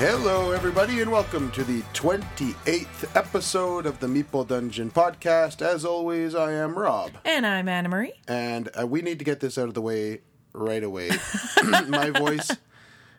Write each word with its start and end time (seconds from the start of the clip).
Hello, 0.00 0.52
everybody, 0.52 1.02
and 1.02 1.12
welcome 1.12 1.50
to 1.50 1.62
the 1.62 1.82
28th 1.92 3.14
episode 3.14 3.84
of 3.84 4.00
the 4.00 4.06
Meeple 4.06 4.48
Dungeon 4.48 4.90
podcast. 4.90 5.60
As 5.60 5.84
always, 5.84 6.34
I 6.34 6.52
am 6.52 6.74
Robb, 6.78 7.10
And 7.26 7.46
I'm 7.46 7.68
Anna 7.68 7.90
Marie. 7.90 8.14
and 8.26 8.70
uh, 8.80 8.86
we 8.86 9.02
need 9.02 9.18
to 9.18 9.26
get 9.26 9.40
this 9.40 9.58
out 9.58 9.68
of 9.68 9.74
the 9.74 9.82
way 9.82 10.20
right 10.54 10.82
away. 10.82 11.10
My 11.88 12.08
voice 12.08 12.50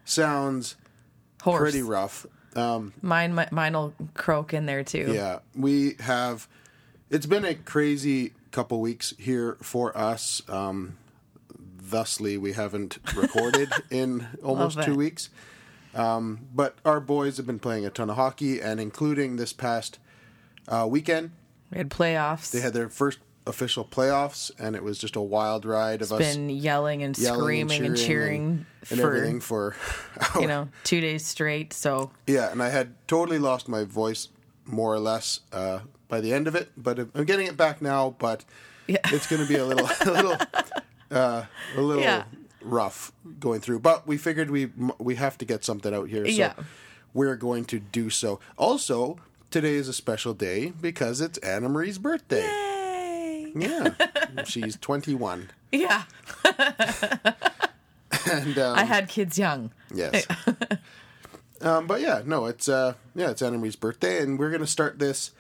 sounds 0.06 0.76
hoarse. 1.44 1.60
pretty 1.60 1.84
rough. 1.84 2.26
Um, 2.56 2.94
Mine, 3.04 3.36
mi- 3.36 3.46
mine'll 3.52 3.94
croak 4.16 4.52
in 4.52 4.66
there 4.66 4.84
too. 4.84 5.12
yeah, 5.14 5.40
we 5.56 5.98
have. 6.00 6.48
It's 7.12 7.28
been 7.28 7.46
a 7.46 7.54
crazy 7.54 8.34
couple 8.50 8.82
weeks 8.82 9.14
here 9.20 9.56
for 9.62 9.96
us. 9.96 10.42
Um, 10.50 10.98
thusly, 11.78 12.38
we 12.40 12.54
haven't 12.54 12.98
recorded 13.16 13.72
in 13.92 14.26
almost 14.44 14.82
two 14.82 14.96
weeks. 14.96 15.30
Um, 15.94 16.48
but 16.54 16.76
our 16.86 17.00
boys 17.00 17.38
have 17.38 17.46
been 17.46 17.60
playing 17.60 17.86
a 17.86 17.90
ton 17.90 18.10
of 18.10 18.16
hockey, 18.16 18.62
and 18.62 18.80
including 18.80 19.36
this 19.36 19.54
past 19.54 20.00
uh, 20.68 20.88
weekend, 20.90 21.32
We 21.72 21.78
had 21.80 21.90
playoffs. 21.90 22.52
they 22.52 22.62
had 22.62 22.74
their 22.74 22.90
first 22.90 23.20
official 23.48 23.84
playoffs, 23.84 24.52
and 24.60 24.76
it 24.76 24.84
was 24.84 24.98
just 25.00 25.16
a 25.16 25.22
wild 25.22 25.66
ride 25.66 26.02
of 26.02 26.12
us 26.14 26.20
been 26.36 26.50
yelling 26.50 27.04
and 27.04 27.18
yelling 27.18 27.42
screaming 27.68 27.86
and 27.88 27.98
cheering, 27.98 28.42
and, 28.44 28.66
and 28.92 29.00
for 29.00 29.08
everything 29.16 29.40
for 29.42 29.76
you 30.40 30.48
know 30.48 30.70
two 30.84 31.02
days 31.02 31.26
straight. 31.26 31.74
So 31.74 32.12
Yeah, 32.28 32.52
and 32.52 32.62
I 32.64 32.70
had 32.70 32.94
totally 33.08 33.40
lost 33.40 33.68
my 33.68 33.84
voice 33.84 34.30
more 34.66 34.94
or 34.94 35.00
less 35.00 35.42
uh, 35.52 35.80
by 36.08 36.22
the 36.22 36.32
end 36.34 36.48
of 36.48 36.56
it, 36.56 36.70
but 36.78 37.00
I'm 37.00 37.26
getting 37.26 37.48
it 37.48 37.58
back 37.58 37.82
now. 37.82 38.16
But 38.18 38.46
Yeah. 38.88 39.00
it's 39.06 39.28
going 39.28 39.42
to 39.42 39.48
be 39.48 39.56
a 39.58 39.66
little, 39.66 39.90
a 40.06 40.12
little, 40.12 40.38
uh, 41.10 41.44
a 41.76 41.82
little 41.82 42.04
Yeah. 42.04 42.24
Rough 42.62 43.12
going 43.40 43.60
through. 43.62 43.80
But 43.80 44.08
we 44.08 44.18
figured 44.18 44.50
we 44.52 44.70
we 44.98 45.16
have 45.16 45.38
to 45.40 45.46
get 45.46 45.64
something 45.64 45.94
out 45.94 46.10
here, 46.10 46.26
so 46.26 46.32
Yeah. 46.32 46.54
we're 47.14 47.36
going 47.36 47.66
to 47.66 47.80
do 47.80 48.10
so. 48.10 48.40
Also, 48.58 49.18
today 49.50 49.76
is 49.76 49.88
a 49.88 49.94
special 49.94 50.34
day 50.34 50.72
because 50.82 51.22
it's 51.22 51.38
Anna 51.40 51.70
Marie's 51.70 51.98
birthday. 51.98 52.44
Yay! 52.46 53.52
Yeah, 53.56 53.94
she's 54.46 54.78
21, 54.78 55.50
Yeah, 55.74 56.04
and 58.32 58.58
um, 58.58 58.78
I 58.78 58.84
had 58.84 59.08
kids 59.10 59.38
young. 59.38 59.72
Yes. 59.94 60.26
um, 61.62 61.88
but 61.88 62.02
yeah, 62.02 62.22
no, 62.26 62.46
it's 62.46 62.70
uh, 62.70 62.94
yeah, 63.16 63.32
it's 63.32 63.42
Anna 63.42 63.58
Marie's 63.58 63.76
birthday, 63.76 64.22
and 64.22 64.40
we're 64.40 64.52
gonna 64.52 64.68
start 64.68 65.00
this 65.00 65.32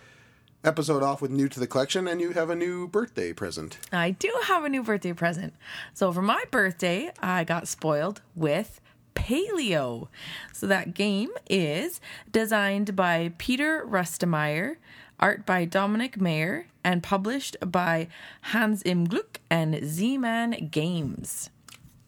episode 0.64 1.04
off 1.04 1.22
with 1.22 1.31
new 1.31 1.50
to 1.50 1.59
the 1.59 1.67
collection, 1.67 2.08
and 2.08 2.22
you 2.22 2.31
have 2.31 2.50
a 2.50 2.56
new 2.56 2.88
birthday 2.88 3.34
present. 3.34 3.78
I 3.92 4.12
do 4.12 4.31
have 4.45 4.64
a 4.64 4.70
new 4.70 4.84
birthday 4.84 5.14
present. 5.14 5.54
So 5.94 6.12
for 6.12 6.22
my 6.22 6.44
birthday, 6.52 7.12
I 7.22 7.44
got 7.44 7.67
spoiled 7.67 8.22
with 8.36 8.80
Paleo. 9.16 10.08
So 10.54 10.67
that 10.67 10.94
game 10.94 11.30
is 11.50 12.00
designed 12.32 12.95
by 12.95 13.34
Peter 13.38 13.86
Rustemeyer, 13.88 14.76
art 15.20 15.45
by 15.45 15.66
Dominik 15.66 16.20
Mayer, 16.20 16.67
and 16.84 17.04
published 17.04 17.58
by 17.66 18.08
Hans 18.44 18.82
Im 18.86 19.08
Glück 19.08 19.38
and 19.50 19.84
Z-Man 19.86 20.70
Games. 20.72 21.50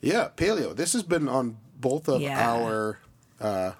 Yeah, 0.01 0.29
paleo. 0.35 0.75
This 0.75 0.93
has 0.93 1.03
been 1.03 1.29
on 1.29 1.57
both 1.79 2.07
of 2.09 2.21
Yeah. 2.21 2.51
our 2.51 2.99
uh, 3.39 3.71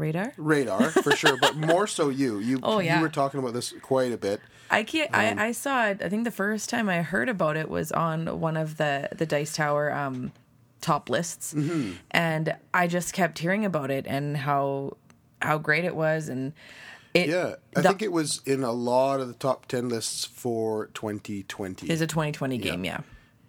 Radar? 0.00 0.32
radar 0.36 0.90
for 0.90 1.14
sure, 1.14 1.36
but 1.40 1.56
more 1.72 1.86
so 1.86 2.08
you. 2.08 2.38
You 2.40 2.58
Oh, 2.62 2.80
yeah. 2.80 2.96
you 2.96 3.02
were 3.02 3.08
talking 3.08 3.38
about 3.38 3.52
this 3.52 3.72
quite 3.82 4.12
a 4.12 4.16
bit. 4.16 4.40
I 4.70 4.82
can't. 4.82 5.10
I, 5.14 5.48
I 5.48 5.52
saw 5.52 5.86
it. 5.86 6.00
I 6.02 6.08
think 6.08 6.24
the 6.24 6.30
first 6.30 6.70
time 6.70 6.88
I 6.88 7.02
heard 7.02 7.28
about 7.28 7.56
it 7.56 7.68
was 7.68 7.92
on 7.92 8.40
one 8.40 8.56
of 8.56 8.76
the 8.76 9.08
the 9.16 9.26
Dice 9.26 9.54
Tower 9.54 9.92
um, 9.92 10.32
top 10.80 11.08
lists, 11.10 11.52
Mm-hmm. 11.54 11.92
and 12.12 12.56
I 12.72 12.86
just 12.86 13.12
kept 13.12 13.38
hearing 13.38 13.64
about 13.64 13.90
it 13.90 14.06
and 14.08 14.36
how 14.36 14.96
how 15.42 15.58
great 15.58 15.84
it 15.84 15.94
was, 15.96 16.28
and 16.28 16.52
it 17.14 17.28
Yeah, 17.28 17.56
I 17.76 17.80
the- 17.80 17.88
think 17.88 18.02
it 18.02 18.12
was 18.12 18.40
in 18.46 18.62
a 18.62 18.72
lot 18.72 19.20
of 19.20 19.26
the 19.28 19.34
top 19.34 19.66
ten 19.66 19.88
lists 19.88 20.24
for 20.24 20.86
2020, 20.94 21.90
is 21.90 22.00
a 22.00 22.06
2020 22.06 22.58
game. 22.58 22.84
Yeah, 22.84 23.00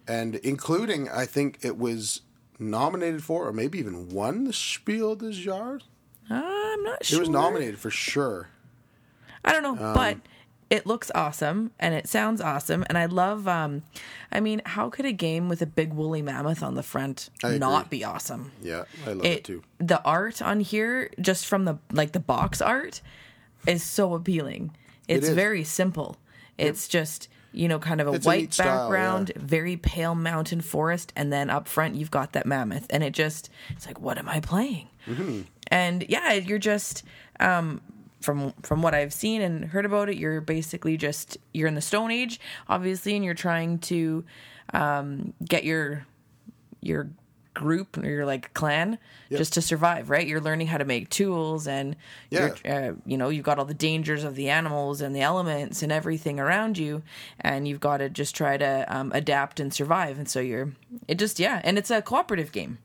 and 0.08 0.34
including 0.36 1.08
I 1.08 1.26
think 1.26 1.58
it 1.62 1.78
was 1.78 2.22
nominated 2.58 3.22
for, 3.22 3.46
or 3.46 3.52
maybe 3.52 3.78
even 3.78 4.08
won 4.08 4.44
the 4.44 4.52
Spiel 4.52 5.14
des 5.14 5.32
Jahres. 5.32 5.82
I'm 6.30 6.82
not 6.84 7.04
sure. 7.04 7.18
It 7.18 7.20
was 7.20 7.28
nominated 7.28 7.78
for 7.78 7.90
sure. 7.90 8.48
I 9.44 9.52
don't 9.52 9.62
know, 9.62 9.74
but 9.94 10.18
it 10.70 10.86
looks 10.86 11.10
awesome 11.14 11.72
and 11.78 11.94
it 11.94 12.08
sounds 12.08 12.40
awesome, 12.40 12.84
and 12.88 12.96
I 12.96 13.06
love. 13.06 13.46
um 13.48 13.82
I 14.30 14.40
mean, 14.40 14.62
how 14.64 14.88
could 14.88 15.04
a 15.04 15.12
game 15.12 15.48
with 15.48 15.60
a 15.62 15.66
big 15.66 15.92
woolly 15.92 16.22
mammoth 16.22 16.62
on 16.62 16.74
the 16.74 16.82
front 16.82 17.28
I 17.44 17.58
not 17.58 17.86
agree. 17.86 17.98
be 17.98 18.04
awesome? 18.04 18.52
Yeah, 18.62 18.84
I 19.06 19.12
love 19.12 19.24
it, 19.26 19.38
it 19.38 19.44
too. 19.44 19.62
the 19.78 20.02
art 20.04 20.40
on 20.40 20.60
here 20.60 21.10
just 21.20 21.46
from 21.46 21.64
the 21.64 21.78
like 21.92 22.12
the 22.12 22.20
box 22.20 22.62
art 22.62 23.00
is 23.66 23.82
so 23.82 24.14
appealing 24.14 24.76
it's 25.06 25.28
is. 25.28 25.34
very 25.34 25.62
simple 25.62 26.16
it's 26.58 26.88
just 26.88 27.28
you 27.52 27.68
know 27.68 27.78
kind 27.78 28.00
of 28.00 28.08
a 28.08 28.12
It's 28.12 28.26
a 28.26 28.28
white 28.28 28.52
style, 28.54 28.66
background 28.88 29.30
very 29.36 29.76
pale 29.76 30.14
mountain 30.16 30.60
forest 30.60 31.12
and 31.14 31.32
then 31.32 31.48
up 31.50 31.68
front 31.68 31.94
you've 31.94 32.10
got 32.10 32.32
that 32.32 32.44
mammoth 32.44 32.86
and 32.90 33.04
it 33.04 33.12
just 33.12 33.50
it's 33.70 33.86
like 33.86 34.00
what 34.00 34.18
am 34.18 34.28
i 34.28 34.40
playing 34.40 34.88
Mm-hmm. 35.06 35.42
and 35.68 36.04
yeah 36.08 36.32
you're 36.32 36.58
just 36.58 37.02
um 37.40 37.80
from 38.22 38.52
from 38.62 38.82
what 38.82 38.94
I've 38.94 39.12
seen 39.12 39.42
and 39.42 39.64
heard 39.66 39.84
about 39.84 40.08
it, 40.08 40.16
you're 40.16 40.40
basically 40.40 40.96
just 40.96 41.36
you're 41.52 41.68
in 41.68 41.74
the 41.74 41.80
Stone 41.80 42.10
Age, 42.10 42.40
obviously, 42.68 43.16
and 43.16 43.24
you're 43.24 43.34
trying 43.34 43.78
to 43.80 44.24
um, 44.72 45.34
get 45.44 45.64
your 45.64 46.06
your 46.80 47.10
group 47.54 47.98
or 47.98 48.06
your 48.08 48.24
like 48.24 48.54
clan 48.54 48.96
just 49.30 49.52
to 49.52 49.60
survive 49.60 50.08
right? 50.08 50.26
You're 50.26 50.40
learning 50.40 50.68
how 50.68 50.78
to 50.78 50.86
make 50.86 51.10
tools 51.10 51.66
and 51.66 51.96
you're 52.30 52.56
uh, 52.64 52.92
you 53.04 53.18
know 53.18 53.28
you've 53.28 53.44
got 53.44 53.58
all 53.58 53.66
the 53.66 53.74
dangers 53.74 54.24
of 54.24 54.36
the 54.36 54.48
animals 54.48 55.02
and 55.02 55.14
the 55.14 55.20
elements 55.20 55.82
and 55.82 55.92
everything 55.92 56.40
around 56.40 56.78
you 56.78 57.02
and 57.40 57.68
you've 57.68 57.78
got 57.78 57.98
to 57.98 58.08
just 58.08 58.34
try 58.34 58.56
to 58.56 58.86
um, 58.88 59.12
adapt 59.14 59.60
and 59.60 59.74
survive 59.74 60.16
and 60.18 60.30
so 60.30 60.40
you're 60.40 60.72
it 61.06 61.18
just 61.18 61.38
yeah 61.38 61.60
and 61.62 61.76
it's 61.76 61.90
a 61.90 62.00
cooperative 62.00 62.52
game 62.52 62.78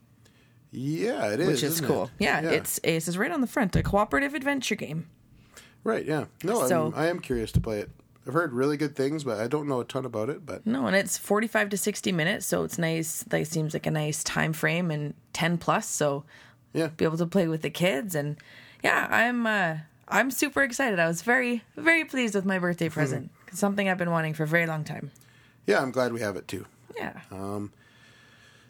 Yeah, 0.72 1.32
it 1.32 1.40
is. 1.40 1.48
which 1.48 1.64
is 1.64 1.82
cool 1.82 2.06
it? 2.06 2.10
yeah, 2.20 2.42
it's 2.42 2.80
it 2.84 3.02
says 3.04 3.18
right 3.18 3.32
on 3.32 3.42
the 3.42 3.48
front 3.48 3.76
a 3.76 3.84
cooperative 3.84 4.34
adventure 4.34 4.76
game 4.76 5.08
right. 5.84 6.06
Yeah, 6.06 6.26
no, 6.44 6.68
So- 6.68 6.88
I'm, 6.88 6.94
I 6.96 7.08
am 7.08 7.20
curious 7.20 7.52
to 7.54 7.62
play 7.62 7.80
it. 7.80 7.90
I've 8.28 8.34
heard 8.34 8.52
really 8.52 8.76
good 8.76 8.94
things, 8.94 9.24
but 9.24 9.40
I 9.40 9.48
don't 9.48 9.70
know 9.70 9.80
a 9.80 9.86
ton 9.86 10.04
about 10.04 10.30
it. 10.30 10.46
But 10.46 10.66
no 10.66 10.86
and 10.88 10.96
it's 10.98 11.18
45 11.18 11.70
to 11.70 11.78
60 11.78 12.12
minutes 12.12 12.46
so 12.46 12.64
it's 12.66 12.78
nice 12.78 13.24
that 13.24 13.48
seems 13.48 13.74
like 13.74 13.86
a 13.86 13.92
nice 13.92 14.22
time 14.24 14.52
frame 14.52 14.92
and 14.92 15.14
10 15.34 15.58
plus 15.60 15.88
so 15.88 16.26
yeah, 16.74 16.88
be 16.88 17.06
able 17.06 17.18
to 17.18 17.26
play 17.26 17.48
with 17.48 17.62
the 17.62 17.70
kids 17.70 18.14
and 18.16 18.36
yeah 18.84 19.08
i'm 19.10 19.48
uh 19.48 19.78
i'm 20.10 20.30
super 20.30 20.62
excited 20.62 21.00
i 21.00 21.08
was 21.08 21.22
very 21.22 21.64
very 21.78 22.04
pleased 22.06 22.36
with 22.36 22.44
my 22.46 22.60
birthday 22.60 22.90
present 22.90 23.32
it's 23.48 23.58
something 23.60 23.88
i've 23.90 23.98
been 23.98 24.12
wanting 24.12 24.34
for 24.34 24.44
a 24.44 24.48
very 24.48 24.68
long 24.68 24.84
time 24.84 25.10
yeah, 25.66 25.82
I'm 25.82 25.92
glad 25.92 26.12
we 26.14 26.20
have 26.22 26.36
it 26.38 26.48
too. 26.48 26.66
yeah 26.98 27.20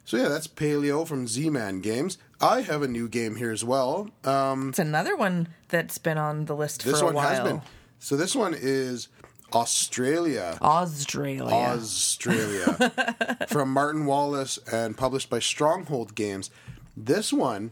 So 0.07 0.15
yeah, 0.15 0.29
that's 0.29 0.47
Paleo 0.47 1.05
from 1.05 1.27
Z-Man 1.27 1.81
Games. 1.81 2.17
I 2.39 2.61
have 2.61 2.81
a 2.81 2.87
new 2.87 3.09
game 3.09 3.35
here 3.35 3.51
as 3.51 3.65
well. 3.65 4.09
Um, 4.23 4.69
it's 4.69 4.79
another 4.79 5.17
one 5.17 5.49
that's 5.67 5.97
been 5.97 6.17
on 6.17 6.45
the 6.45 6.55
list 6.55 6.83
for 6.83 6.95
a 6.95 7.03
one 7.03 7.15
while 7.15 7.27
has 7.27 7.41
been. 7.41 7.61
So 7.99 8.15
this 8.15 8.33
one 8.33 8.55
is 8.57 9.09
AuZtralia. 9.51 10.61
australia 10.61 11.43
Australia 11.43 13.37
from 13.49 13.73
Martin 13.73 14.05
Wallace 14.05 14.57
and 14.71 14.95
published 14.95 15.29
by 15.29 15.39
Stronghold 15.39 16.15
Games. 16.15 16.51
This 16.95 17.33
one 17.33 17.71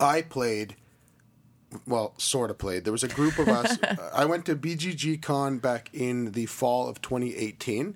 I 0.00 0.22
played 0.22 0.74
well, 1.86 2.14
sort 2.18 2.50
of 2.50 2.58
played. 2.58 2.82
There 2.82 2.92
was 2.92 3.04
a 3.04 3.08
group 3.08 3.38
of 3.38 3.46
us. 3.46 3.78
I 4.12 4.24
went 4.24 4.46
to 4.46 4.56
BGG 4.56 5.22
Con 5.22 5.58
back 5.58 5.90
in 5.92 6.32
the 6.32 6.46
fall 6.46 6.88
of 6.88 7.00
2018 7.00 7.94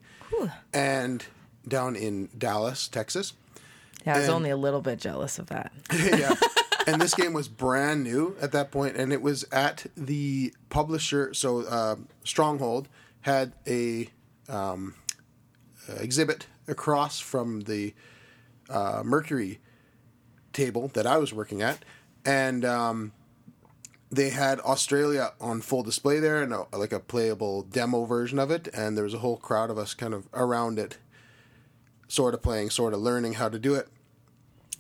and 0.72 1.26
down 1.66 1.96
in 1.96 2.28
Dallas, 2.36 2.88
Texas. 2.88 3.32
yeah 4.06 4.14
i 4.14 4.18
was 4.18 4.26
and- 4.28 4.34
only 4.34 4.50
a 4.50 4.56
little 4.56 4.80
bit 4.80 4.98
jealous 4.98 5.38
of 5.38 5.46
that 5.46 5.72
yeah. 5.92 6.34
And 6.86 7.00
this 7.00 7.14
game 7.14 7.32
was 7.32 7.48
brand 7.48 8.04
new 8.04 8.36
at 8.42 8.52
that 8.52 8.70
point, 8.70 8.96
and 8.96 9.10
it 9.10 9.22
was 9.22 9.44
at 9.50 9.86
the 9.96 10.52
publisher. 10.68 11.32
So 11.32 11.60
uh, 11.62 11.96
Stronghold 12.24 12.88
had 13.22 13.54
a 13.66 14.10
um, 14.50 14.94
uh, 15.88 15.94
exhibit 15.94 16.46
across 16.68 17.20
from 17.20 17.62
the 17.62 17.94
uh, 18.68 19.00
Mercury 19.02 19.60
table 20.52 20.88
that 20.88 21.06
I 21.06 21.16
was 21.16 21.32
working 21.32 21.62
at, 21.62 21.82
and 22.26 22.66
um, 22.66 23.12
they 24.10 24.28
had 24.28 24.58
AuZtralia 24.58 25.32
on 25.40 25.62
full 25.62 25.82
display 25.82 26.20
there, 26.20 26.42
and 26.42 26.52
a, 26.52 26.66
like 26.76 26.92
a 26.92 27.00
playable 27.00 27.62
demo 27.62 28.04
version 28.04 28.38
of 28.38 28.50
it. 28.50 28.68
And 28.74 28.94
there 28.94 29.04
was 29.04 29.14
a 29.14 29.18
whole 29.20 29.38
crowd 29.38 29.70
of 29.70 29.78
us 29.78 29.94
kind 29.94 30.12
of 30.12 30.28
around 30.34 30.78
it, 30.78 30.98
sort 32.14 32.34
of 32.34 32.42
playing, 32.42 32.70
sort 32.70 32.94
of 32.94 33.00
learning 33.00 33.34
how 33.34 33.48
to 33.48 33.58
do 33.58 33.74
it 33.74 33.88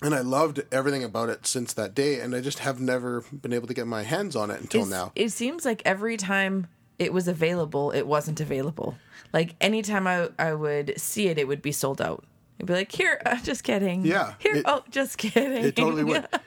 and 0.02 0.14
I 0.14 0.20
loved 0.20 0.60
everything 0.72 1.02
about 1.04 1.28
it 1.30 1.46
since 1.46 1.72
that 1.74 1.94
day, 1.94 2.20
and 2.20 2.34
I 2.34 2.40
just 2.40 2.58
have 2.58 2.78
never 2.80 3.22
been 3.32 3.52
able 3.54 3.68
to 3.68 3.74
get 3.74 3.86
my 3.86 4.02
hands 4.02 4.36
on 4.36 4.50
it 4.50 4.60
until 4.60 4.82
It's- 4.82 4.90
now. 4.90 5.12
it 5.14 5.30
seems 5.30 5.64
like 5.64 5.80
every 5.86 6.16
time 6.16 6.66
it 6.98 7.12
was 7.12 7.26
available 7.26 7.90
it 7.90 8.06
wasn't 8.06 8.40
available 8.40 8.96
like 9.32 9.54
anytime 9.60 10.06
i 10.06 10.28
i 10.38 10.52
would 10.54 10.94
see 10.96 11.26
it 11.28 11.38
it 11.38 11.48
would 11.48 11.60
be 11.62 11.72
sold 11.72 12.00
out 12.00 12.24
I'd 12.60 12.66
be 12.66 12.72
like, 12.72 12.92
here, 12.92 13.20
uh, 13.26 13.40
just 13.42 13.64
kidding. 13.64 14.04
Yeah, 14.04 14.34
Here, 14.38 14.56
it- 14.56 14.64
oh, 14.66 14.84
just 14.90 15.18
kidding. 15.18 15.64
It 15.64 15.74
totally 15.76 16.04
would. 16.04 16.26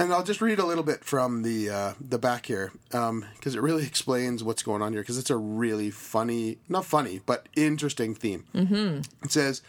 And 0.00 0.12
I'll 0.12 0.22
just 0.22 0.40
read 0.40 0.60
a 0.60 0.64
little 0.64 0.84
bit 0.84 1.04
from 1.04 1.42
the 1.42 1.68
uh, 1.70 1.92
the 2.00 2.18
back 2.20 2.46
here 2.46 2.70
because 2.88 3.56
it 3.56 3.60
really 3.60 3.84
explains 3.84 4.44
what's 4.44 4.62
going 4.62 4.80
on 4.80 4.92
here 4.92 5.02
because 5.02 5.18
it's 5.18 5.28
a 5.30 5.36
really 5.36 5.90
funny, 5.90 6.58
not 6.68 6.84
funny, 6.84 7.20
but 7.26 7.48
interesting 7.56 8.14
theme. 8.14 8.44
Mm-hmm. 8.54 9.00
It 9.24 9.32
says 9.32 9.60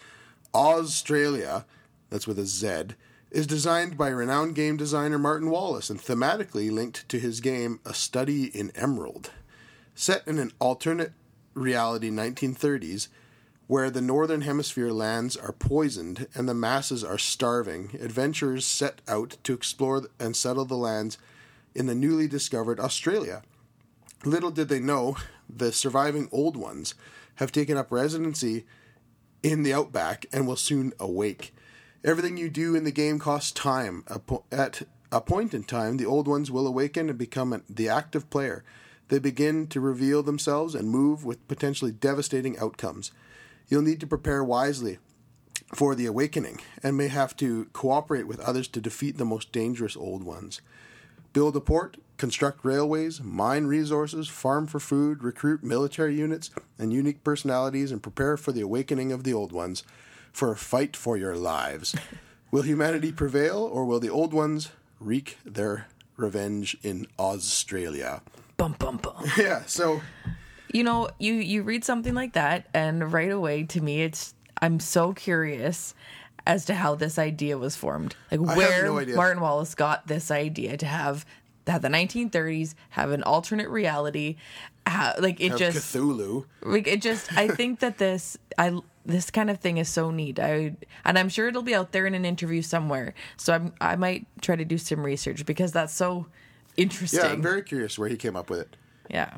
AuZtralia, 0.54 1.66
that's 2.10 2.28
with 2.28 2.40
a 2.40 2.46
Z, 2.46 2.96
is 3.31 3.46
designed 3.46 3.98
by 3.98 4.10
renowned 4.10 4.56
game 4.56 4.78
designer 4.78 5.19
Martin 5.19 5.50
Wallace 5.50 5.90
and 5.90 6.00
thematically 6.00 6.72
linked 6.72 7.07
to 7.10 7.19
his 7.19 7.42
game 7.42 7.80
A 7.86 7.94
Study 7.94 8.46
in 8.46 8.72
Emerald. 8.75 9.31
Set 9.94 10.28
in 10.28 10.40
an 10.40 10.51
alternate 10.60 11.13
reality 11.54 12.10
1930s, 12.10 13.10
where 13.68 13.92
the 13.92 14.01
northern 14.01 14.42
hemisphere 14.42 14.92
lands 14.92 15.38
are 15.38 15.51
poisoned 15.51 16.28
and 16.34 16.50
the 16.50 16.56
masses 16.56 17.04
are 17.04 17.19
starving, 17.19 17.92
adventurers 18.01 18.66
set 18.66 19.01
out 19.07 19.38
to 19.44 19.54
explore 19.54 20.04
and 20.19 20.36
settle 20.36 20.66
the 20.66 20.75
lands 20.75 21.19
in 21.75 21.86
the 21.86 21.94
newly 21.94 22.28
discovered 22.28 22.80
Australia. 22.80 23.44
Little 24.25 24.50
did 24.50 24.69
they 24.69 24.80
know, 24.80 25.18
the 25.48 25.72
surviving 25.72 26.28
old 26.31 26.57
ones 26.57 26.96
have 27.36 27.51
taken 27.51 27.78
up 27.78 27.92
residency 27.92 28.66
in 29.44 29.63
the 29.63 29.74
outback 29.74 30.25
and 30.31 30.47
will 30.47 30.56
soon 30.56 30.94
awake. 31.00 31.53
Everything 32.03 32.38
you 32.38 32.50
do 32.50 32.75
in 32.75 32.83
the 32.83 32.91
game 32.91 33.19
costs 33.19 33.51
time. 33.51 34.03
At 34.51 34.83
a 35.12 35.21
point 35.21 35.53
in 35.53 35.63
time, 35.63 35.97
the 35.97 36.06
old 36.06 36.27
ones 36.27 36.50
will 36.51 36.68
awaken 36.68 37.09
and 37.09 37.18
become 37.18 37.62
the 37.69 37.89
active 37.89 38.30
player. 38.30 38.63
They 39.09 39.19
begin 39.19 39.68
to 39.68 39.80
reveal 39.80 40.21
themselves 40.24 40.75
and 40.75 40.89
move 40.89 41.25
with 41.25 41.47
potentially 41.47 41.91
devastating 41.91 42.57
outcomes. 42.59 43.12
You'll 43.68 43.81
need 43.81 44.00
to 44.01 44.07
prepare 44.07 44.44
wisely 44.44 45.00
for 45.74 45.95
the 45.95 46.06
awakening 46.06 46.59
and 46.81 46.95
may 46.95 47.07
have 47.07 47.36
to 47.38 47.65
cooperate 47.74 48.27
with 48.27 48.39
others 48.39 48.68
to 48.69 48.81
defeat 48.81 49.18
the 49.18 49.25
most 49.25 49.51
dangerous 49.51 49.97
old 49.97 50.24
ones. 50.24 50.62
Build 51.33 51.56
a 51.56 51.62
port, 51.62 51.97
construct 52.19 52.63
railways, 52.63 53.21
mine 53.21 53.66
resources, 53.66 54.27
farm 54.27 54.68
for 54.68 54.80
food, 54.80 55.24
recruit 55.24 55.63
military 55.63 56.16
units 56.16 56.51
and 56.77 56.94
unique 56.94 57.24
personalities, 57.24 57.92
and 57.92 58.04
prepare 58.04 58.38
for 58.38 58.51
the 58.51 58.62
awakening 58.62 59.12
of 59.12 59.24
the 59.24 59.33
old 59.33 59.51
ones 59.51 59.83
for 60.31 60.51
a 60.51 60.56
fight 60.56 60.95
for 60.95 61.18
your 61.18 61.36
lives. 61.36 61.95
will 62.51 62.62
humanity 62.62 63.12
prevail, 63.12 63.57
or 63.57 63.86
will 63.86 64.00
the 64.00 64.10
old 64.10 64.33
ones 64.33 64.69
wreak 65.00 65.38
their 65.45 65.88
revenge 66.18 66.77
in 66.83 67.07
AuZtralia? 67.18 68.22
Bum 68.57 68.75
bum 68.77 68.98
bum. 68.98 69.25
Yeah, 69.38 69.63
so 69.65 70.01
You 70.72 70.83
know, 70.83 71.10
you 71.18 71.33
you 71.33 71.63
read 71.63 71.83
something 71.83 72.13
like 72.13 72.33
that, 72.33 72.68
and 72.74 73.12
right 73.12 73.31
away 73.31 73.63
to 73.63 73.81
me, 73.81 74.01
it's 74.04 74.36
I'm 74.62 74.80
so 74.80 75.13
curious 75.13 75.95
as 76.45 76.65
to 76.65 76.74
how 76.74 76.95
this 76.95 77.18
idea 77.18 77.57
was 77.57 77.75
formed. 77.75 78.15
Like 78.31 78.42
where 78.42 78.86
no. 78.86 79.15
Martin 79.15 79.42
Wallace 79.42 79.75
got 79.75 80.07
this 80.07 80.31
idea 80.31 80.77
to 80.77 80.86
have 80.86 81.25
have 81.69 81.81
the 81.81 81.88
1930s, 81.89 82.74
have 82.92 83.12
an 83.12 83.24
alternate 83.24 83.69
reality, 83.69 84.36
ha 84.88 85.13
like 85.19 85.39
it 85.39 85.51
have 85.51 85.60
just 85.60 85.95
Cthulhu. 85.95 86.45
like 86.62 86.88
it 86.88 87.01
just 87.01 87.31
I 87.38 87.48
think 87.48 87.80
that 87.80 87.98
this 87.98 88.38
I 88.57 88.77
this 89.06 89.31
kind 89.31 89.50
of 89.50 89.60
thing 89.60 89.77
is 89.77 89.89
so 89.89 90.12
neat. 90.12 90.39
I 90.39 90.75
and 91.06 91.18
I'm 91.18 91.30
sure 91.30 91.48
it'll 91.48 91.62
be 91.63 91.75
out 91.75 91.92
there 91.92 92.06
in 92.06 92.13
an 92.13 92.25
interview 92.25 92.62
somewhere. 92.62 93.13
So 93.38 93.54
I'm 93.54 93.74
I 93.81 93.95
might 93.95 94.25
try 94.42 94.56
to 94.56 94.66
do 94.66 94.77
some 94.77 95.04
research 95.04 95.45
because 95.45 95.71
that's 95.71 95.94
so 95.94 96.25
interesting. 96.77 97.19
Yeah, 97.19 97.27
I'm 97.31 97.42
very 97.42 97.62
curious 97.63 97.98
where 97.98 98.10
he 98.10 98.18
came 98.18 98.36
up 98.36 98.50
with 98.50 98.60
it. 98.60 98.75
yeah. 99.10 99.36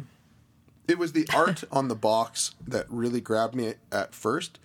It 0.87 0.97
was 0.97 1.13
the 1.13 1.25
art 1.33 1.63
on 1.71 1.87
the 1.87 1.95
box 1.95 2.53
that 2.67 2.85
really 2.89 3.21
grabbed 3.21 3.55
me 3.55 3.75
at 3.93 4.13
first. 4.13 4.59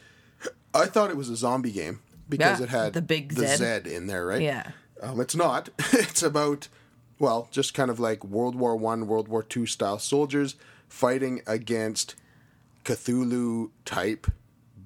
I 0.74 0.86
thought 0.86 1.10
it 1.10 1.16
was 1.16 1.30
a 1.30 1.36
zombie 1.36 1.70
game 1.70 2.00
because 2.28 2.58
Yeah, 2.58 2.64
it 2.64 2.70
had 2.70 2.92
the 2.94 3.02
big 3.02 3.34
the 3.34 3.46
Z. 3.46 3.56
Z 3.84 3.94
in 3.94 4.08
there, 4.08 4.26
right? 4.26 4.42
Yeah. 4.42 4.72
Um, 5.02 5.20
it's 5.20 5.36
not. 5.36 5.68
it's 5.92 6.22
about 6.22 6.68
well, 7.18 7.48
just 7.50 7.74
kind 7.74 7.90
of 7.90 7.98
like 7.98 8.24
World 8.24 8.54
War 8.54 8.76
One, 8.76 9.06
World 9.06 9.28
War 9.28 9.42
Two 9.42 9.66
style 9.66 9.98
soldiers 9.98 10.56
fighting 10.88 11.42
against 11.46 12.14
Cthulhu 12.84 13.70
type 13.84 14.26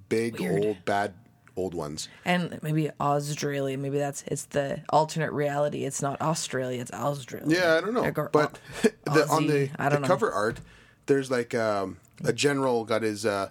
big 0.09 0.41
Weird. 0.41 0.65
old 0.65 0.85
bad 0.85 1.15
old 1.57 1.75
ones. 1.75 2.09
And 2.25 2.59
maybe 2.63 2.91
Australia. 3.01 3.77
Maybe 3.77 3.99
that's 3.99 4.23
it's 4.27 4.47
the 4.47 4.83
alternate 4.91 5.33
reality. 5.33 5.85
It's 5.85 6.03
not 6.03 6.21
Australia. 6.21 6.81
It's 6.81 6.93
Australia. 6.93 7.57
Yeah, 7.59 7.75
I 7.75 7.81
don't 7.81 7.95
know. 7.95 8.05
Or 8.05 8.29
but 8.31 8.59
the, 9.05 9.27
on 9.29 9.47
the, 9.47 9.71
I 9.79 9.89
the 9.89 9.99
cover 9.99 10.33
art, 10.33 10.61
there's 11.07 11.31
like 11.31 11.55
um, 11.55 11.99
a 12.25 12.33
general 12.33 12.85
got 12.85 13.03
his 13.03 13.27
uh, 13.27 13.51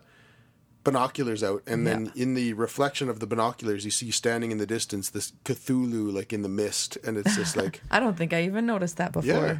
binoculars 0.83 1.43
out, 1.43 1.61
and 1.67 1.85
then 1.85 2.11
in 2.15 2.33
the 2.33 2.53
reflection 2.53 3.09
of 3.09 3.19
the 3.19 3.27
binoculars, 3.27 3.85
you 3.85 3.91
see 3.91 4.11
standing 4.11 4.51
in 4.51 4.57
the 4.57 4.65
distance 4.65 5.09
this 5.09 5.33
Cthulhu, 5.43 6.13
like 6.13 6.31
in 6.33 6.41
the 6.41 6.49
mist, 6.49 6.97
and 7.03 7.17
it's 7.17 7.35
just 7.35 7.55
like, 7.55 7.81
I 7.91 7.99
don't 7.99 8.17
think 8.17 8.33
I 8.33 8.43
even 8.43 8.65
noticed 8.65 8.97
that 8.97 9.11
before. 9.11 9.29
yeah, 9.29 9.59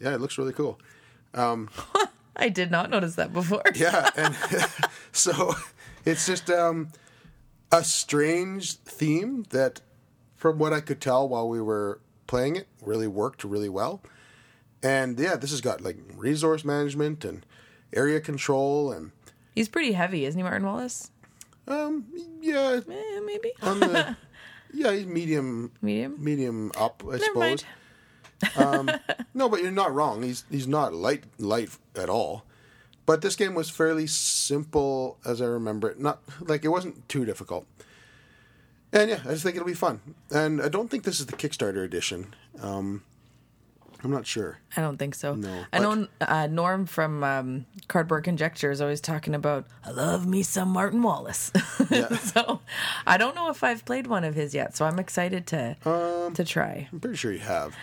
yeah, 0.00 0.14
it 0.14 0.20
looks 0.20 0.38
really 0.38 0.52
cool. 0.52 0.78
I 1.34 2.48
did 2.48 2.70
not 2.70 2.90
notice 2.90 3.16
that 3.16 3.32
before. 3.32 3.62
Yeah, 3.74 4.10
and 4.16 4.34
so 5.12 5.54
it's 6.04 6.26
just 6.26 6.50
um, 6.50 6.90
a 7.70 7.84
strange 7.84 8.74
theme 8.74 9.44
that, 9.50 9.80
from 10.36 10.58
what 10.58 10.72
I 10.72 10.80
could 10.80 11.00
tell 11.00 11.28
while 11.28 11.48
we 11.48 11.60
were 11.60 12.00
playing 12.26 12.56
it, 12.56 12.68
really 12.82 13.08
worked 13.08 13.44
really 13.44 13.68
well. 13.68 14.02
And 14.82 15.18
yeah, 15.18 15.36
this 15.36 15.50
has 15.50 15.60
got 15.60 15.80
like 15.80 15.96
resource 16.14 16.64
management 16.64 17.24
and 17.24 17.44
area 17.92 18.20
control 18.20 18.92
and 18.92 19.10
He's 19.58 19.68
pretty 19.68 19.92
heavy, 19.92 20.24
isn't 20.24 20.38
he, 20.38 20.42
Martin 20.42 20.64
Wallace? 20.66 21.10
um 21.66 22.04
yeah 22.40 22.80
Eh, 22.88 23.20
maybe 23.26 23.52
on 23.62 23.80
the 23.80 24.16
yeah 24.72 24.92
he's 24.92 25.04
medium 25.06 25.70
medium. 25.82 26.16
medium 26.18 26.72
up 26.78 27.02
I 27.04 27.12
Never 27.12 27.24
suppose. 27.24 27.40
mind. 27.40 27.64
Um, 28.56 28.88
no, 29.34 29.48
but 29.48 29.62
you're 29.62 29.72
not 29.72 29.92
wrong. 29.92 30.22
He's 30.22 30.44
he's 30.48 30.68
not 30.68 30.94
light 30.94 31.24
light 31.38 31.70
at 31.96 32.08
all. 32.08 32.44
But 33.04 33.20
this 33.20 33.34
game 33.34 33.54
was 33.56 33.68
fairly 33.68 34.06
simple 34.06 35.18
as 35.26 35.42
I 35.42 35.46
remember 35.46 35.90
it. 35.90 35.98
Not 35.98 36.20
like 36.40 36.64
it 36.64 36.68
wasn't 36.68 37.08
too 37.08 37.24
difficult. 37.24 37.66
And 38.92 39.10
yeah, 39.10 39.20
I 39.24 39.30
just 39.32 39.42
think 39.42 39.56
it'll 39.56 39.66
be 39.66 39.74
fun. 39.74 40.00
And 40.30 40.62
I 40.62 40.68
don't 40.68 40.88
think 40.88 41.02
this 41.02 41.18
is 41.18 41.26
the 41.26 41.32
Kickstarter 41.36 41.84
edition. 41.84 42.32
Um, 42.62 43.02
I'm 44.04 44.10
not 44.12 44.26
sure. 44.26 44.58
I 44.76 44.80
don't 44.80 44.96
think 44.96 45.14
so. 45.16 45.34
No, 45.34 45.64
I 45.72 45.80
know 45.80 46.06
uh, 46.20 46.46
Norm 46.46 46.86
from 46.86 47.24
um, 47.24 47.66
Cardboard 47.88 48.22
Conjecture 48.24 48.70
is 48.70 48.80
always 48.80 49.00
talking 49.00 49.34
about 49.34 49.66
I 49.84 49.90
love 49.90 50.26
me 50.26 50.42
some 50.44 50.68
Martin 50.68 51.02
Wallace. 51.02 51.50
Yeah. 51.90 52.16
so 52.18 52.60
I 53.06 53.16
don't 53.16 53.34
know 53.34 53.48
if 53.50 53.64
I've 53.64 53.84
played 53.84 54.06
one 54.06 54.22
of 54.22 54.34
his 54.34 54.54
yet. 54.54 54.76
So 54.76 54.84
I'm 54.84 54.98
excited 54.98 55.46
to 55.48 55.76
Um, 55.84 56.34
to 56.34 56.44
try. 56.44 56.88
I'm 56.92 57.00
pretty 57.00 57.16
sure 57.16 57.32
you 57.32 57.38
have. 57.40 57.74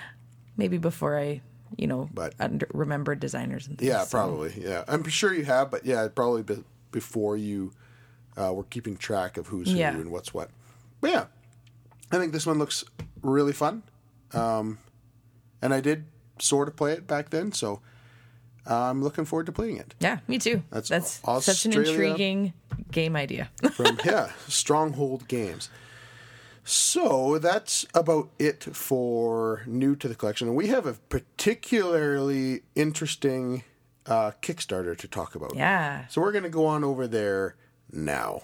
Maybe 0.58 0.78
before 0.78 1.18
I, 1.20 1.42
you 1.76 1.88
know, 1.88 2.08
But- 2.14 2.34
under, 2.40 2.68
remember 2.74 3.16
designers 3.16 3.68
and 3.68 3.78
things. 3.78 3.90
Yeah, 3.90 4.04
so- 4.04 4.18
probably. 4.18 4.54
Yeah, 4.58 4.84
I'm 4.88 5.04
sure 5.10 5.34
you 5.34 5.44
have. 5.46 5.70
But 5.72 5.86
yeah, 5.86 6.08
probably 6.14 6.44
be- 6.44 6.64
before 6.92 7.36
you 7.36 7.72
uh, 8.38 8.54
were 8.54 8.64
keeping 8.66 8.96
track 8.96 9.38
of 9.38 9.48
who's 9.48 9.74
Yeah. 9.74 9.92
who 9.94 10.02
and 10.02 10.12
what's 10.12 10.34
what. 10.34 10.50
But 11.02 11.10
yeah, 11.12 11.26
I 12.12 12.20
think 12.20 12.32
this 12.32 12.46
one 12.46 12.58
looks 12.60 12.86
really 13.22 13.54
fun. 13.54 13.84
Um, 14.34 14.78
and 15.66 15.74
I 15.74 15.82
did 15.82 16.06
sort 16.40 16.68
of 16.68 16.76
play 16.76 16.94
it 16.94 17.08
back 17.08 17.32
then, 17.32 17.52
so 17.52 17.82
I'm 18.68 19.04
looking 19.04 19.26
forward 19.26 19.48
to 19.48 19.52
playing 19.52 19.78
it. 19.78 19.96
Yeah, 20.00 20.20
me 20.28 20.38
too. 20.38 20.62
That's 20.70 20.90
That's, 20.90 21.22
such 21.44 21.66
an 21.66 21.74
intriguing 21.74 22.54
game 22.92 23.16
idea. 23.16 23.50
From 23.72 23.98
yeah, 24.06 24.32
Stronghold 24.48 25.28
Games. 25.28 25.70
So 26.64 27.38
that's 27.38 27.86
about 27.94 28.30
it 28.40 28.64
for 28.64 29.62
new 29.68 29.96
to 29.98 30.08
the 30.08 30.16
collection. 30.16 30.48
And 30.48 30.58
we 30.58 30.68
have 30.68 30.88
a 30.88 30.94
particularly 30.94 32.62
interesting 32.74 33.64
uh, 34.08 34.32
Kickstarter 34.42 34.98
to 34.98 35.08
talk 35.08 35.36
about. 35.36 35.56
yeah. 35.56 36.08
So 36.08 36.22
we're 36.22 36.32
going 36.32 36.44
to 36.44 36.50
go 36.50 36.66
on 36.66 36.84
over 36.84 37.08
there 37.08 37.56
now. 37.92 38.42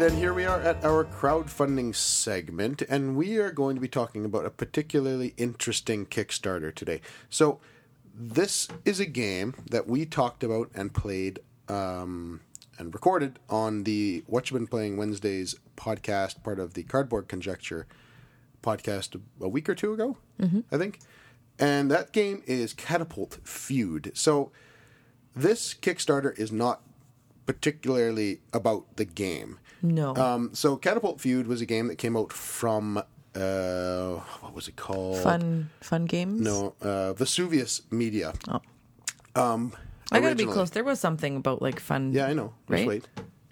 Then, 0.00 0.16
here 0.16 0.32
we 0.32 0.46
are 0.46 0.60
at 0.60 0.82
our 0.82 1.04
crowdfunding 1.04 1.94
segment, 1.94 2.80
and 2.88 3.16
we 3.16 3.36
are 3.36 3.50
going 3.50 3.74
to 3.74 3.82
be 3.82 3.88
talking 3.88 4.24
about 4.24 4.46
a 4.46 4.50
particularly 4.50 5.34
interesting 5.36 6.06
Kickstarter 6.06 6.74
today. 6.74 7.02
So, 7.28 7.60
this 8.14 8.66
is 8.86 8.98
a 8.98 9.04
game 9.04 9.54
that 9.68 9.86
we 9.86 10.06
talked 10.06 10.42
about 10.42 10.70
and 10.74 10.94
played 10.94 11.40
um, 11.68 12.40
and 12.78 12.94
recorded 12.94 13.40
on 13.50 13.84
the 13.84 14.24
What 14.26 14.50
You've 14.50 14.58
Been 14.58 14.66
Playing 14.68 14.96
Wednesdays 14.96 15.54
podcast, 15.76 16.42
part 16.42 16.58
of 16.58 16.72
the 16.72 16.84
Cardboard 16.84 17.28
Conjecture 17.28 17.86
podcast 18.62 19.20
a 19.38 19.48
week 19.48 19.68
or 19.68 19.74
two 19.74 19.92
ago, 19.92 20.16
I 20.72 20.78
think. 20.78 21.00
And 21.58 21.90
that 21.90 22.12
game 22.12 22.42
is 22.46 22.72
Catapult 22.72 23.38
Feud. 23.44 24.12
So, 24.14 24.50
this 25.36 25.74
Kickstarter 25.74 26.38
is 26.38 26.50
not 26.50 26.80
particularly 27.44 28.40
about 28.54 28.96
the 28.96 29.04
game. 29.04 29.58
No. 29.82 30.14
Um, 30.16 30.50
so 30.54 30.76
Catapult 30.76 31.20
Feud 31.20 31.46
was 31.46 31.60
a 31.60 31.66
game 31.66 31.88
that 31.88 31.96
came 31.96 32.16
out 32.16 32.32
from 32.32 32.98
uh, 33.34 34.14
what 34.40 34.54
was 34.54 34.68
it 34.68 34.76
called? 34.76 35.18
Fun, 35.18 35.70
fun 35.80 36.06
games. 36.06 36.40
No, 36.40 36.74
uh, 36.80 37.12
Vesuvius 37.14 37.82
Media. 37.90 38.32
Oh. 38.48 38.60
Um, 39.36 39.72
I 40.12 40.18
gotta 40.20 40.34
be 40.34 40.42
originally. 40.42 40.54
close. 40.54 40.70
There 40.70 40.84
was 40.84 40.98
something 41.00 41.36
about 41.36 41.62
like 41.62 41.80
fun. 41.80 42.12
Yeah, 42.12 42.26
I 42.26 42.32
know. 42.34 42.52
Just 42.68 42.70
Right? 42.70 42.86
wait. 42.88 43.08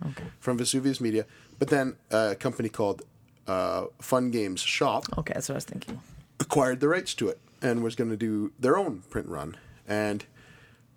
Okay. 0.06 0.24
From 0.40 0.58
Vesuvius 0.58 1.00
Media, 1.00 1.24
but 1.58 1.68
then 1.68 1.96
uh, 2.12 2.30
a 2.32 2.34
company 2.36 2.68
called 2.68 3.02
uh, 3.46 3.86
Fun 4.00 4.30
Games 4.30 4.60
Shop 4.60 5.04
Okay, 5.18 5.32
that's 5.34 5.48
what 5.48 5.54
I 5.54 5.56
was 5.56 5.64
thinking. 5.64 6.00
acquired 6.38 6.80
the 6.80 6.88
rights 6.88 7.14
to 7.14 7.28
it 7.28 7.40
and 7.62 7.82
was 7.82 7.96
going 7.96 8.10
to 8.10 8.16
do 8.16 8.52
their 8.60 8.76
own 8.76 9.02
print 9.10 9.26
run. 9.28 9.56
And 9.88 10.24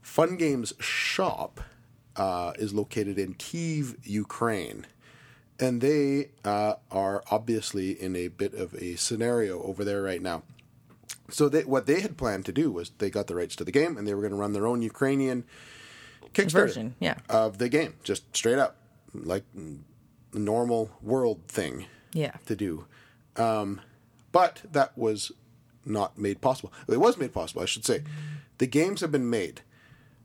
Fun 0.01 0.35
Games 0.35 0.73
Shop 0.79 1.61
uh, 2.15 2.53
is 2.59 2.73
located 2.73 3.17
in 3.17 3.33
Kiev, 3.35 3.95
Ukraine. 4.03 4.85
And 5.61 5.79
they 5.79 6.29
uh, 6.43 6.73
are 6.91 7.23
obviously 7.29 7.91
in 7.91 8.15
a 8.15 8.27
bit 8.29 8.53
of 8.55 8.73
a 8.73 8.95
scenario 8.95 9.61
over 9.61 9.85
there 9.85 10.01
right 10.01 10.21
now. 10.21 10.41
So 11.29 11.47
they, 11.47 11.63
what 11.63 11.85
they 11.85 12.01
had 12.01 12.17
planned 12.17 12.45
to 12.47 12.51
do 12.51 12.71
was 12.71 12.89
they 12.97 13.09
got 13.09 13.27
the 13.27 13.35
rights 13.35 13.55
to 13.57 13.63
the 13.63 13.71
game 13.71 13.95
and 13.95 14.07
they 14.07 14.13
were 14.13 14.21
going 14.21 14.31
to 14.33 14.37
run 14.37 14.53
their 14.53 14.67
own 14.67 14.81
Ukrainian 14.81 15.45
Kickstarter 16.33 16.51
Version, 16.51 16.95
yeah. 16.99 17.15
of 17.29 17.57
the 17.57 17.69
game, 17.69 17.93
just 18.03 18.35
straight 18.35 18.57
up, 18.57 18.75
like 19.13 19.43
normal 20.33 20.89
world 21.01 21.39
thing 21.47 21.85
Yeah. 22.13 22.35
to 22.47 22.55
do. 22.55 22.85
Um, 23.37 23.81
but 24.31 24.61
that 24.71 24.97
was 24.97 25.31
not 25.85 26.17
made 26.17 26.41
possible. 26.41 26.71
It 26.87 26.99
was 26.99 27.17
made 27.17 27.33
possible, 27.33 27.61
I 27.61 27.65
should 27.65 27.85
say. 27.85 28.03
The 28.57 28.67
games 28.67 29.01
have 29.01 29.11
been 29.11 29.29
made, 29.29 29.61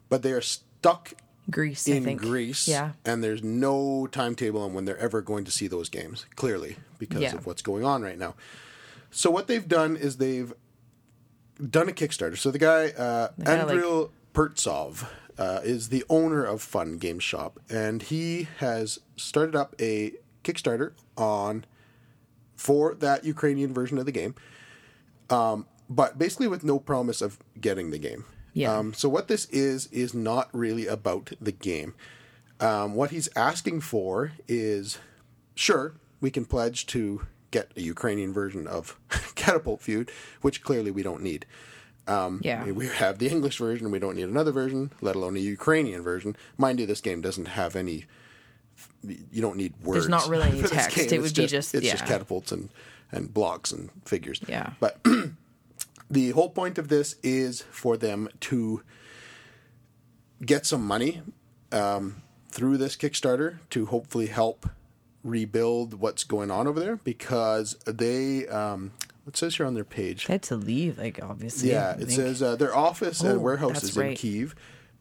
but 0.09 0.23
they 0.23 0.33
are 0.33 0.41
stuck 0.41 1.13
Greece, 1.51 1.89
I 1.89 1.93
in 1.93 2.05
think. 2.05 2.21
Greece, 2.23 2.67
Yeah. 2.67 2.93
and 3.05 3.23
there's 3.23 3.43
no 3.43 4.07
timetable 4.11 4.63
on 4.63 4.75
when 4.75 4.85
they're 4.85 4.99
ever 4.99 5.21
going 5.23 5.45
to 5.45 5.51
see 5.51 5.69
those 5.69 5.89
games. 5.89 6.27
Clearly, 6.35 6.77
because 6.99 7.21
Yeah. 7.23 7.35
of 7.37 7.47
what's 7.47 7.63
going 7.63 7.85
on 7.85 8.03
right 8.03 8.19
now. 8.19 8.35
So 9.11 9.31
what 9.31 9.47
they've 9.47 9.67
done 9.67 9.97
is 9.97 10.17
they've 10.17 10.53
done 11.71 11.89
a 11.89 11.93
Kickstarter. 11.93 12.37
So 12.37 12.51
the 12.51 12.59
guy 12.59 12.89
uh, 12.91 13.29
guy, 13.43 13.63
like- 13.63 14.11
Pertsov 14.35 15.07
uh, 15.39 15.61
is 15.65 15.89
the 15.89 16.05
owner 16.11 16.45
of 16.45 16.61
Fun 16.63 16.99
Game 16.99 17.19
Shop, 17.19 17.59
and 17.71 18.03
he 18.03 18.49
has 18.59 18.99
started 19.17 19.55
up 19.57 19.75
a 19.81 20.13
Kickstarter 20.45 20.93
on 21.17 21.65
for 22.57 22.95
that 22.95 23.25
Ukrainian 23.25 23.73
version 23.73 23.99
of 23.99 24.05
the 24.07 24.13
game, 24.13 24.35
um, 25.31 25.67
but 25.89 26.19
basically 26.19 26.49
with 26.49 26.65
no 26.65 26.79
promise 26.79 27.21
of 27.23 27.39
getting 27.61 27.91
the 27.91 27.99
game. 27.99 28.25
Yeah. 28.57 28.75
Um, 28.77 28.95
so 28.95 29.07
what 29.09 29.29
this 29.29 29.45
is 29.47 29.87
is 29.93 30.15
not 30.15 30.49
really 30.53 30.87
about 30.87 31.33
the 31.41 31.53
game. 31.53 31.95
Um, 32.59 32.95
what 32.95 33.11
he's 33.11 33.29
asking 33.37 33.83
for 33.83 34.33
is, 34.49 34.99
sure, 35.55 35.95
we 36.23 36.31
can 36.31 36.47
pledge 36.47 36.87
to 36.87 37.27
get 37.51 37.71
a 37.77 37.83
Ukrainian 37.83 38.33
version 38.33 38.67
of 38.67 38.99
Catapult 39.35 39.83
Feud, 39.83 40.11
which 40.41 40.63
clearly 40.63 40.91
we 40.91 41.03
don't 41.03 41.23
need. 41.23 41.45
Um, 42.09 42.41
Yeah. 42.43 42.65
We 42.65 42.87
have 42.89 43.19
the 43.19 43.29
English 43.29 43.59
version. 43.59 43.91
We 43.91 43.99
don't 43.99 44.17
need 44.17 44.29
another 44.37 44.53
version, 44.53 44.91
let 45.03 45.17
alone 45.17 45.37
a 45.37 45.41
Ukrainian 45.41 46.03
version. 46.03 46.35
Mind 46.57 46.81
you, 46.81 46.87
this 46.87 47.03
game 47.03 47.21
doesn't 47.21 47.49
have 47.61 47.77
any. 47.77 48.07
You 49.03 49.43
don't 49.43 49.57
need 49.57 49.75
words. 49.85 49.97
There's 50.07 50.09
not 50.09 50.29
really 50.29 50.49
any 50.53 50.63
text. 50.63 50.97
It 50.97 51.11
would 51.21 51.27
It's 51.31 51.39
be 51.39 51.47
just- 51.47 51.75
it's 51.75 51.91
just 51.91 52.07
catapults 52.07 52.53
and 52.53 52.71
and 53.13 53.33
blocks 53.33 53.71
and 53.71 53.91
figures. 54.05 54.41
Yeah. 54.49 54.71
But 54.81 54.99
the 56.11 56.31
whole 56.31 56.51
point 56.51 56.79
of 56.79 56.89
this 56.89 57.17
is 57.23 57.63
for 57.71 57.97
them 57.97 58.29
to 58.41 58.83
get 60.45 60.67
some 60.67 60.87
money 60.87 61.23
um, 61.73 62.23
through 62.51 62.77
this 62.79 62.97
Kickstarter 62.97 63.59
to 63.71 63.87
hopefully 63.87 64.27
help 64.27 64.69
rebuild 65.25 65.95
what's 65.95 66.25
going 66.25 66.51
on 66.51 66.67
over 66.67 66.81
there 66.81 66.97
because 66.97 67.77
they. 67.87 68.47
Um, 68.49 68.93
it 69.27 69.37
says 69.37 69.57
here 69.57 69.67
on 69.67 69.75
their 69.75 69.85
page. 69.85 70.27
They 70.27 70.35
had 70.35 70.43
to 70.45 70.57
leave, 70.57 70.99
like 70.99 71.19
obviously. 71.21 71.71
Yeah, 71.71 71.93
it 71.93 71.99
think. 71.99 72.11
says 72.11 72.43
uh, 72.43 72.55
their 72.55 72.75
office 72.75 73.25
Oh, 73.25 73.31
and 73.31 73.43
warehouse 73.43 73.83
is 73.83 73.97
in. 73.97 74.15
Kiev. 74.15 74.55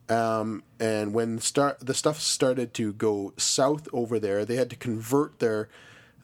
Um, 0.10 0.64
and 0.80 1.14
when 1.14 1.40
start 1.40 1.80
the 1.80 1.94
stuff 1.94 2.20
started 2.20 2.74
to 2.76 2.94
go 2.94 3.34
south 3.38 3.88
over 3.94 4.20
there, 4.20 4.44
they 4.46 4.56
had 4.56 4.70
to 4.72 4.76
convert 4.76 5.40
their 5.40 5.70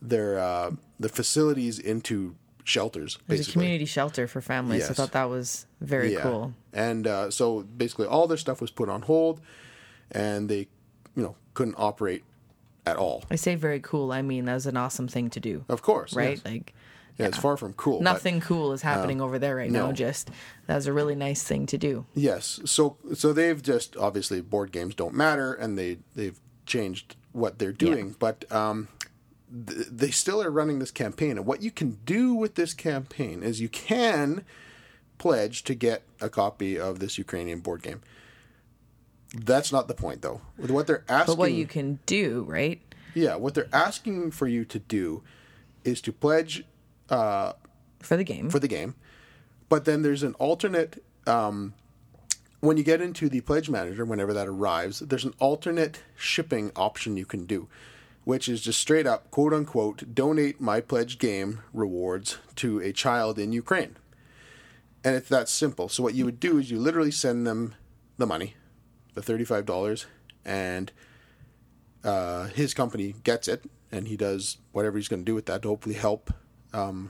their 0.02 0.40
uh, 0.40 0.72
the 1.00 1.10
facilities 1.10 1.78
into 1.78 2.36
shelters. 2.64 3.18
It 3.28 3.32
was 3.38 3.48
a 3.50 3.52
community 3.52 3.86
shelter 3.86 4.28
for 4.28 4.42
families. 4.42 4.90
I 4.90 4.94
thought 4.94 5.12
that 5.14 5.30
was 5.30 5.66
very 5.80 6.14
Yeah. 6.14 6.22
cool. 6.22 6.54
And 6.74 7.08
uh, 7.08 7.32
so 7.32 7.62
basically, 7.64 8.08
all 8.08 8.28
their 8.28 8.38
stuff 8.38 8.62
was 8.62 8.72
put 8.72 8.90
on 8.90 9.02
hold, 9.04 9.42
and 10.12 10.50
they, 10.50 10.68
you 11.16 11.24
know, 11.24 11.36
couldn't 11.54 11.76
operate 11.78 12.24
at 12.86 12.98
all. 12.98 13.24
I 13.30 13.36
say 13.36 13.56
very 13.56 13.80
cool. 13.80 14.12
I 14.12 14.22
mean, 14.22 14.46
that 14.46 14.54
was 14.54 14.66
an 14.66 14.78
awesome 14.78 15.08
thing 15.08 15.30
to 15.32 15.40
do, 15.40 15.66
Of 15.70 15.82
course, 15.82 16.14
right? 16.16 16.38
yes. 16.38 16.46
Like 16.46 16.74
yeah, 17.18 17.28
it's 17.28 17.38
far 17.38 17.58
from 17.58 17.74
cool. 17.74 17.98
but- 18.00 18.04
nothing 18.06 18.40
cool 18.42 18.72
is 18.74 18.82
happening 18.82 19.22
over 19.22 19.38
there 19.38 19.56
right 19.56 19.70
now. 19.70 19.92
Just 19.92 20.32
that 20.68 20.76
was 20.76 20.88
a 20.88 20.94
really 20.94 21.14
nice 21.16 21.44
thing 21.44 21.66
to 21.68 21.78
do. 21.78 22.06
Yes. 22.16 22.60
So 22.66 22.98
so 23.14 23.34
they've 23.34 23.62
just 23.62 23.96
obviously 23.98 24.42
board 24.42 24.72
games 24.72 24.96
don't 24.96 25.14
matter, 25.14 25.54
and 25.54 25.78
they 25.78 25.98
they've 26.16 26.40
changed 26.66 27.16
what 27.34 27.60
they're 27.60 27.74
doing, 27.74 28.16
but 28.18 28.50
um, 28.52 28.88
th- 29.68 29.88
they 29.92 30.12
still 30.12 30.42
are 30.42 30.50
running 30.52 30.80
this 30.80 30.92
campaign. 30.92 31.38
And 31.38 31.46
what 31.46 31.62
you 31.62 31.72
can 31.72 31.98
do 32.06 32.34
with 32.34 32.56
this 32.56 32.74
campaign 32.74 33.44
is 33.44 33.60
you 33.62 33.70
can 33.70 34.44
pledge 35.18 35.64
to 35.66 35.76
get 35.76 36.04
a 36.20 36.30
copy 36.30 36.80
of 36.80 37.00
this 37.00 37.18
Ukrainian 37.18 37.60
board 37.60 37.82
game. 37.84 38.02
That's 39.34 39.72
not 39.72 39.88
the 39.88 39.94
point, 39.94 40.22
though. 40.22 40.42
What 40.58 40.88
they're 40.88 41.06
asking, 41.08 41.34
But 41.34 41.38
what 41.40 41.54
you 41.54 41.66
can 41.66 42.00
do, 42.06 42.44
right? 42.48 42.82
yeah, 43.14 43.36
what 43.36 43.54
they're 43.54 43.70
asking 43.74 44.32
for 44.32 44.48
you 44.48 44.66
to 44.66 44.80
do 44.80 45.22
is 45.84 46.02
to 46.02 46.12
pledge 46.12 46.66
For 47.08 47.56
the 48.18 48.24
game. 48.24 48.50
for 48.50 48.60
the 48.60 48.68
game. 48.68 48.96
But 49.70 49.86
then 49.86 50.02
there's 50.02 50.24
an 50.24 50.34
alternate. 50.36 51.04
Um, 51.28 51.74
when 52.60 52.78
you 52.78 52.84
get 52.84 53.02
into 53.02 53.30
the 53.30 53.42
pledge 53.42 53.70
manager, 53.70 54.04
whenever 54.06 54.34
that 54.34 54.48
arrives, 54.48 55.00
there's 55.00 55.24
an 55.26 55.34
alternate 55.40 56.02
shipping 56.16 56.72
option 56.76 57.16
you 57.18 57.26
can 57.26 57.46
do, 57.46 57.68
which 58.24 58.48
is 58.48 58.62
just 58.62 58.80
straight 58.80 59.08
up, 59.08 59.32
quote 59.32 59.54
unquote, 59.54 60.14
donate 60.14 60.62
my 60.62 60.82
pledged 60.82 61.20
game 61.20 61.62
rewards 61.74 62.38
to 62.56 62.80
a 62.80 62.92
child 62.92 63.40
in 63.40 63.52
Ukraine. 63.52 63.98
And 65.04 65.16
it's 65.16 65.30
that 65.30 65.50
simple. 65.50 65.90
So 65.90 66.04
what 66.04 66.14
you 66.14 66.26
would 66.26 66.40
do 66.40 66.58
is 66.60 66.70
you 66.70 66.80
literally 66.80 67.12
send 67.12 67.48
them 67.48 67.74
the 68.18 68.28
money, 68.28 68.56
the 69.16 69.22
thirty-five 69.22 69.66
dollars, 69.66 70.06
and 70.46 70.92
uh, 72.04 72.46
his 72.48 72.74
company 72.76 73.16
gets 73.24 73.48
it, 73.48 73.64
and 73.92 74.08
he 74.08 74.16
does 74.16 74.58
whatever 74.72 74.98
he's 74.98 75.08
going 75.08 75.22
to 75.22 75.26
do 75.26 75.34
with 75.34 75.48
that 75.48 75.64
to 75.64 75.70
hopefully 75.70 75.96
help 75.96 76.32
um, 76.74 77.10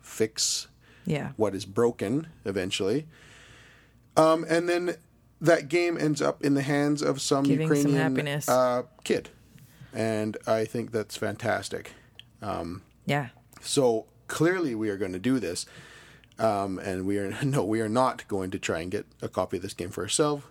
fix 0.00 0.68
yeah. 1.04 1.32
what 1.36 1.54
is 1.54 1.66
broken 1.66 2.28
eventually. 2.44 3.06
Um, 4.16 4.44
and 4.48 4.68
then 4.68 4.96
that 5.40 5.68
game 5.68 5.98
ends 5.98 6.22
up 6.22 6.42
in 6.42 6.54
the 6.54 6.62
hands 6.62 7.02
of 7.02 7.20
some 7.20 7.44
Giving 7.44 7.62
Ukrainian 7.68 7.96
happiness. 7.98 8.48
Uh, 8.48 8.84
kid, 9.04 9.30
and 9.92 10.36
I 10.46 10.64
think 10.64 10.90
that's 10.92 11.16
fantastic. 11.16 11.92
Yeah. 13.06 13.28
So 13.60 14.06
clearly, 14.28 14.74
we 14.74 14.88
are 14.90 14.96
going 14.96 15.12
to 15.12 15.18
do 15.18 15.38
this, 15.38 15.66
um, 16.38 16.78
and 16.78 17.06
we 17.06 17.18
are 17.18 17.32
no, 17.44 17.64
we 17.64 17.80
are 17.80 17.88
not 17.88 18.26
going 18.28 18.50
to 18.52 18.58
try 18.58 18.80
and 18.80 18.90
get 18.90 19.06
a 19.20 19.28
copy 19.28 19.56
of 19.58 19.62
this 19.62 19.74
game 19.74 19.90
for 19.90 20.02
ourselves, 20.02 20.44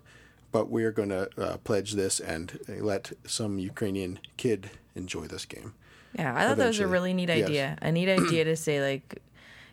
but 0.52 0.70
we 0.70 0.84
are 0.84 0.92
going 0.92 1.10
to 1.10 1.30
uh, 1.38 1.58
pledge 1.58 1.94
this 1.94 2.20
and 2.20 2.60
let 2.68 3.12
some 3.26 3.60
Ukrainian 3.60 4.20
kid 4.38 4.70
enjoy 4.96 5.26
this 5.28 5.46
game. 5.46 5.74
Yeah, 6.14 6.36
I 6.36 6.46
thought 6.46 6.58
that 6.58 6.68
was 6.68 6.80
a 6.80 6.88
really 6.88 7.14
neat 7.14 7.30
Yes. 7.30 7.48
idea. 7.48 7.78
A 7.82 7.92
neat 7.92 8.10
idea 8.20 8.44
to 8.46 8.56
say 8.56 8.82
like, 8.82 9.22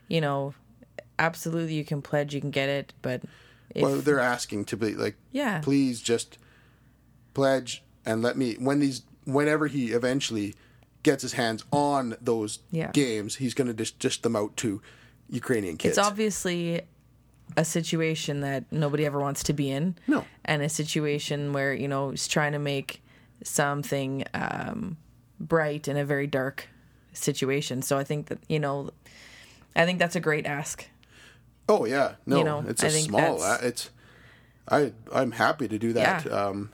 you 0.07 0.21
know, 0.21 0.55
absolutely 1.19 1.75
you 1.75 1.85
can 1.85 2.01
pledge, 2.03 2.33
you 2.35 2.41
can 2.41 2.51
get 2.53 2.69
it, 2.69 2.93
but 3.03 3.23
if, 3.75 3.83
well, 3.83 3.97
they're 3.99 4.21
asking 4.21 4.65
to 4.67 4.77
be 4.77 4.95
like, 4.95 5.17
Yeah. 5.33 5.61
please 5.61 6.01
just 6.01 6.39
pledge 7.35 7.83
and 8.07 8.23
let 8.23 8.37
me 8.37 8.55
when 8.55 8.81
these 8.81 9.03
whenever 9.29 9.67
he 9.67 9.93
eventually 9.93 10.55
gets 11.03 11.23
his 11.23 11.35
hands 11.35 11.65
on 11.71 12.17
those 12.21 12.59
Yeah. 12.71 12.91
games, 12.93 13.37
he's 13.37 13.55
going 13.55 13.69
to 13.69 13.75
dish, 13.75 13.93
dish 13.93 14.21
them 14.23 14.35
out 14.35 14.57
to 14.59 14.81
Ukrainian 15.29 15.77
kids. 15.77 15.97
it's 15.99 16.07
obviously 16.07 16.81
a 17.57 17.65
situation 17.65 18.41
that 18.41 18.65
nobody 18.73 19.05
ever 19.07 19.21
wants 19.21 19.43
to 19.45 19.53
be 19.53 19.71
in. 19.71 19.95
No. 20.07 20.25
And 20.45 20.63
a 20.63 20.69
situation 20.69 21.53
where, 21.53 21.73
you 21.75 21.89
know, 21.89 22.11
he's 22.11 22.27
trying 22.29 22.53
to 22.53 22.59
make 22.59 23.03
something 23.45 24.25
um, 24.35 24.97
bright 25.39 25.89
in 25.89 25.97
a 25.97 26.05
very 26.05 26.27
dark 26.27 26.69
situation. 27.13 27.83
So 27.83 27.97
I 27.99 28.05
think 28.05 28.27
that, 28.27 28.39
you 28.49 28.59
know, 28.59 28.91
I 29.77 29.85
think 29.87 29.99
that's 29.99 30.17
a 30.17 30.21
great 30.21 30.47
ask. 30.47 30.87
Oh 31.69 31.85
yeah, 31.85 32.15
no, 32.27 32.39
You 32.39 32.45
know, 32.45 32.65
it's 32.67 32.83
a 32.83 32.91
small. 32.91 33.43
It's 33.63 33.91
I 34.71 34.93
I'm 35.13 35.33
happy 35.33 35.69
to 35.69 35.79
do 35.79 35.93
that. 35.93 36.25
Yeah. 36.25 36.33
Um, 36.33 36.71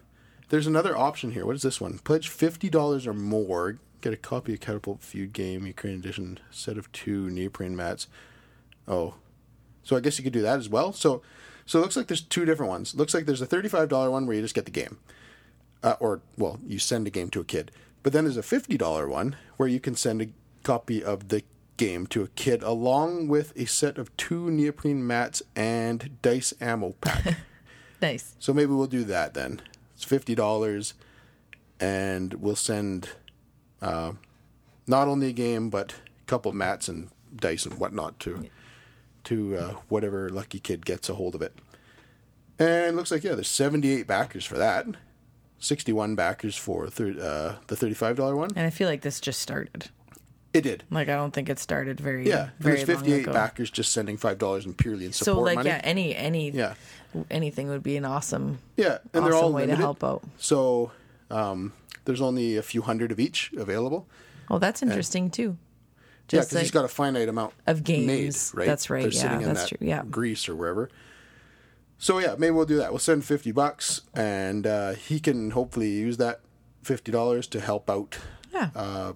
there's 0.55 0.69
another 0.69 0.97
option 0.97 1.33
here. 1.33 1.45
What 1.45 1.57
is 1.57 1.63
this 1.63 1.81
one? 1.81 1.99
Pledge 1.99 2.29
fifty 2.29 2.71
dollars 2.71 3.09
or 3.09 3.13
more. 3.13 3.79
Get 4.01 4.13
a 4.13 4.17
copy 4.17 4.55
of 4.55 4.61
Catapult 4.61 5.03
Feud 5.03 5.33
game 5.33 5.67
Ukraine 5.67 5.99
edition 5.99 6.39
set 6.53 6.79
of 6.79 6.93
two 6.93 7.29
neoprene 7.29 7.75
mats. 7.75 8.07
Oh, 8.87 9.15
so 9.83 9.97
I 9.97 10.01
guess 10.01 10.17
you 10.17 10.23
could 10.23 10.33
do 10.33 10.43
that 10.43 10.61
as 10.61 10.69
well. 10.69 10.93
So 10.93 11.23
so 11.67 11.81
it 11.81 11.83
looks 11.83 11.97
like 11.97 12.07
there's 12.07 12.21
two 12.21 12.45
different 12.45 12.71
ones. 12.71 12.95
Looks 12.95 13.15
like 13.15 13.27
there's 13.27 13.41
a 13.41 13.47
thirty 13.47 13.69
five 13.69 13.89
dollar 13.89 14.13
one 14.13 14.27
where 14.27 14.37
you 14.37 14.43
just 14.43 14.55
get 14.55 14.65
the 14.65 14.71
game, 14.71 14.99
uh, 15.83 15.97
or 15.99 16.21
well 16.39 16.61
you 16.65 16.79
send 16.79 17.09
a 17.09 17.11
game 17.11 17.31
to 17.31 17.41
a 17.41 17.45
kid. 17.45 17.73
But 18.05 18.13
then 18.13 18.23
there's 18.23 18.37
a 18.37 18.43
fifty 18.45 18.77
dollar 18.79 19.09
one 19.09 19.35
where 19.57 19.69
you 19.69 19.81
can 19.81 19.97
send 19.97 20.23
a 20.23 20.29
copy 20.63 21.03
of 21.03 21.31
the 21.31 21.43
game 21.77 22.07
to 22.07 22.23
a 22.23 22.29
kid 22.29 22.63
along 22.63 23.27
with 23.27 23.53
a 23.57 23.65
set 23.65 23.99
of 23.99 24.17
two 24.17 24.53
neoprene 24.53 25.05
mats 25.05 25.43
and 25.57 26.23
dice 26.23 26.55
ammo 26.61 26.95
pack. 27.01 27.39
Nice. 28.03 28.35
so 28.39 28.53
maybe 28.53 28.71
we'll 28.73 28.87
do 28.87 29.03
that 29.05 29.33
then. 29.33 29.63
It's 30.05 30.11
fifty 30.11 30.35
dollars, 30.35 30.93
and 31.81 32.35
we'll 32.35 32.57
send 32.57 33.09
uh, 33.81 34.13
not 34.87 35.09
only 35.09 35.29
a 35.29 35.33
game 35.33 35.71
but 35.71 35.93
a 35.93 36.27
couple 36.27 36.53
mats 36.53 36.89
and 36.89 37.09
dice 37.35 37.65
and 37.65 37.79
whatnot 37.79 38.21
to 38.21 38.45
to 39.25 39.57
uh, 39.57 39.75
whatever 39.89 40.29
lucky 40.29 40.61
kid 40.61 40.85
gets 40.85 41.09
a 41.09 41.15
hold 41.15 41.35
of 41.35 41.41
it. 41.41 41.55
And 42.59 42.97
looks 42.97 43.11
like 43.11 43.25
yeah, 43.25 43.35
there's 43.35 43.49
seventy 43.49 43.93
eight 43.93 44.07
backers 44.07 44.45
for 44.45 44.59
that. 44.59 44.87
61 45.59 46.15
backers 46.15 46.55
for 46.57 46.91
thir- 46.91 47.19
uh, 47.19 47.65
the 47.69 47.75
$35 47.75 48.37
one. 48.37 48.51
And 48.55 48.67
I 48.67 48.71
feel 48.71 48.87
like 48.87 49.01
this 49.01 49.19
just 49.19 49.41
started. 49.41 49.89
It 50.55 50.63
did. 50.63 50.85
Like 50.91 51.09
I 51.09 51.17
don't 51.17 51.33
think 51.33 51.49
it 51.51 51.59
started 51.59 52.01
very 52.01 52.27
Yeah, 52.29 52.45
and 52.45 52.51
very 52.61 52.77
there's 52.77 52.89
long 52.89 52.99
58 52.99 53.23
ago. 53.25 53.33
backers 53.33 53.71
just 53.71 53.93
sending 53.93 54.17
five 54.17 54.39
dollars 54.39 54.65
in 54.65 54.73
purely 54.75 55.05
in 55.05 55.13
support. 55.13 55.37
So 55.37 55.43
like 55.43 55.57
money. 55.57 55.69
yeah, 55.69 55.81
any 55.85 56.15
any 56.15 56.51
Yeah. 56.51 56.75
anything 57.31 57.69
would 57.69 57.83
be 57.83 57.97
an 57.97 58.05
awesome 58.05 58.59
yeah, 58.77 58.87
and 58.87 58.99
awesome 59.17 59.25
they're 59.25 59.35
all 59.35 59.53
way 59.53 59.63
limited. 59.63 59.77
to 59.79 59.83
help 59.83 60.05
out. 60.05 60.23
So 60.39 60.93
um, 61.31 61.73
there's 62.05 62.21
only 62.21 62.57
a 62.57 62.63
few 62.63 62.83
hundred 62.83 63.11
of 63.11 63.19
each 63.19 63.53
available. 63.57 64.07
Oh, 64.49 64.59
that's 64.61 64.81
interesting 64.83 65.29
too. 65.31 65.57
yeah, 65.59 65.99
Just 66.29 66.51
because 66.51 66.63
he's 66.63 66.69
like- 66.69 66.83
got 66.83 66.85
a 66.85 66.89
finite 66.95 67.29
amount 67.29 67.53
Of 67.67 67.83
games. 67.83 68.07
Made, 68.55 68.59
right? 68.61 68.67
That's 68.69 68.89
right, 68.91 69.03
They're 69.03 69.11
yeah, 69.13 69.21
sitting 69.23 69.41
in 69.41 69.49
that's 69.49 69.69
that 69.71 69.79
true, 69.79 69.89
yeah. 69.89 70.03
Greece 70.09 70.49
or 70.49 70.55
wherever. 70.55 70.89
So 71.99 72.19
yeah, 72.21 72.35
maybe 72.39 72.53
we'll 72.53 72.65
do 72.67 72.77
that. 72.77 72.91
We'll 72.93 72.99
send 73.01 73.25
fifty 73.25 73.51
bucks, 73.51 74.03
and 74.15 74.67
uh, 74.69 74.93
he 74.93 75.19
can 75.19 75.51
hopefully 75.51 75.91
use 75.91 76.17
that 76.19 76.41
fifty 76.83 77.11
dollars 77.11 77.47
to 77.49 77.61
help 77.61 77.89
out 77.91 78.19
yeah. 78.55 78.71
uh, 78.75 79.13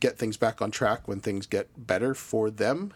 get 0.00 0.18
things 0.18 0.36
back 0.36 0.60
on 0.60 0.70
track 0.70 1.06
when 1.08 1.20
things 1.20 1.46
get 1.46 1.68
better 1.86 2.14
for 2.14 2.50
them. 2.50 2.92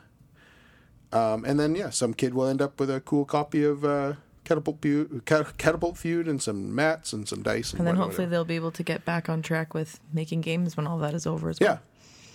Um, 1.12 1.44
and 1.44 1.60
then, 1.60 1.74
yeah, 1.76 1.90
some 1.90 2.12
kid 2.12 2.34
will 2.34 2.46
end 2.46 2.60
up 2.60 2.80
with 2.80 2.90
a 2.90 3.00
cool 3.00 3.24
copy 3.24 3.64
of 3.64 3.84
uh, 3.84 4.14
Catapult, 4.42 4.82
Feud, 4.82 5.22
Catapult 5.24 5.96
Feud 5.96 6.26
and 6.26 6.42
some 6.42 6.74
mats 6.74 7.12
and 7.12 7.28
some 7.28 7.42
dice. 7.42 7.70
And, 7.70 7.80
and 7.80 7.86
then 7.86 7.94
whatnot, 7.94 8.06
hopefully 8.08 8.26
they'll 8.26 8.44
be 8.44 8.56
able 8.56 8.72
to 8.72 8.82
get 8.82 9.04
back 9.04 9.28
on 9.28 9.40
track 9.40 9.72
with 9.74 10.00
making 10.12 10.40
games 10.40 10.76
when 10.76 10.86
all 10.88 10.98
that 10.98 11.14
is 11.14 11.26
over 11.26 11.48
as 11.48 11.60
well. 11.60 11.70
Yeah. 11.70 11.78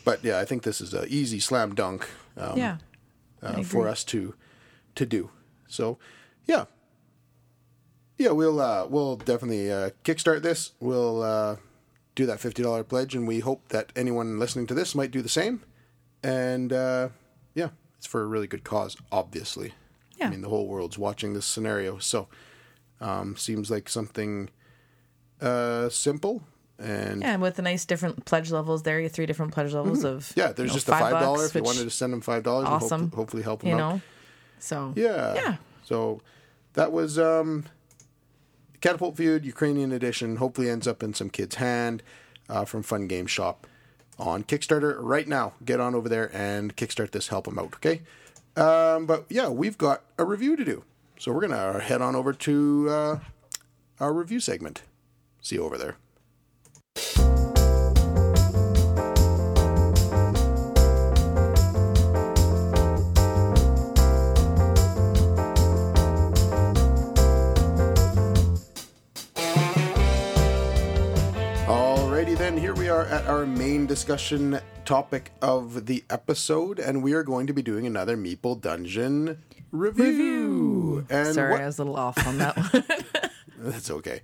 But 0.06 0.24
yeah, 0.24 0.39
I 0.39 0.46
think 0.46 0.63
this 0.63 0.80
is 0.80 0.94
an 0.94 1.06
easy 1.10 1.39
slam 1.39 1.75
dunk 1.75 2.08
um, 2.38 2.58
Yeah. 2.58 2.78
uh, 3.44 3.62
for 3.63 3.88
us 3.88 4.04
to 4.06 4.34
to 4.96 5.06
do. 5.06 5.30
So, 5.68 5.98
yeah. 6.46 6.66
Yeah, 8.18 8.32
we'll 8.32 8.60
uh, 8.60 8.88
we'll 8.88 9.18
definitely 9.18 9.72
uh, 9.72 9.92
kickstart 10.04 10.42
this. 10.42 10.72
We'll 10.80 11.22
uh, 11.22 11.56
do 12.16 12.25
that 12.25 12.39
fifty 12.39 12.63
dollar 12.63 12.84
pledge, 12.84 13.16
and 13.16 13.28
we 13.28 13.39
hope 13.39 13.70
that 13.70 13.92
anyone 13.96 14.39
listening 14.39 14.68
to 14.68 14.74
this 14.74 14.96
might 14.96 15.12
do 15.12 15.22
the 15.22 15.30
same. 15.30 15.63
And 16.24 16.74
uh, 16.74 17.10
yeah, 17.56 17.70
it's 17.98 18.08
for 18.08 18.22
a 18.22 18.25
really 18.25 18.48
good 18.48 18.63
cause, 18.63 18.98
obviously. 19.12 19.74
Yeah. 20.18 20.28
I 20.28 20.30
mean, 20.32 20.42
the 20.42 20.50
whole 20.50 20.68
world's 20.68 20.98
watching 20.98 21.34
this 21.34 21.46
scenario, 21.46 21.98
so 21.98 22.28
um, 23.00 23.38
seems 23.38 23.72
like 23.72 23.88
something 23.88 24.50
uh, 25.42 25.88
simple 25.89 26.44
and 26.78 27.22
Yeah, 27.22 27.34
and 27.34 27.42
with 27.42 27.56
the 27.56 27.62
nice 27.62 27.86
different 27.86 28.25
pledge 28.25 28.51
levels 28.51 28.84
there, 28.84 28.98
you 29.00 29.04
have 29.04 29.12
three 29.13 29.25
different 29.25 29.54
pledge 29.54 29.74
levels 29.74 30.04
of 30.04 30.24
Mm-hmm. 30.24 30.39
yeah. 30.39 30.48
There's 30.51 30.68
you 30.68 30.72
know, 30.72 30.74
just 30.74 30.89
a 30.89 30.92
five 30.92 31.12
dollar 31.12 31.46
if 31.46 31.56
you 31.56 31.62
wanted 31.62 31.84
to 31.84 31.89
send 31.89 32.12
them 32.12 32.22
five 32.22 32.43
dollars. 32.43 32.67
Awesome. 32.67 33.12
Hopefully, 33.12 33.15
hopefully 33.15 33.43
help 33.43 33.60
them 33.62 33.69
you 33.69 33.76
out. 33.76 33.95
know. 33.95 34.02
So 34.60 34.93
Yeah. 34.95 35.34
Yeah. 35.36 35.56
So 35.86 36.22
that 36.74 36.91
was 36.91 37.17
um, 37.17 37.65
Catapult 38.82 39.18
Feud 39.18 39.46
Ukrainian 39.46 39.92
edition. 39.92 40.38
Hopefully 40.38 40.70
ends 40.70 40.88
up 40.88 41.04
in 41.04 41.13
some 41.13 41.30
kid's 41.30 41.56
hand 41.56 42.04
uh, 42.48 42.65
from 42.65 42.84
Fun 42.84 43.08
Game 43.08 43.28
Shop 43.28 43.68
on 44.18 44.44
Kickstarter 44.44 44.98
right 45.00 45.28
now. 45.28 45.54
Get 45.63 45.80
on 45.80 45.96
over 45.96 46.10
there 46.10 46.30
and 46.36 46.76
kickstart 46.76 47.12
this. 47.12 47.30
Help 47.30 47.46
them 47.46 47.60
out. 47.60 47.74
Okay. 47.76 48.02
Um, 48.56 49.06
but 49.06 49.26
yeah, 49.30 49.50
we've 49.50 49.78
got 49.78 50.04
a 50.18 50.26
review 50.26 50.56
to 50.56 50.65
do. 50.65 50.84
So 51.18 51.32
we're 51.32 51.42
gonna 51.48 51.80
head 51.80 52.02
on 52.02 52.15
over 52.15 52.34
to 52.34 52.88
uh, 52.89 53.20
our 54.00 54.13
review 54.13 54.39
segment. 54.39 54.84
See 55.42 55.56
you 55.56 55.63
over 55.63 55.78
there. 55.78 55.98
We 72.89 72.95
are 72.95 73.06
at 73.06 73.28
our 73.28 73.45
main 73.45 73.86
discussion 73.86 74.60
topic 74.84 75.32
of 75.43 75.86
the 75.86 76.04
episode, 76.10 76.80
and 76.80 77.04
we 77.04 77.13
are 77.13 77.21
going 77.21 77.45
to 77.45 77.54
be 77.54 77.62
doing 77.62 77.86
another 77.86 78.17
Meeple 78.17 78.60
Dungeon 78.60 79.38
review. 79.71 81.06
And 81.08 81.36
sorry, 81.36 81.52
what, 81.52 81.62
I 81.62 81.65
was 81.67 81.78
a 81.78 81.84
little 81.84 81.95
off 81.95 82.25
on 82.25 82.39
that 82.39 82.58
one. 82.58 82.84
that's 83.60 83.91
okay. 83.91 84.21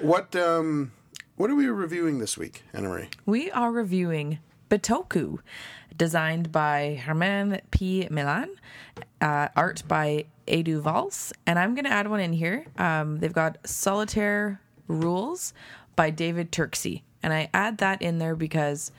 What 0.00 0.34
um, 0.34 0.92
what 1.36 1.50
are 1.50 1.54
we 1.54 1.66
reviewing 1.66 2.18
this 2.18 2.38
week, 2.38 2.62
Anna 2.72 2.88
Marie? 2.88 3.10
we 3.26 3.50
are 3.50 3.70
reviewing 3.70 4.38
Bitoku, 4.70 5.40
designed 5.94 6.50
by 6.50 7.02
Germán 7.04 7.60
P. 7.70 8.08
Millán, 8.10 8.48
uh, 9.20 9.48
art 9.54 9.82
by 9.86 10.24
Edu 10.46 10.80
Valls, 10.80 11.34
and 11.46 11.58
I'm 11.58 11.74
going 11.74 11.84
to 11.84 11.92
add 11.92 12.08
one 12.08 12.20
in 12.20 12.32
here. 12.32 12.64
Um, 12.78 13.18
they've 13.18 13.34
got 13.34 13.58
Solitaire 13.68 14.62
Rules 14.86 15.52
by 15.94 16.08
David 16.08 16.52
Turczi, 16.52 17.02
and 17.22 17.32
I 17.32 17.50
add 17.52 17.78
that 17.78 18.02
in 18.02 18.18
there 18.18 18.36
because 18.36 18.92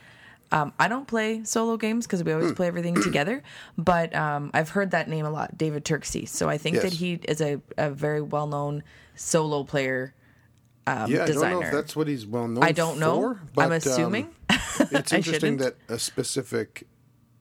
um, 0.52 0.74
I 0.80 0.88
don't 0.88 1.08
play 1.08 1.44
solo 1.44 1.78
games 1.78 2.08
because 2.08 2.24
we 2.24 2.32
always 2.32 2.54
play 2.54 2.68
everything 2.68 3.02
together, 3.02 3.44
but 3.78 4.16
um, 4.16 4.50
I've 4.54 4.70
heard 4.70 4.92
that 4.92 5.08
name 5.08 5.26
a 5.26 5.30
lot, 5.30 5.58
David 5.58 5.86
Turczi. 5.86 6.28
So 6.28 6.50
I 6.50 6.58
think 6.58 6.76
Yes. 6.76 6.84
that 6.84 6.94
he 6.94 7.14
is 7.28 7.42
a, 7.42 7.62
a 7.78 7.92
very 7.92 8.22
well 8.22 8.48
known 8.48 8.84
solo 9.16 9.64
player. 9.64 10.14
Um, 10.88 11.12
yeah, 11.12 11.24
I 11.24 11.28
don't 11.28 11.42
know 11.42 11.62
if 11.62 11.72
that's 11.72 11.96
what 11.96 12.08
he's 12.08 12.26
well 12.26 12.48
known. 12.48 12.64
I 12.64 12.72
don't 12.72 13.00
know. 13.00 13.22
for, 13.22 13.42
but, 13.54 13.62
I'm 13.66 13.68
um, 13.68 13.74
assuming. 13.74 14.30
it's 14.80 15.14
interesting 15.14 15.58
that 15.58 15.76
a 15.88 16.00
specific 16.00 16.88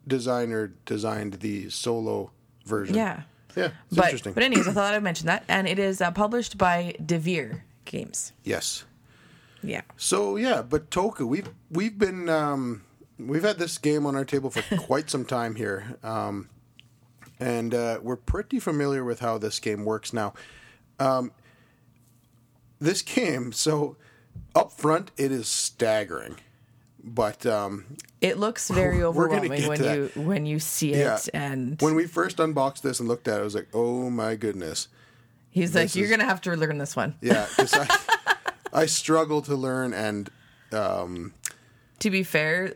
designer 0.07 0.75
designed 0.85 1.35
the 1.35 1.71
solo 1.71 2.31
version. 2.67 2.95
Yeah. 2.95 3.23
yeah, 3.57 3.67
it's 3.67 3.75
but 3.91 4.05
interesting. 4.05 4.33
but 4.35 4.43
anyways, 4.43 4.69
I 4.69 4.73
thought 4.73 4.93
I'd 4.93 5.03
mention 5.03 5.27
that, 5.29 5.45
and 5.49 5.67
it 5.67 5.79
is 5.79 6.03
uh, 6.03 6.11
published 6.11 6.59
by 6.59 6.95
Devir 7.03 7.63
Games. 7.87 8.33
yes. 8.45 8.85
Yeah, 9.63 9.83
So 9.97 10.37
yeah, 10.37 10.63
Bitoku, 10.63 11.27
we've 11.27 11.49
we've 11.71 11.99
been 11.99 12.29
um, 12.29 12.83
we've 13.19 13.43
had 13.43 13.59
this 13.59 13.77
game 13.79 14.07
on 14.07 14.15
our 14.15 14.25
table 14.25 14.51
for 14.51 14.77
quite 14.79 15.11
some 15.11 15.25
time 15.25 15.57
here, 15.57 15.97
um, 16.03 16.49
and 17.41 17.75
uh, 17.75 17.99
we're 18.03 18.17
pretty 18.17 18.61
familiar 18.61 19.05
with 19.05 19.21
how 19.21 19.39
this 19.39 19.59
game 19.59 19.85
works 19.85 20.13
now. 20.13 20.35
Um, 21.01 21.33
this 22.81 23.03
game, 23.03 23.53
so 23.53 23.97
up 24.55 24.71
front, 24.73 25.11
it 25.17 25.33
is 25.33 25.49
staggering, 25.49 26.37
but 27.03 27.45
um, 27.45 27.97
it 28.21 28.39
looks 28.39 28.69
very 28.71 29.03
overwhelming 29.03 29.67
when 29.67 29.83
you 29.83 30.11
when 30.15 30.47
you 30.47 30.61
see 30.61 30.93
it, 30.93 30.99
yeah, 30.99 31.19
and 31.35 31.81
when 31.83 31.95
we 31.97 32.07
first 32.07 32.39
unboxed 32.39 32.83
this 32.83 33.01
and 33.01 33.09
looked 33.09 33.27
at 33.27 33.39
it, 33.39 33.41
I 33.41 33.45
was 33.45 33.55
like, 33.55 33.69
oh 33.75 34.09
my 34.11 34.37
goodness. 34.37 34.87
he's 35.51 35.75
like, 35.75 35.97
"You're 35.97 36.05
is- 36.05 36.11
gonna 36.11 36.25
have 36.25 36.41
to 36.43 36.55
learn 36.55 36.79
this 36.79 36.95
one." 36.95 37.17
Yeah. 37.21 37.47
I, 37.59 37.99
I 38.73 38.87
struggle 38.87 39.43
to 39.43 39.55
learn, 39.55 39.93
and 39.95 40.31
um, 40.73 41.33
To 42.01 42.11
be 42.11 42.23
fair, 42.23 42.75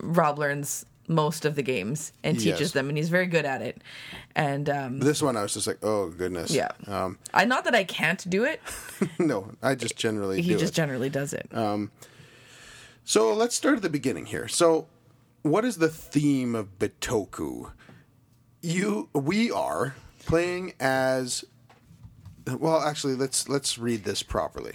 Robb 0.00 0.38
learns 0.38 0.86
most 1.08 1.44
of 1.44 1.56
the 1.56 1.62
games 1.62 2.12
and 2.22 2.38
teaches 2.38 2.60
Yes. 2.60 2.72
them, 2.72 2.88
and 2.88 2.96
he's 2.96 3.08
very 3.08 3.26
good 3.26 3.44
at 3.44 3.62
it. 3.62 3.82
And 4.36 4.70
um, 4.70 5.00
this 5.00 5.20
one 5.20 5.36
I 5.36 5.42
was 5.42 5.52
just 5.54 5.66
like, 5.66 5.78
oh 5.82 6.08
goodness. 6.10 6.52
yeah, 6.52 6.68
Um, 6.86 7.18
I 7.34 7.44
not 7.44 7.64
that 7.64 7.74
I 7.74 7.82
can't 7.84 8.28
do 8.30 8.44
it. 8.44 8.60
no, 9.18 9.52
I 9.62 9.74
just 9.74 9.96
generally 9.96 10.40
He 10.40 10.52
just 10.54 10.72
it. 10.72 10.76
generally 10.76 11.10
does 11.10 11.32
it. 11.32 11.50
So 13.04 13.32
let's 13.34 13.56
start 13.56 13.76
at 13.76 13.82
the 13.82 13.88
beginning 13.90 14.26
here. 14.26 14.46
So, 14.46 14.86
what 15.42 15.64
is 15.64 15.76
the 15.78 15.88
theme 15.88 16.54
of 16.54 16.78
Bitoku? 16.78 17.72
You, 18.62 19.08
we 19.12 19.50
are 19.50 19.96
playing 20.26 20.74
as. 20.78 21.44
Well, 22.46 22.80
actually, 22.80 23.14
let's 23.16 23.48
let's 23.48 23.78
read 23.78 24.04
this 24.04 24.22
properly. 24.22 24.74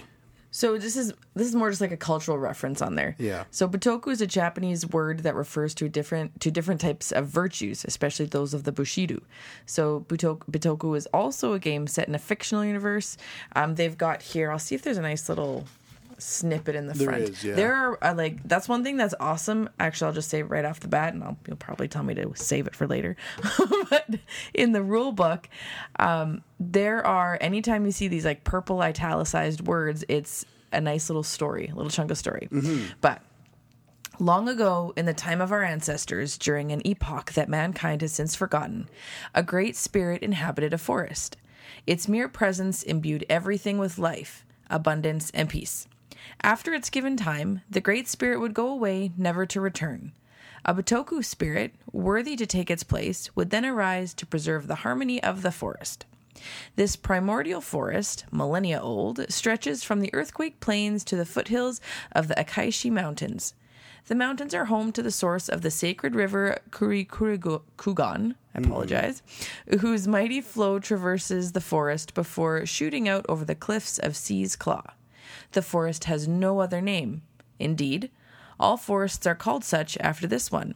So 0.55 0.77
this 0.77 0.95
is 0.95 1.11
this 1.33 1.47
is 1.49 1.53
more 1.53 1.69
just 1.69 1.81
like 1.81 1.91
a 1.91 1.97
cultural 1.97 2.37
reference 2.37 2.81
on 2.81 2.95
there. 2.95 3.17
Yeah. 3.19 3.43
So 3.51 3.67
bitoku 3.67 4.09
is 4.13 4.21
a 4.21 4.25
Japanese 4.25 4.87
word 4.87 5.19
that 5.23 5.35
refers 5.35 5.75
to 5.75 5.89
different 5.89 6.39
to 6.39 6.49
different 6.49 6.79
types 6.79 7.11
of 7.11 7.27
virtues, 7.27 7.83
especially 7.83 8.27
those 8.27 8.53
of 8.53 8.63
the 8.63 8.71
bushido. 8.71 9.19
So 9.65 10.05
bitoku 10.07 10.95
is 10.95 11.07
also 11.07 11.51
a 11.51 11.59
game 11.59 11.87
set 11.87 12.07
in 12.07 12.15
a 12.15 12.19
fictional 12.19 12.63
universe. 12.63 13.17
Um, 13.53 13.75
they've 13.75 13.97
got 13.97 14.21
here. 14.21 14.49
I'll 14.49 14.57
see 14.57 14.75
if 14.75 14.81
there's 14.81 14.97
a 14.97 15.01
nice 15.01 15.27
little 15.27 15.65
snippet 16.17 16.75
in 16.75 16.87
the 16.87 16.93
There 16.93 17.07
front. 17.07 17.23
is, 17.23 17.43
yeah. 17.43 17.55
There 17.55 17.73
are 17.73 18.03
uh, 18.03 18.13
like 18.15 18.47
that's 18.47 18.67
one 18.69 18.83
thing 18.83 18.97
that's 18.97 19.13
awesome. 19.19 19.69
Actually, 19.79 20.07
I'll 20.07 20.13
just 20.13 20.29
say 20.29 20.43
right 20.43 20.65
off 20.65 20.79
the 20.79 20.87
bat, 20.87 21.13
and 21.13 21.23
I'll, 21.23 21.37
you'll 21.47 21.57
probably 21.57 21.87
tell 21.87 22.03
me 22.03 22.13
to 22.15 22.31
save 22.35 22.67
it 22.67 22.75
for 22.75 22.87
later. 22.87 23.15
but 23.89 24.07
in 24.53 24.71
the 24.71 24.81
rule 24.83 25.11
book, 25.11 25.49
um, 25.99 26.43
there 26.59 27.05
are 27.05 27.37
anytime 27.41 27.85
you 27.85 27.91
see 27.91 28.07
these 28.07 28.25
like 28.25 28.43
purple 28.43 28.81
italicized 28.81 29.61
words, 29.61 30.03
it's 30.07 30.45
a 30.71 30.81
nice 30.81 31.09
little 31.09 31.23
story, 31.23 31.69
a 31.71 31.75
little 31.75 31.91
chunk 31.91 32.11
of 32.11 32.17
story. 32.17 32.47
Mm-hmm. 32.51 32.93
But 33.01 33.21
Long 34.19 34.47
ago, 34.47 34.93
in 34.95 35.05
the 35.05 35.13
time 35.13 35.41
of 35.41 35.51
our 35.51 35.63
ancestors, 35.63 36.37
during 36.37 36.71
an 36.71 36.81
epoch 36.85 37.33
that 37.33 37.49
mankind 37.49 38.01
has 38.01 38.13
since 38.13 38.33
forgotten, 38.33 38.87
a 39.33 39.43
great 39.43 39.75
spirit 39.75 40.23
inhabited 40.23 40.73
a 40.73 40.77
forest. 40.77 41.35
Its 41.85 42.07
mere 42.07 42.29
presence 42.29 42.81
imbued 42.81 43.25
everything 43.29 43.77
with 43.77 43.97
life, 43.97 44.45
abundance, 44.69 45.31
and 45.31 45.49
peace. 45.49 45.87
After 46.41 46.73
its 46.73 46.89
given 46.89 47.17
time, 47.17 47.61
the 47.69 47.81
great 47.81 48.07
spirit 48.07 48.39
would 48.39 48.53
go 48.53 48.67
away, 48.67 49.11
never 49.17 49.45
to 49.47 49.61
return. 49.61 50.13
A 50.63 50.73
Bitoku 50.73 51.23
spirit, 51.23 51.75
worthy 51.91 52.35
to 52.35 52.45
take 52.45 52.71
its 52.71 52.83
place, 52.83 53.35
would 53.35 53.51
then 53.51 53.65
arise 53.65 54.13
to 54.15 54.25
preserve 54.25 54.67
the 54.67 54.75
harmony 54.75 55.21
of 55.21 55.41
the 55.41 55.51
forest. 55.51 56.05
This 56.75 56.95
primordial 56.95 57.61
forest, 57.61 58.25
millennia 58.31 58.81
old, 58.81 59.25
stretches 59.31 59.83
from 59.83 60.01
the 60.01 60.13
earthquake 60.13 60.59
plains 60.59 61.03
to 61.05 61.15
the 61.15 61.25
foothills 61.25 61.79
of 62.11 62.27
the 62.27 62.35
Akaishi 62.35 62.91
Mountains. 62.91 63.53
The 64.07 64.15
mountains 64.15 64.53
are 64.53 64.65
home 64.65 64.91
to 64.91 65.01
the 65.01 65.11
source 65.11 65.49
of 65.49 65.61
the 65.61 65.71
sacred 65.71 66.13
river 66.13 66.59
Kurikugan, 66.69 68.35
I 68.53 68.59
mm. 68.59 68.65
apologize, 68.65 69.23
whose 69.79 70.07
mighty 70.07 70.41
flow 70.41 70.77
traverses 70.77 71.53
the 71.53 71.61
forest 71.61 72.13
before 72.13 72.65
shooting 72.65 73.09
out 73.09 73.25
over 73.27 73.45
the 73.45 73.55
cliffs 73.55 73.97
of 73.97 74.15
Sea's 74.15 74.55
Claw. 74.55 74.83
The 75.51 75.61
forest 75.61 76.05
has 76.05 76.27
no 76.27 76.59
other 76.59 76.81
name. 76.81 77.21
Indeed, 77.59 78.09
all 78.59 78.77
forests 78.77 79.25
are 79.25 79.35
called 79.35 79.63
such 79.63 79.97
after 79.99 80.27
this 80.27 80.51
one. 80.51 80.75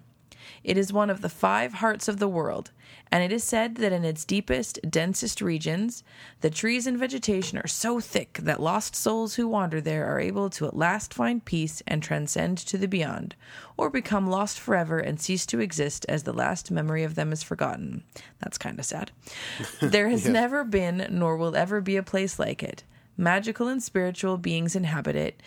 It 0.64 0.78
is 0.78 0.92
one 0.92 1.10
of 1.10 1.22
the 1.22 1.30
five 1.30 1.76
hearts 1.76 2.08
of 2.08 2.20
the 2.20 2.28
world, 2.28 2.72
and 3.12 3.24
it 3.24 3.32
is 3.32 3.44
said 3.44 3.76
that 3.76 3.92
in 3.92 4.04
its 4.04 4.26
deepest, 4.26 4.80
densest 4.90 5.42
regions, 5.42 6.04
the 6.42 6.50
trees 6.50 6.86
and 6.86 6.98
vegetation 6.98 7.58
are 7.58 7.68
so 7.68 8.00
thick 8.00 8.40
that 8.42 8.62
lost 8.62 8.96
souls 8.96 9.36
who 9.36 9.48
wander 9.48 9.80
there 9.80 10.06
are 10.08 10.20
able 10.20 10.50
to 10.52 10.66
at 10.66 10.76
last 10.76 11.14
find 11.14 11.46
peace 11.46 11.82
and 11.88 12.04
transcend 12.04 12.58
to 12.58 12.78
the 12.78 12.88
beyond, 12.88 13.36
or 13.78 13.90
become 13.90 14.30
lost 14.30 14.60
forever 14.60 15.00
and 15.00 15.20
cease 15.20 15.46
to 15.46 15.60
exist 15.60 16.06
as 16.10 16.24
the 16.24 16.34
last 16.34 16.72
memory 16.72 17.04
of 17.04 17.16
them 17.16 17.32
is 17.32 17.44
forgotten. 17.44 18.04
That's 18.40 18.58
kind 18.58 18.80
of 18.80 18.86
sad. 18.86 19.12
There 19.82 20.10
has 20.10 20.28
never 20.28 20.64
been, 20.64 21.08
nor 21.10 21.38
will 21.38 21.56
ever 21.56 21.82
be, 21.82 21.96
a 21.96 22.04
place 22.04 22.38
like 22.38 22.62
it. 22.62 22.84
Magical 23.20 23.68
and 23.68 23.84
spiritual 23.84 24.38
beings 24.38 24.76
inhabit 24.78 25.16
it. 25.18 25.44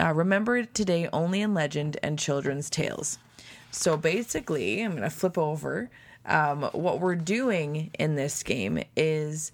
Uh, 0.00 0.12
remember 0.14 0.56
it 0.56 0.72
today 0.72 1.08
only 1.12 1.40
in 1.40 1.52
legend 1.52 1.96
and 2.00 2.16
children's 2.16 2.70
tales. 2.70 3.18
So 3.72 3.96
basically, 3.96 4.80
I'm 4.82 4.92
going 4.92 5.02
to 5.02 5.10
flip 5.10 5.36
over. 5.36 5.90
Um, 6.24 6.62
what 6.72 7.00
we're 7.00 7.16
doing 7.16 7.90
in 7.98 8.14
this 8.14 8.44
game 8.44 8.82
is 8.96 9.50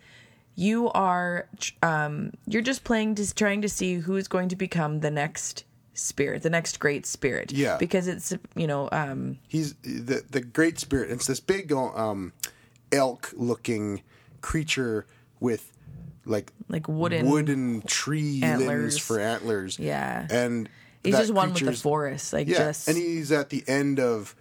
you 0.57 0.91
are 0.91 1.49
um, 1.83 2.33
you're 2.47 2.61
just 2.63 2.85
playing 2.85 3.15
just 3.15 3.37
trying 3.37 3.63
to 3.63 3.69
see 3.69 3.95
who 3.95 4.17
is 4.17 4.29
going 4.29 4.51
to 4.51 4.57
become 4.57 5.01
the 5.01 5.11
next 5.11 5.65
spirit 5.97 6.43
the 6.43 6.51
next 6.51 6.81
great 6.81 7.07
spirit 7.07 7.53
Yeah. 7.53 7.77
because 7.79 8.09
it's 8.09 8.35
you 8.57 8.67
know 8.67 8.89
um 8.91 9.39
He's 9.47 9.75
the 9.83 10.23
the 10.29 10.41
great 10.41 10.79
spirit. 10.81 11.11
It's 11.11 11.27
this 11.27 11.41
big 11.41 11.73
um, 11.73 12.33
elk 12.93 13.33
looking 13.37 14.03
creature 14.41 15.07
with 15.41 15.71
like 16.27 16.53
like 16.69 16.89
wooden 16.89 17.27
wooden 17.29 17.83
tree 17.83 18.41
limbs 18.41 18.61
antlers. 18.63 18.99
for 18.99 19.21
antlers. 19.21 19.79
Yeah. 19.79 20.27
and 20.31 20.69
he's 21.03 21.17
just 21.17 21.33
one 21.33 21.53
with 21.53 21.65
the 21.65 21.73
forest 21.73 22.33
like 22.33 22.49
Yeah, 22.49 22.59
just 22.59 22.89
and 22.89 22.97
he's 22.97 23.31
at 23.33 23.51
the 23.51 23.63
end 23.67 24.01
of 24.01 24.35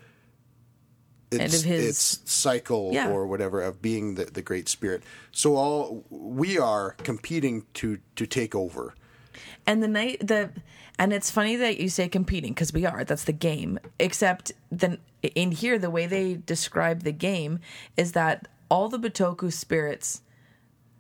its, 1.32 1.60
of 1.60 1.66
his- 1.66 1.90
its 1.90 2.32
cycle 2.32 2.92
Yeah. 2.94 3.10
or 3.10 3.26
whatever 3.26 3.62
of 3.62 3.82
being 3.82 4.16
the, 4.16 4.26
the 4.26 4.42
great 4.42 4.70
spirit. 4.70 5.04
So 5.32 5.56
all 5.56 6.04
we 6.10 6.58
are 6.60 6.92
competing 7.04 7.66
to 7.76 8.00
to 8.16 8.26
take 8.28 8.54
over. 8.56 8.94
And 9.66 9.82
the 9.82 9.88
night 9.88 10.26
the 10.28 10.52
and 11.00 11.12
it's 11.12 11.32
funny 11.32 11.56
that 11.56 11.80
you 11.80 11.90
say 11.90 12.08
competing 12.08 12.54
because 12.54 12.72
we 12.72 12.86
are. 12.86 13.04
That's 13.04 13.24
the 13.24 13.34
game. 13.34 13.80
Except 14.00 14.52
then 14.72 15.00
in 15.24 15.52
here, 15.52 15.80
the 15.80 15.90
way 15.90 16.06
they 16.06 16.36
describe 16.36 17.02
the 17.02 17.12
game 17.12 17.60
is 17.98 18.12
that 18.12 18.48
all 18.70 18.90
the 18.90 19.00
Bitoku 19.00 19.52
spirits 19.52 20.22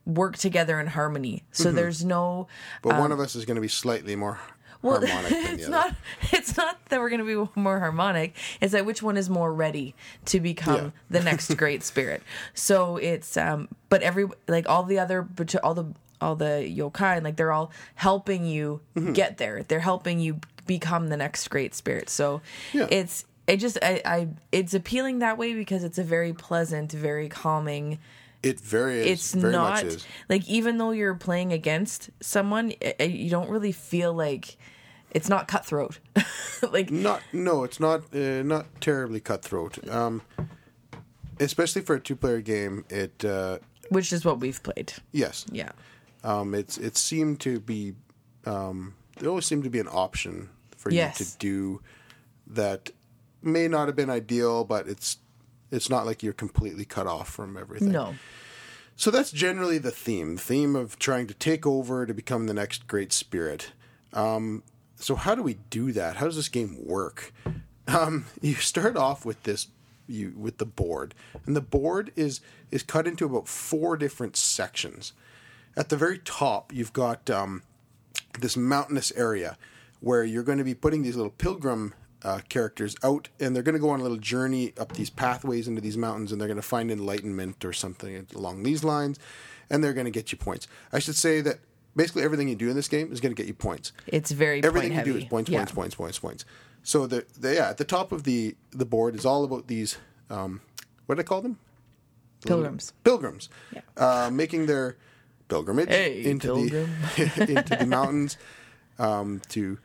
work 0.05 0.37
together 0.37 0.79
in 0.79 0.87
harmony. 0.87 1.43
So 1.51 1.71
there's 1.71 2.03
no 2.03 2.47
But 2.81 2.99
one 2.99 3.11
of 3.11 3.19
us 3.19 3.35
is 3.35 3.45
going 3.45 3.55
to 3.55 3.61
be 3.61 3.67
slightly 3.67 4.15
more 4.15 4.33
Um, 4.33 4.39
well, 4.81 4.99
harmonic 5.05 5.29
than 5.31 5.43
the 5.43 5.51
it's 5.53 5.63
other. 5.63 5.71
not. 5.71 5.95
It's 6.33 6.57
not 6.57 6.85
that 6.89 6.99
we're 6.99 7.09
going 7.09 7.25
to 7.25 7.45
be 7.45 7.49
more 7.59 7.79
harmonic. 7.79 8.35
It's 8.59 8.73
that 8.73 8.85
which 8.85 9.01
one 9.01 9.15
is 9.15 9.29
more 9.29 9.53
ready 9.53 9.95
to 10.25 10.39
become 10.41 10.75
Yeah. 10.75 10.89
the 11.09 11.21
next 11.21 11.53
great 11.57 11.83
spirit. 11.83 12.21
So 12.53 12.97
it's 12.97 13.37
um, 13.37 13.69
but 13.89 14.01
every 14.01 14.25
like 14.47 14.67
all 14.67 14.83
the 14.83 14.99
other 14.99 15.21
but 15.21 15.55
all 15.63 15.73
the 15.73 15.85
all 16.19 16.35
the 16.35 16.69
yokai 16.77 17.23
like 17.23 17.35
they're 17.37 17.51
all 17.53 17.71
helping 17.95 18.45
you 18.45 18.81
Mm-hmm. 18.95 19.13
get 19.13 19.37
there. 19.37 19.63
They're 19.63 19.79
helping 19.79 20.19
you 20.19 20.39
become 20.67 21.07
the 21.09 21.17
next 21.17 21.47
great 21.49 21.73
spirit. 21.75 22.09
So 22.09 22.41
Yeah. 22.73 22.87
it's 22.91 23.25
it 23.47 23.57
just 23.57 23.77
I, 23.81 24.01
I 24.05 24.27
it's 24.51 24.73
appealing 24.73 25.19
that 25.19 25.37
way 25.37 25.53
because 25.53 25.83
it's 25.85 25.97
a 25.97 26.03
very 26.03 26.33
pleasant, 26.33 26.91
very 26.91 27.29
calming 27.29 27.99
It 28.43 28.60
very 28.60 28.99
is, 28.99 29.08
it's 29.08 29.34
very 29.34 29.53
not 29.53 29.84
much 29.84 29.84
is. 29.86 30.08
like 30.29 30.47
even 30.49 30.77
though 30.77 30.91
you're 30.91 31.15
playing 31.15 31.53
against 31.53 32.10
someone 32.21 32.73
you 32.99 33.29
don't 33.29 33.49
really 33.49 33.71
feel 33.71 34.13
like 34.13 34.58
it's 35.12 35.29
not 35.29 35.47
cutthroat. 35.47 35.99
Like 36.71 36.91
Not 36.91 37.21
no, 37.34 37.65
it's 37.65 37.79
not 37.82 38.15
uh, 38.15 38.41
not 38.41 38.65
terribly 38.79 39.19
cutthroat. 39.19 39.86
Um, 39.89 40.21
especially 41.39 41.82
for 41.82 41.95
a 41.95 41.99
two 41.99 42.15
player 42.15 42.39
game, 42.39 42.86
it 42.89 43.25
uh, 43.25 43.60
which 43.89 44.13
is 44.13 44.23
what 44.23 44.39
we've 44.39 44.62
played. 44.63 44.93
Yes, 45.12 45.45
yeah. 45.51 45.71
Um, 46.23 46.53
it's 46.56 46.77
it 46.77 46.95
seemed 46.95 47.41
to 47.41 47.60
be 47.60 47.95
um, 48.45 48.95
there 49.19 49.29
always 49.29 49.45
seemed 49.45 49.65
to 49.65 49.69
be 49.69 49.79
an 49.79 49.89
option 49.91 50.49
for 50.77 50.89
you 50.89 51.10
to 51.15 51.38
do 51.38 51.82
that. 52.47 52.91
May 53.41 53.67
not 53.67 53.88
have 53.88 53.95
been 53.97 54.10
ideal, 54.10 54.63
but 54.63 54.88
it's 54.88 55.17
it's 55.73 55.89
not 55.89 56.05
like 56.05 56.23
you're 56.23 56.33
completely 56.33 56.86
cut 56.86 57.07
off 57.07 57.29
from 57.29 57.57
everything. 57.57 57.91
no 57.91 58.15
So 58.95 59.12
that's 59.12 59.31
generally 59.31 59.79
the 59.79 59.91
theme. 59.91 60.36
The 60.36 60.41
theme 60.41 60.75
of 60.75 60.99
trying 60.99 61.27
to 61.27 61.33
take 61.33 61.65
over 61.65 62.05
to 62.05 62.13
become 62.13 62.45
the 62.45 62.53
next 62.53 62.88
great 62.88 63.12
spirit. 63.12 63.71
Um, 64.13 64.63
so 64.95 65.15
how 65.15 65.36
do 65.36 65.41
we 65.41 65.55
do 65.69 65.91
that? 65.93 66.17
How 66.17 66.25
does 66.25 66.36
this 66.36 66.49
game 66.49 66.77
work? 66.79 67.33
Um, 67.88 68.27
you 68.41 68.55
start 68.55 68.95
off 68.95 69.25
with 69.25 69.43
this 69.43 69.67
you 70.05 70.33
with 70.38 70.57
the 70.57 70.65
board, 70.65 71.15
and 71.45 71.55
the 71.55 71.62
board 71.62 72.12
is 72.15 72.41
is 72.71 72.83
cut 72.83 73.07
into 73.07 73.25
about 73.25 73.47
four 73.47 73.97
different 73.97 74.36
sections. 74.36 75.13
At 75.75 75.89
the 75.89 75.97
very 75.97 76.19
top, 76.19 76.71
you've 76.73 76.93
got 76.93 77.29
um, 77.29 77.63
this 78.39 78.55
mountainous 78.55 79.12
area 79.13 79.57
where 80.01 80.23
you're 80.23 80.43
going 80.43 80.57
to 80.57 80.63
be 80.63 80.75
putting 80.75 81.01
these 81.01 81.15
little 81.15 81.31
pilgrim 81.31 81.93
uh, 82.23 82.39
characters 82.49 82.95
out, 83.03 83.29
and 83.39 83.55
they're 83.55 83.63
going 83.63 83.73
to 83.75 83.79
go 83.81 83.89
on 83.89 83.99
a 83.99 84.03
little 84.03 84.17
journey 84.17 84.73
up 84.79 84.93
these 84.93 85.09
pathways 85.09 85.67
into 85.67 85.81
these 85.81 85.97
mountains, 85.97 86.31
and 86.31 86.39
they're 86.39 86.47
going 86.47 86.55
to 86.55 86.62
find 86.62 86.89
enlightenment 86.91 87.63
or 87.65 87.73
something 87.73 88.25
along 88.36 88.63
these 88.63 88.83
lines, 88.83 89.19
and 89.69 89.83
they're 89.83 89.93
going 89.93 90.05
to 90.05 90.12
get 90.12 90.31
you 90.31 90.38
points. 90.38 90.67
I 90.91 90.99
should 90.99 91.15
say 91.15 91.41
that 91.41 91.59
basically 91.95 92.23
everything 92.23 92.47
you 92.47 92.55
do 92.55 92.69
in 92.69 92.75
this 92.75 92.88
game 92.88 93.12
is 93.12 93.19
going 93.19 93.36
to 93.36 93.39
get 93.39 93.47
you 93.47 93.53
points. 93.53 93.91
it's 94.07 94.31
very 94.31 94.63
Everything 94.63 94.91
you 94.91 94.97
heavy. 94.97 95.12
do 95.12 95.17
is 95.17 95.25
points, 95.25 95.49
Yeah. 95.49 95.59
points, 95.59 95.71
points, 95.73 95.95
points, 95.95 96.19
points. 96.19 96.45
So 96.83 97.07
the, 97.07 97.25
the 97.39 97.53
yeah, 97.55 97.69
at 97.69 97.77
the 97.77 97.86
top 97.86 98.12
of 98.12 98.23
the 98.23 98.55
the 98.71 98.86
board 98.86 99.15
is 99.15 99.25
all 99.25 99.43
about 99.43 99.67
these. 99.67 99.97
Um, 100.29 100.62
what 101.05 101.15
do 101.15 101.21
I 101.21 101.23
call 101.23 101.41
them? 101.41 101.57
pilgrims 102.45 102.91
pilgrims 103.05 103.47
Yeah. 103.73 103.81
uh, 103.95 104.29
making 104.29 104.65
their 104.65 104.97
pilgrimage 105.47 105.88
Hey, 105.88 106.25
into 106.25 106.47
pilgrim. 106.47 106.89
the 107.15 107.51
into 107.57 107.75
the 107.77 107.86
mountains 107.86 108.38
um, 108.99 109.41
to 109.49 109.77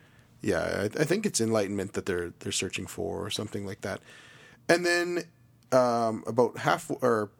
yeah 0.43 0.83
I, 0.83 0.85
I 0.85 1.05
think 1.05 1.27
it's 1.27 1.41
enlightenment 1.41 1.93
that 1.95 2.07
they're 2.07 2.33
they're 2.41 2.53
searching 2.53 2.87
for 2.87 3.25
or 3.25 3.31
something 3.31 3.67
like 3.67 3.81
that 3.83 4.01
and 4.69 4.85
then 4.85 5.25
um, 5.73 6.25
about 6.27 6.59
half 6.59 6.91
or 7.03 7.31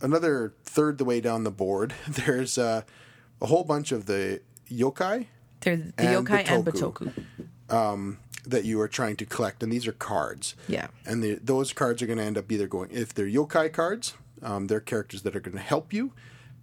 another 0.00 0.54
third 0.64 0.98
the 0.98 1.04
way 1.04 1.20
down 1.20 1.44
the 1.44 1.50
board 1.50 1.94
there's 2.08 2.58
uh, 2.58 2.82
a 3.40 3.46
whole 3.46 3.64
bunch 3.64 3.92
of 3.92 4.06
the 4.06 4.40
yokai 4.70 5.26
they're 5.60 5.76
the 5.76 5.92
And 5.98 6.26
yokai 6.26 6.48
and 6.48 6.64
Bitoku. 6.64 7.12
bitoku 7.68 8.18
that 8.46 8.64
you 8.64 8.80
are 8.80 8.88
trying 8.88 9.16
to 9.16 9.26
collect, 9.26 9.62
and 9.62 9.70
these 9.70 9.86
are 9.86 9.92
cards. 9.92 10.54
Yeah. 10.68 10.88
And 11.04 11.22
the, 11.22 11.34
those 11.34 11.72
cards 11.74 12.00
are 12.02 12.06
going 12.06 12.18
to 12.18 12.24
end 12.24 12.38
up 12.38 12.50
either 12.50 12.66
going 12.66 12.90
if 12.90 13.12
they're 13.12 13.26
yokai 13.26 13.72
cards, 13.72 14.14
um, 14.42 14.68
they're 14.68 14.80
characters 14.80 15.22
that 15.22 15.36
are 15.36 15.40
going 15.40 15.56
to 15.56 15.62
help 15.62 15.92
you, 15.92 16.12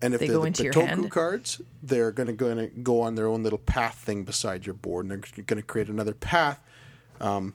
and 0.01 0.13
if 0.13 0.19
They 0.19 0.27
go 0.27 0.41
the 0.41 0.47
into 0.47 0.63
your 0.63 0.73
Bitoku 0.73 0.87
hand. 0.87 1.11
cards, 1.11 1.61
they're 1.81 2.11
going 2.11 2.27
to 2.27 2.33
going 2.33 2.57
to 2.57 2.67
go 2.67 3.01
on 3.01 3.15
their 3.15 3.27
own 3.27 3.43
little 3.43 3.59
path 3.59 3.95
thing 3.95 4.23
beside 4.23 4.65
your 4.65 4.75
board, 4.75 5.05
and 5.05 5.11
they're 5.11 5.43
going 5.45 5.61
to 5.61 5.65
create 5.65 5.87
another 5.89 6.13
path 6.13 6.59
um, 7.21 7.53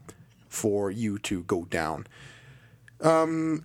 for 0.49 0.91
you 0.91 1.19
to 1.19 1.43
go 1.45 1.65
down. 1.67 2.07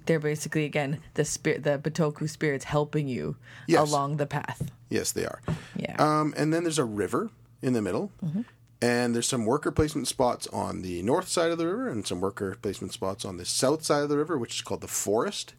they're 0.05 0.19
basically 0.19 0.65
again 0.65 0.99
the 1.15 1.25
spirit 1.25 1.63
the 1.63 1.77
bitoku 1.77 2.29
spirits 2.29 2.65
helping 2.65 3.07
you 3.07 3.35
Yes. 3.67 3.89
along 3.89 4.17
the 4.17 4.25
path 4.25 4.71
Yes, 4.89 5.11
they 5.11 5.25
are. 5.25 5.41
Yeah. 5.75 5.95
Um, 5.97 6.33
and 6.37 6.53
then 6.53 6.63
there's 6.63 6.77
a 6.79 6.85
river 6.85 7.31
in 7.61 7.73
the 7.73 7.81
middle. 7.81 8.11
And 8.81 9.15
there's 9.15 9.27
some 9.27 9.45
worker 9.45 9.71
placement 9.71 10.07
spots 10.07 10.45
on 10.53 10.83
the 10.83 11.01
north 11.01 11.27
side 11.27 11.49
of 11.49 11.57
the 11.57 11.65
river 11.65 11.89
and 11.89 12.05
some 12.05 12.21
worker 12.21 12.55
placement 12.61 12.93
spots 12.93 13.25
on 13.25 13.37
the 13.37 13.45
south 13.45 13.83
side 13.83 14.03
of 14.03 14.09
the 14.09 14.17
river, 14.17 14.37
which 14.37 14.53
is 14.55 14.61
called 14.61 14.81
the 14.81 14.87
forest. 14.87 15.55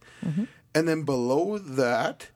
And 0.75 0.87
then 0.89 1.03
below 1.03 1.59
that, 1.59 2.29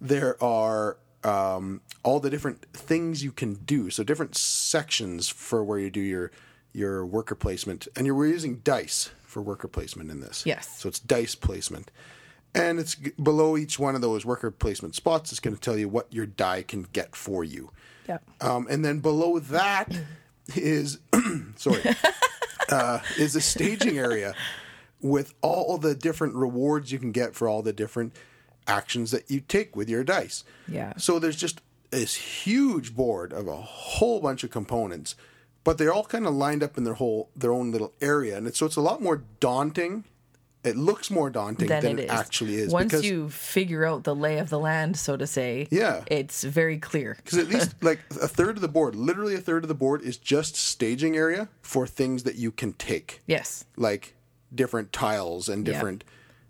there 0.00 0.42
are 0.42 0.98
um, 1.24 1.80
all 2.02 2.20
the 2.20 2.30
different 2.30 2.62
things 2.72 3.22
you 3.22 3.32
can 3.32 3.54
do. 3.54 3.90
So 3.90 4.02
different 4.02 4.36
sections 4.36 5.28
for 5.28 5.64
where 5.64 5.78
you 5.78 5.90
do 5.90 6.00
your 6.00 6.30
your 6.72 7.04
worker 7.04 7.34
placement, 7.34 7.88
and 7.96 8.06
you're 8.06 8.14
we're 8.14 8.28
using 8.28 8.58
dice 8.58 9.10
for 9.24 9.42
worker 9.42 9.68
placement 9.68 10.10
in 10.10 10.20
this. 10.20 10.44
Yes. 10.46 10.78
So 10.78 10.88
it's 10.88 11.00
dice 11.00 11.34
placement, 11.34 11.90
and 12.54 12.78
it's 12.78 12.94
below 12.94 13.56
each 13.56 13.78
one 13.78 13.94
of 13.94 14.00
those 14.00 14.24
worker 14.24 14.50
placement 14.50 14.94
spots. 14.94 15.32
It's 15.32 15.40
going 15.40 15.54
to 15.54 15.60
tell 15.60 15.78
you 15.78 15.88
what 15.88 16.12
your 16.12 16.26
die 16.26 16.62
can 16.62 16.86
get 16.92 17.16
for 17.16 17.42
you. 17.44 17.70
Yep. 18.08 18.22
Um, 18.40 18.66
and 18.70 18.84
then 18.84 19.00
below 19.00 19.38
that 19.38 19.96
is 20.54 20.98
sorry 21.56 21.82
uh, 22.70 23.00
is 23.18 23.36
a 23.36 23.40
staging 23.40 23.98
area 23.98 24.34
with 25.00 25.34
all 25.42 25.78
the 25.78 25.94
different 25.94 26.34
rewards 26.34 26.90
you 26.90 26.98
can 26.98 27.12
get 27.12 27.34
for 27.34 27.48
all 27.48 27.62
the 27.62 27.72
different 27.72 28.14
actions 28.68 29.10
that 29.10 29.30
you 29.30 29.40
take 29.40 29.74
with 29.74 29.88
your 29.88 30.04
dice. 30.04 30.44
Yeah. 30.68 30.92
So 30.96 31.18
there's 31.18 31.36
just 31.36 31.60
this 31.90 32.14
huge 32.14 32.94
board 32.94 33.32
of 33.32 33.48
a 33.48 33.56
whole 33.56 34.20
bunch 34.20 34.44
of 34.44 34.50
components, 34.50 35.16
but 35.64 35.78
they're 35.78 35.92
all 35.92 36.04
kind 36.04 36.26
of 36.26 36.34
lined 36.34 36.62
up 36.62 36.76
in 36.78 36.84
their 36.84 36.94
whole 36.94 37.30
their 37.34 37.52
own 37.52 37.72
little 37.72 37.92
area, 38.00 38.36
and 38.36 38.46
it's, 38.46 38.58
so 38.58 38.66
it's 38.66 38.76
a 38.76 38.80
lot 38.82 39.02
more 39.02 39.22
daunting. 39.40 40.04
It 40.64 40.76
looks 40.76 41.08
more 41.08 41.30
daunting 41.30 41.68
Than 41.68 41.82
than 41.82 41.98
it 41.98 42.02
it, 42.02 42.04
is. 42.06 42.10
actually 42.10 42.56
is. 42.56 42.72
Once 42.72 42.90
because, 42.90 43.04
you 43.06 43.28
figure 43.30 43.86
out 43.86 44.02
the 44.02 44.14
lay 44.14 44.38
of 44.38 44.50
the 44.50 44.58
land, 44.58 44.96
so 44.96 45.16
to 45.16 45.24
say, 45.26 45.68
Yeah. 45.70 46.02
it's 46.08 46.42
very 46.42 46.78
clear. 46.78 47.16
Because 47.16 47.38
at 47.38 47.48
least 47.48 47.74
like 47.82 48.00
a 48.20 48.26
third 48.26 48.56
of 48.56 48.60
the 48.60 48.68
board, 48.68 48.96
literally 48.96 49.36
a 49.36 49.40
third 49.40 49.62
of 49.64 49.68
the 49.68 49.74
board, 49.74 50.02
is 50.02 50.18
just 50.18 50.56
staging 50.56 51.16
area 51.16 51.48
for 51.62 51.86
things 51.86 52.24
that 52.24 52.34
you 52.34 52.50
can 52.50 52.72
take, 52.72 53.20
Yes. 53.26 53.64
like 53.76 54.14
different 54.52 54.92
tiles 54.92 55.48
and 55.48 55.66
Yeah. 55.66 55.74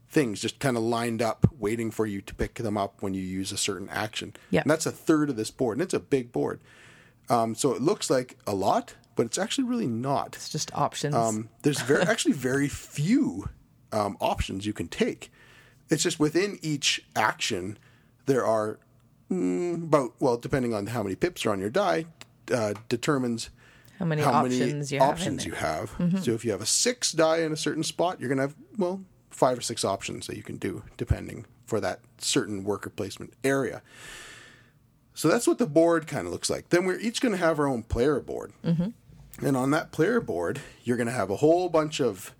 Things, 0.08 0.40
just 0.40 0.58
kind 0.58 0.76
of 0.76 0.82
lined 0.82 1.20
up, 1.20 1.46
waiting 1.58 1.90
for 1.90 2.06
you 2.06 2.20
to 2.22 2.34
pick 2.34 2.54
them 2.54 2.76
up 2.76 3.02
when 3.02 3.14
you 3.14 3.22
use 3.22 3.52
a 3.52 3.58
certain 3.58 3.88
action. 3.90 4.34
Yeah. 4.50 4.62
and 4.62 4.70
that's 4.70 4.86
a 4.86 4.90
third 4.90 5.30
of 5.30 5.36
this 5.36 5.50
board, 5.50 5.76
and 5.76 5.82
it's 5.82 5.94
a 5.94 6.00
big 6.00 6.32
board. 6.32 6.60
Um, 7.28 7.54
so 7.54 7.74
it 7.74 7.82
looks 7.82 8.08
like 8.08 8.38
a 8.46 8.54
lot, 8.54 8.94
but 9.16 9.26
it's 9.26 9.38
actually 9.38 9.64
really 9.64 9.86
not. 9.86 10.34
It's 10.36 10.48
just 10.48 10.74
options. 10.74 11.14
Um, 11.14 11.50
there's 11.62 11.80
very 11.82 12.02
actually 12.08 12.32
very 12.32 12.68
few 12.68 13.50
um, 13.92 14.16
options 14.20 14.66
you 14.66 14.72
can 14.72 14.88
take. 14.88 15.30
It's 15.90 16.02
just 16.02 16.18
within 16.18 16.58
each 16.62 17.04
action 17.16 17.78
there 18.26 18.44
are 18.44 18.78
mm, 19.30 19.74
about 19.74 20.12
well, 20.20 20.36
depending 20.36 20.74
on 20.74 20.88
how 20.88 21.02
many 21.02 21.16
pips 21.16 21.44
are 21.44 21.50
on 21.50 21.60
your 21.60 21.70
die, 21.70 22.06
uh, 22.52 22.74
determines 22.88 23.50
how 23.98 24.04
many 24.04 24.22
how 24.22 24.32
options 24.32 24.60
many 24.60 24.86
you 24.90 25.00
have 25.00 25.10
options. 25.10 25.42
Mm-hmm. 25.42 25.50
you 25.50 25.56
have. 25.56 26.24
So 26.24 26.32
if 26.32 26.44
you 26.44 26.52
have 26.52 26.60
a 26.60 26.66
six 26.66 27.12
die 27.12 27.38
in 27.38 27.52
a 27.52 27.56
certain 27.56 27.82
spot, 27.82 28.20
you're 28.20 28.28
gonna 28.28 28.42
have 28.42 28.54
well 28.76 29.02
five 29.30 29.58
or 29.58 29.60
six 29.62 29.84
options 29.84 30.26
that 30.26 30.36
you 30.36 30.42
can 30.42 30.56
do 30.56 30.82
depending 30.96 31.46
for 31.66 31.80
that 31.80 32.00
certain 32.18 32.64
worker 32.64 32.90
placement 32.90 33.32
area. 33.44 33.82
So 35.14 35.28
that's 35.28 35.46
what 35.46 35.58
the 35.58 35.66
board 35.66 36.06
kind 36.06 36.26
of 36.26 36.32
looks 36.32 36.48
like. 36.48 36.68
Then 36.70 36.84
we're 36.84 36.98
each 37.00 37.20
going 37.20 37.32
to 37.32 37.38
have 37.38 37.58
our 37.58 37.66
own 37.66 37.82
player 37.82 38.20
board. 38.20 38.52
Mm-hmm. 38.64 39.46
And 39.46 39.56
on 39.56 39.70
that 39.72 39.90
player 39.92 40.20
board, 40.20 40.60
you're 40.84 40.96
going 40.96 41.08
to 41.08 41.12
have 41.12 41.30
a 41.30 41.36
whole 41.36 41.68
bunch 41.68 42.00
of 42.00 42.34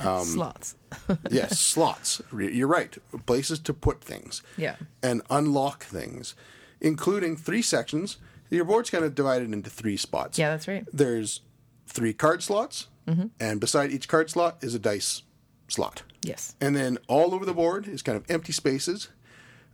um, 0.00 0.24
Slots. 0.24 0.76
yes, 1.30 1.58
slots. 1.60 2.22
You're 2.32 2.68
right. 2.68 2.96
Places 3.26 3.58
to 3.60 3.74
put 3.74 4.02
things. 4.02 4.42
Yeah. 4.56 4.76
And 5.02 5.20
unlock 5.28 5.84
things, 5.84 6.34
including 6.80 7.36
three 7.36 7.62
sections. 7.62 8.16
Your 8.50 8.64
board's 8.64 8.88
kind 8.90 9.04
of 9.04 9.14
divided 9.14 9.52
into 9.52 9.68
three 9.68 9.96
spots. 9.96 10.38
Yeah, 10.38 10.50
that's 10.50 10.68
right. 10.68 10.84
There's 10.92 11.40
three 11.86 12.12
card 12.14 12.42
slots, 12.42 12.88
Mm-hmm. 13.06 13.26
and 13.38 13.60
beside 13.60 13.90
each 13.90 14.08
card 14.08 14.30
slot 14.30 14.64
is 14.64 14.74
a 14.74 14.78
dice 14.78 15.20
slot. 15.68 16.02
Yes. 16.22 16.54
And 16.60 16.74
then 16.76 16.98
all 17.08 17.34
over 17.34 17.44
the 17.44 17.54
board 17.54 17.86
is 17.88 18.02
kind 18.02 18.16
of 18.16 18.24
empty 18.30 18.52
spaces 18.52 19.08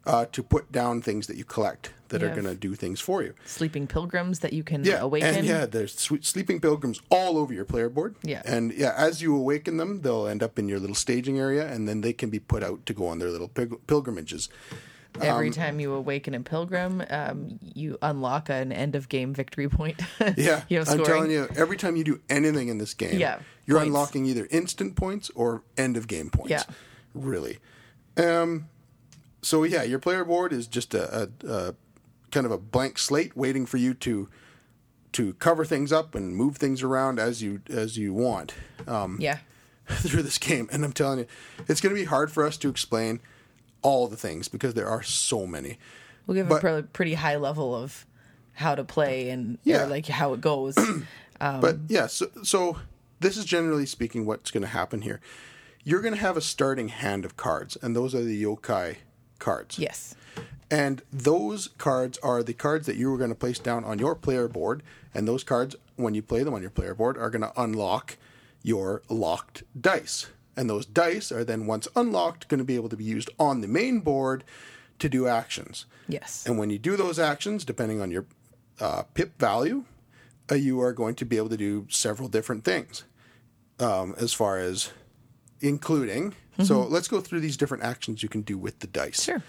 uh, 0.06 0.24
to 0.32 0.42
put 0.42 0.72
down 0.72 1.02
things 1.02 1.26
that 1.26 1.36
you 1.36 1.44
collect 1.44 1.92
that 2.08 2.22
You 2.22 2.26
are 2.26 2.30
going 2.30 2.46
to 2.46 2.54
do 2.56 2.74
things 2.74 3.00
for 3.00 3.22
you. 3.22 3.34
Sleeping 3.44 3.86
pilgrims 3.86 4.40
that 4.40 4.52
you 4.52 4.64
can 4.64 4.82
Yeah, 4.82 5.00
awaken. 5.00 5.34
and 5.34 5.46
yeah, 5.46 5.66
there's 5.66 5.94
sweet 5.96 6.24
sleeping 6.24 6.58
pilgrims 6.60 7.00
all 7.10 7.38
over 7.38 7.52
your 7.54 7.64
player 7.64 7.88
board. 7.88 8.16
Yeah. 8.24 8.42
and 8.44 8.72
yeah, 8.72 8.94
as 8.96 9.22
you 9.22 9.36
awaken 9.36 9.76
them, 9.76 10.00
they'll 10.00 10.26
end 10.26 10.42
up 10.42 10.58
in 10.58 10.68
your 10.68 10.80
little 10.80 10.96
staging 10.96 11.38
area, 11.38 11.70
and 11.72 11.86
then 11.88 12.00
they 12.00 12.12
can 12.12 12.28
be 12.30 12.40
put 12.40 12.64
out 12.64 12.84
to 12.86 12.94
go 12.94 13.06
on 13.06 13.18
their 13.20 13.30
little 13.30 13.46
pil- 13.48 13.80
pilgrimages. 13.86 14.48
Every 15.20 15.48
um, 15.48 15.52
time 15.52 15.80
you 15.80 15.92
awaken 15.94 16.34
a 16.34 16.40
pilgrim, 16.40 17.02
um, 17.10 17.58
you 17.74 17.98
unlock 18.02 18.48
an 18.48 18.72
end 18.72 18.94
of 18.94 19.08
game 19.08 19.34
victory 19.34 19.68
point. 19.68 20.00
Yeah, 20.36 20.62
you 20.68 20.78
know, 20.78 20.84
I'm 20.88 21.04
telling 21.04 21.30
you, 21.30 21.48
every 21.56 21.76
time 21.76 21.96
you 21.96 22.04
do 22.04 22.20
anything 22.28 22.68
in 22.68 22.78
this 22.78 22.94
game, 22.94 23.18
Yeah, 23.18 23.40
you're 23.66 23.78
points. 23.78 23.88
unlocking 23.88 24.26
either 24.26 24.46
instant 24.50 24.96
points 24.96 25.30
or 25.34 25.62
end 25.76 25.96
of 25.96 26.06
game 26.06 26.30
points. 26.30 26.50
Yeah. 26.50 26.62
really. 27.14 27.58
Um, 28.16 28.68
so 29.42 29.64
yeah, 29.64 29.82
your 29.82 29.98
player 29.98 30.24
board 30.24 30.52
is 30.52 30.66
just 30.66 30.94
a, 30.94 31.30
a, 31.44 31.48
a 31.50 31.74
kind 32.30 32.46
of 32.46 32.52
a 32.52 32.58
blank 32.58 32.98
slate, 32.98 33.36
waiting 33.36 33.66
for 33.66 33.76
you 33.78 33.94
to 33.94 34.28
to 35.12 35.34
cover 35.34 35.64
things 35.64 35.92
up 35.92 36.14
and 36.14 36.36
move 36.36 36.56
things 36.56 36.82
around 36.84 37.18
as 37.18 37.42
you 37.42 37.62
as 37.68 37.98
you 37.98 38.12
want. 38.14 38.54
Um, 38.86 39.16
Yeah. 39.20 39.38
through 39.90 40.22
this 40.22 40.38
game. 40.38 40.68
And 40.70 40.84
I'm 40.84 40.92
telling 40.92 41.18
you, 41.18 41.26
it's 41.66 41.80
going 41.80 41.92
to 41.92 42.00
be 42.00 42.04
hard 42.06 42.30
for 42.30 42.46
us 42.46 42.56
to 42.58 42.68
explain 42.68 43.18
all 43.82 44.06
the 44.08 44.16
things 44.16 44.48
because 44.48 44.74
there 44.74 44.88
are 44.88 45.02
so 45.02 45.46
many. 45.46 45.78
We'll 46.26 46.34
give 46.36 46.46
a 46.46 46.50
But- 46.50 46.60
pre- 46.60 46.82
pretty 46.82 47.14
high 47.14 47.36
level 47.36 47.74
of 47.74 48.06
how 48.54 48.74
to 48.74 48.84
play 48.84 49.30
and 49.30 49.58
Yeah. 49.64 49.84
like 49.84 50.06
how 50.06 50.32
it 50.34 50.40
goes. 50.40 50.76
Um, 51.42 51.62
but 51.62 51.78
yeah, 51.88 52.06
so, 52.06 52.26
so 52.42 52.76
this 53.20 53.38
is 53.38 53.46
generally 53.46 53.86
speaking 53.86 54.26
what's 54.26 54.50
going 54.50 54.60
to 54.60 54.68
happen 54.68 55.00
here. 55.00 55.22
You're 55.84 56.02
going 56.02 56.12
to 56.12 56.20
have 56.20 56.36
a 56.36 56.42
starting 56.42 56.88
hand 56.88 57.24
of 57.24 57.38
cards, 57.38 57.78
and 57.80 57.96
those 57.96 58.14
are 58.14 58.22
the 58.22 58.42
yokai 58.44 58.96
cards. 59.38 59.78
yes. 59.78 60.14
And 60.70 61.00
those 61.10 61.68
cards 61.78 62.18
are 62.22 62.42
the 62.42 62.52
cards 62.52 62.84
that 62.86 62.96
you 62.96 63.10
were 63.10 63.16
going 63.16 63.30
to 63.30 63.34
place 63.34 63.58
down 63.58 63.84
on 63.84 63.98
your 63.98 64.14
player 64.14 64.48
board. 64.48 64.82
And 65.14 65.26
those 65.26 65.42
cards, 65.42 65.74
when 65.96 66.12
you 66.14 66.20
play 66.20 66.42
them 66.44 66.52
on 66.52 66.60
your 66.60 66.70
player 66.70 66.94
board, 66.94 67.16
are 67.16 67.30
going 67.30 67.40
to 67.40 67.52
unlock 67.58 68.18
your 68.62 69.00
locked 69.08 69.62
dice. 69.80 70.26
And 70.60 70.68
those 70.68 70.84
dice 70.84 71.32
are 71.32 71.42
then, 71.42 71.66
once 71.66 71.88
unlocked, 71.96 72.48
going 72.48 72.58
to 72.58 72.66
be 72.66 72.74
able 72.74 72.90
to 72.90 72.96
be 72.96 73.04
used 73.04 73.30
on 73.38 73.62
the 73.62 73.66
main 73.66 74.00
board 74.00 74.44
to 74.98 75.08
do 75.08 75.26
actions. 75.26 75.86
Yes. 76.06 76.44
And 76.46 76.58
when 76.58 76.68
you 76.68 76.78
do 76.78 76.98
those 76.98 77.18
actions, 77.18 77.64
depending 77.64 78.02
on 78.02 78.10
your 78.10 78.26
uh, 78.78 79.04
pip 79.14 79.38
value, 79.38 79.84
uh, 80.52 80.56
you 80.56 80.78
are 80.82 80.92
going 80.92 81.14
to 81.14 81.24
be 81.24 81.38
able 81.38 81.48
to 81.48 81.56
do 81.56 81.86
several 81.88 82.28
different 82.28 82.64
things 82.64 83.04
um, 83.78 84.14
as 84.18 84.34
far 84.34 84.58
as 84.58 84.90
including. 85.62 86.34
So 86.62 86.82
let's 86.82 87.08
go 87.08 87.22
through 87.22 87.40
these 87.40 87.56
different 87.56 87.84
actions 87.84 88.22
you 88.22 88.28
can 88.28 88.42
do 88.42 88.58
with 88.58 88.80
the 88.80 88.86
dice 88.86 89.22
Sure. 89.22 89.42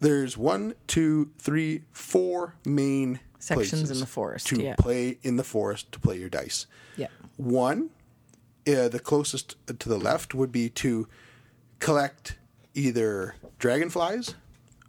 there's 0.00 0.38
one, 0.38 0.72
two, 0.86 1.32
three, 1.38 1.82
four 1.92 2.54
main 2.64 3.20
Sections 3.40 3.90
in 3.90 4.00
the 4.00 4.06
forest, 4.06 4.46
to 4.46 4.60
yeah. 4.60 4.74
play 4.76 5.18
in 5.22 5.36
the 5.36 5.44
forest 5.44 5.92
to 5.92 6.00
play 6.00 6.18
your 6.18 6.30
dice. 6.30 6.66
Yeah. 6.96 7.08
One, 7.36 7.90
uh, 8.68 8.88
the 8.88 9.00
closest 9.00 9.56
to 9.66 9.88
the 9.88 9.98
left 9.98 10.34
would 10.34 10.52
be 10.52 10.68
to 10.70 11.08
collect 11.78 12.36
either 12.74 13.34
dragonflies 13.58 14.34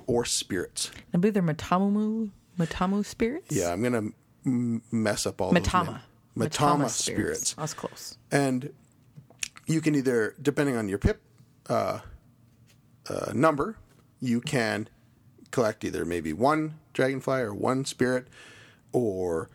or 0.08 0.26
spirits. 0.26 0.92
I 1.14 1.18
believe 1.18 1.34
they're 1.34 1.44
Matamu 1.44 2.32
Matamu 2.58 3.06
spirits. 3.06 3.56
Yeah, 3.56 3.72
I'm 3.72 3.82
gonna 3.82 4.10
m- 4.46 4.82
mess 4.92 5.26
up 5.26 5.40
all 5.42 5.52
Matama. 5.54 5.92
names. 5.92 6.04
Matama, 6.52 6.90
spirits. 6.90 7.54
That's 7.54 7.74
close. 7.74 8.18
and 8.32 8.72
you 9.66 9.82
can 9.82 9.94
either, 9.96 10.36
depending 10.42 10.76
on 10.78 10.88
your 10.90 10.98
pip 10.98 11.22
uh, 11.70 12.00
uh, 13.10 13.32
number, 13.34 13.78
you 14.20 14.42
can 14.42 14.88
collect 15.52 15.84
either 15.84 16.06
maybe 16.06 16.32
one 16.34 16.76
dragonfly 16.94 17.40
or 17.42 17.54
one 17.54 17.86
spirit, 17.86 18.28
or 18.94 19.50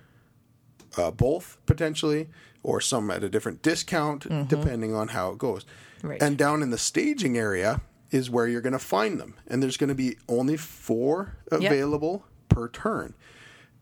uh, 0.96 1.10
both 1.10 1.58
potentially, 1.66 2.28
or 2.64 2.80
some 2.80 3.10
at 3.10 3.22
a 3.22 3.28
different 3.28 3.62
discount, 3.62 4.24
mm-hmm. 4.24 4.48
depending 4.48 4.94
on 4.94 5.08
how 5.08 5.30
it 5.30 5.38
goes. 5.38 5.64
Right. 6.02 6.20
And 6.20 6.36
down 6.36 6.62
in 6.62 6.70
the 6.70 6.78
staging 6.78 7.38
area 7.38 7.80
is 8.10 8.30
where 8.30 8.48
you're 8.48 8.60
going 8.60 8.72
to 8.72 8.78
find 8.78 9.20
them, 9.20 9.34
and 9.46 9.62
there's 9.62 9.76
going 9.76 9.88
to 9.88 9.94
be 9.94 10.16
only 10.28 10.56
four 10.56 11.36
available 11.52 12.24
per 12.48 12.68
turn. 12.68 13.14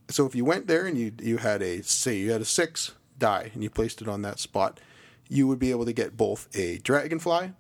So 0.09 0.27
if 0.27 0.35
you 0.35 0.45
went 0.45 0.67
there 0.67 0.87
and 0.87 0.99
you 0.99 1.13
you 1.23 1.39
had 1.39 1.63
a 1.63 1.83
say 1.83 2.17
you 2.17 2.33
had 2.33 2.41
a 2.41 2.47
six 2.47 2.93
die 3.19 3.51
and 3.55 3.63
you 3.63 3.71
placed 3.71 4.03
it 4.03 4.09
on 4.09 4.23
that 4.23 4.39
spot, 4.39 4.81
you 5.29 5.47
would 5.47 5.59
be 5.59 5.71
able 5.71 5.85
to 5.85 5.93
get 5.93 6.17
both 6.17 6.49
a 6.55 6.79
dragonfly 6.79 7.53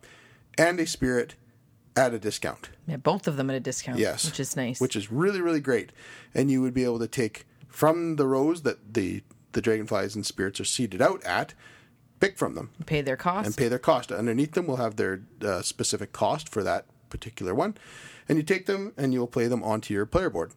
and 0.59 0.81
a 0.81 0.87
spirit 0.87 1.35
at 1.97 2.15
a 2.15 2.19
discount. 2.19 2.71
Yeah, 2.87 2.97
both 2.97 3.27
of 3.29 3.37
them 3.37 3.51
at 3.51 3.57
a 3.57 3.61
discount. 3.61 3.99
Yes, 3.99 4.25
Which 4.25 4.41
is 4.41 4.57
nice. 4.57 4.81
Which 4.81 4.97
is 4.97 5.11
really 5.11 5.41
really 5.41 5.61
great, 5.61 5.93
and 6.35 6.51
you 6.51 6.63
would 6.63 6.75
be 6.75 6.85
able 6.85 6.99
to 6.99 7.09
take 7.09 7.47
from 7.69 8.17
the 8.17 8.27
rows 8.27 8.63
that 8.63 8.95
the 8.95 9.23
the 9.53 9.62
dragonflies 9.62 10.15
and 10.15 10.25
spirits 10.27 10.61
are 10.61 10.65
seeded 10.65 11.01
out 11.03 11.23
at, 11.25 11.55
pick 12.21 12.38
from 12.38 12.55
them 12.55 12.71
pay 12.87 13.01
their 13.01 13.17
cost. 13.17 13.47
and 13.47 13.57
pay 13.57 13.69
their 13.69 13.79
cost. 13.79 14.12
Underneath 14.12 14.53
them 14.53 14.67
will 14.67 14.77
have 14.77 14.97
their 14.97 15.23
uh, 15.45 15.62
specific 15.62 16.12
cost 16.12 16.49
for 16.49 16.62
that 16.62 16.87
particular 17.11 17.55
one, 17.55 17.77
and 18.29 18.38
you 18.38 18.43
take 18.43 18.67
them 18.67 18.93
and 18.97 19.12
you'll 19.12 19.27
play 19.27 19.49
them 19.49 19.62
onto 19.62 19.93
your 19.93 20.07
player 20.07 20.31
board. 20.31 20.53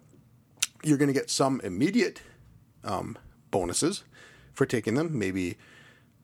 You're 0.84 0.97
going 0.97 1.08
to 1.08 1.13
get 1.13 1.29
some 1.29 1.60
immediate 1.63 2.21
um, 2.84 3.17
bonuses 3.51 4.03
for 4.53 4.65
taking 4.65 4.93
them, 4.93 5.17
maybe 5.17 5.58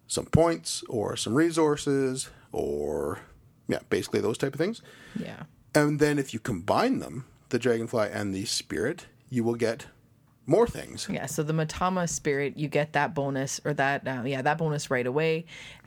some 0.07 0.25
points 0.25 0.83
or 0.87 1.15
some 1.15 1.33
resources 1.33 2.29
or 2.51 3.19
yeah, 3.67 3.79
basically 3.89 4.19
those 4.19 4.37
type 4.37 4.53
of 4.53 4.59
things. 4.59 4.81
yeah. 5.17 5.43
And 5.73 5.99
then 5.99 6.19
if 6.19 6.33
you 6.33 6.39
combine 6.39 6.99
them, 6.99 7.25
the 7.47 7.57
dragonfly 7.57 8.09
and 8.11 8.33
the 8.33 8.43
spirit, 8.45 9.05
you 9.29 9.43
will 9.43 9.55
get 9.55 9.85
more 10.51 10.67
things. 10.67 11.07
Yeah, 11.09 11.25
so 11.25 11.41
the 11.43 11.53
Matama 11.53 12.07
spirit, 12.07 12.57
you 12.57 12.67
get 12.67 12.93
that 12.93 13.13
bonus 13.15 13.59
or 13.65 13.73
that 13.73 14.07
uh, 14.07 14.21
yeah 14.25 14.41
that 14.43 14.57
bonus 14.57 14.91
right 14.91 15.07
away, 15.07 15.45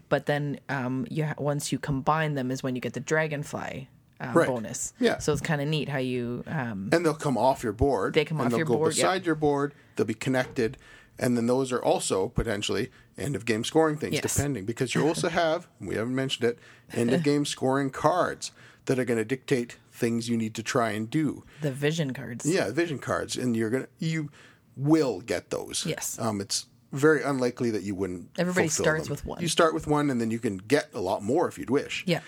but 0.08 0.26
then 0.26 0.58
um, 0.68 1.06
you 1.10 1.24
ha- 1.26 1.34
once 1.38 1.70
you 1.72 1.78
combine 1.78 2.34
them 2.34 2.50
is 2.50 2.62
when 2.62 2.74
you 2.74 2.80
get 2.80 2.94
the 2.94 3.00
dragonfly 3.00 3.88
uh, 4.20 4.30
Right. 4.34 4.48
bonus. 4.48 4.92
Yeah. 4.98 5.18
so 5.18 5.32
it's 5.32 5.40
kind 5.42 5.60
of 5.60 5.68
neat 5.68 5.88
how 5.88 5.98
you 5.98 6.42
um, 6.46 6.88
and 6.92 7.04
they'll 7.04 7.14
come 7.14 7.36
off 7.38 7.62
your 7.62 7.72
board. 7.72 8.14
They 8.14 8.24
come 8.24 8.38
and 8.40 8.46
off 8.46 8.50
they'll 8.50 8.58
your 8.58 8.66
go 8.66 8.76
board, 8.76 8.90
beside 8.94 9.26
your 9.26 9.34
board. 9.34 9.74
They'll 9.96 10.06
be 10.06 10.14
connected, 10.14 10.76
and 11.18 11.36
then 11.36 11.46
those 11.46 11.70
are 11.72 11.82
also 11.82 12.28
potentially 12.28 12.90
end 13.18 13.36
of 13.36 13.44
game 13.44 13.62
scoring 13.64 13.96
things, 13.96 14.14
Yes. 14.14 14.34
depending 14.34 14.64
because 14.64 14.94
you 14.94 15.06
also 15.06 15.28
have 15.42 15.68
we 15.80 15.94
haven't 15.96 16.14
mentioned 16.14 16.48
it 16.50 16.58
end 16.92 17.12
of 17.12 17.22
game 17.22 17.44
scoring 17.44 17.90
cards 17.90 18.50
that 18.86 18.98
are 18.98 19.04
going 19.04 19.18
to 19.18 19.24
dictate 19.24 19.78
things 19.90 20.28
you 20.28 20.36
need 20.36 20.54
to 20.54 20.62
try 20.62 20.90
and 20.90 21.08
do. 21.08 21.42
the 21.62 21.70
vision 21.72 22.12
cards. 22.12 22.44
Yeah, 22.44 22.70
vision 22.70 22.98
cards, 22.98 23.36
and 23.36 23.56
you're 23.56 23.70
gonna 23.70 23.86
you 23.98 24.30
will 24.76 25.20
get 25.20 25.50
those. 25.50 25.84
Yes. 25.86 26.18
um, 26.18 26.40
it's 26.40 26.66
very 26.92 27.22
unlikely 27.22 27.70
that 27.72 27.82
you 27.82 27.94
wouldn't. 27.94 28.28
Everybody 28.38 28.68
starts 28.68 29.04
them. 29.04 29.10
with 29.10 29.24
one. 29.26 29.40
You 29.42 29.48
start 29.48 29.74
with 29.74 29.86
one, 29.86 30.10
and 30.10 30.20
then 30.20 30.30
you 30.30 30.38
can 30.38 30.58
get 30.58 30.88
a 30.94 31.00
lot 31.00 31.22
more 31.22 31.48
if 31.48 31.58
you'd 31.58 31.70
wish 31.70 32.04
Yeah. 32.06 32.20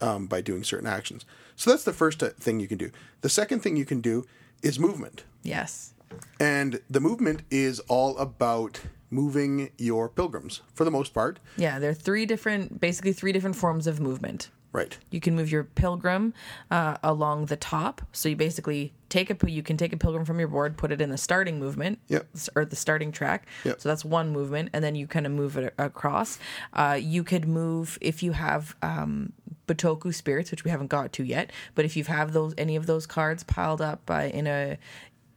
um, 0.00 0.26
by 0.26 0.40
doing 0.42 0.62
certain 0.64 0.86
actions. 0.86 1.24
So 1.56 1.70
that's 1.70 1.84
the 1.84 1.92
first 1.94 2.22
uh, 2.22 2.30
thing 2.38 2.60
you 2.60 2.68
can 2.68 2.78
do. 2.78 2.90
The 3.22 3.28
second 3.30 3.60
thing 3.60 3.76
you 3.76 3.86
can 3.86 4.00
do 4.00 4.26
is 4.62 4.78
movement. 4.78 5.24
Yes. 5.42 5.94
And 6.38 6.80
the 6.90 7.00
movement 7.00 7.42
is 7.50 7.80
all 7.88 8.16
about 8.18 8.80
moving 9.10 9.70
your 9.78 10.08
pilgrims 10.08 10.60
for 10.74 10.84
the 10.84 10.90
most 10.90 11.14
part. 11.14 11.38
Yeah, 11.56 11.78
there 11.78 11.90
are 11.90 11.94
three 11.94 12.26
different, 12.26 12.80
basically 12.80 13.12
three 13.12 13.32
different 13.32 13.56
forms 13.56 13.86
of 13.86 14.00
movement. 14.00 14.50
Right. 14.72 14.96
You 15.10 15.20
can 15.20 15.34
move 15.34 15.50
your 15.50 15.64
pilgrim 15.64 16.32
uh, 16.70 16.96
along 17.02 17.46
the 17.46 17.56
top. 17.56 18.02
So 18.12 18.28
you 18.28 18.36
basically 18.36 18.92
take 19.08 19.28
a 19.28 19.50
you 19.50 19.62
can 19.64 19.76
take 19.76 19.92
a 19.92 19.96
pilgrim 19.96 20.24
from 20.24 20.38
your 20.38 20.46
board, 20.46 20.76
put 20.76 20.92
it 20.92 21.00
in 21.00 21.10
the 21.10 21.18
starting 21.18 21.58
movement, 21.58 21.98
Yep. 22.06 22.28
or 22.54 22.64
the 22.64 22.76
starting 22.76 23.10
track. 23.10 23.48
Yep. 23.64 23.80
So 23.80 23.88
that's 23.88 24.04
one 24.04 24.30
movement, 24.30 24.70
and 24.72 24.84
then 24.84 24.94
you 24.94 25.08
kind 25.08 25.26
of 25.26 25.32
move 25.32 25.56
it 25.56 25.74
across. 25.76 26.38
Uh, 26.72 26.96
you 27.00 27.24
could 27.24 27.48
move 27.48 27.98
if 28.00 28.22
you 28.22 28.30
have 28.32 28.76
um, 28.80 29.32
Bitoku 29.66 30.14
spirits, 30.14 30.52
which 30.52 30.62
we 30.62 30.70
haven't 30.70 30.86
got 30.88 31.12
to 31.14 31.24
yet. 31.24 31.50
But 31.74 31.84
if 31.84 31.96
you 31.96 32.04
have 32.04 32.32
those 32.32 32.54
any 32.56 32.76
of 32.76 32.86
those 32.86 33.06
cards 33.06 33.42
piled 33.42 33.80
up 33.80 34.08
uh, 34.08 34.30
in 34.32 34.46
a 34.46 34.78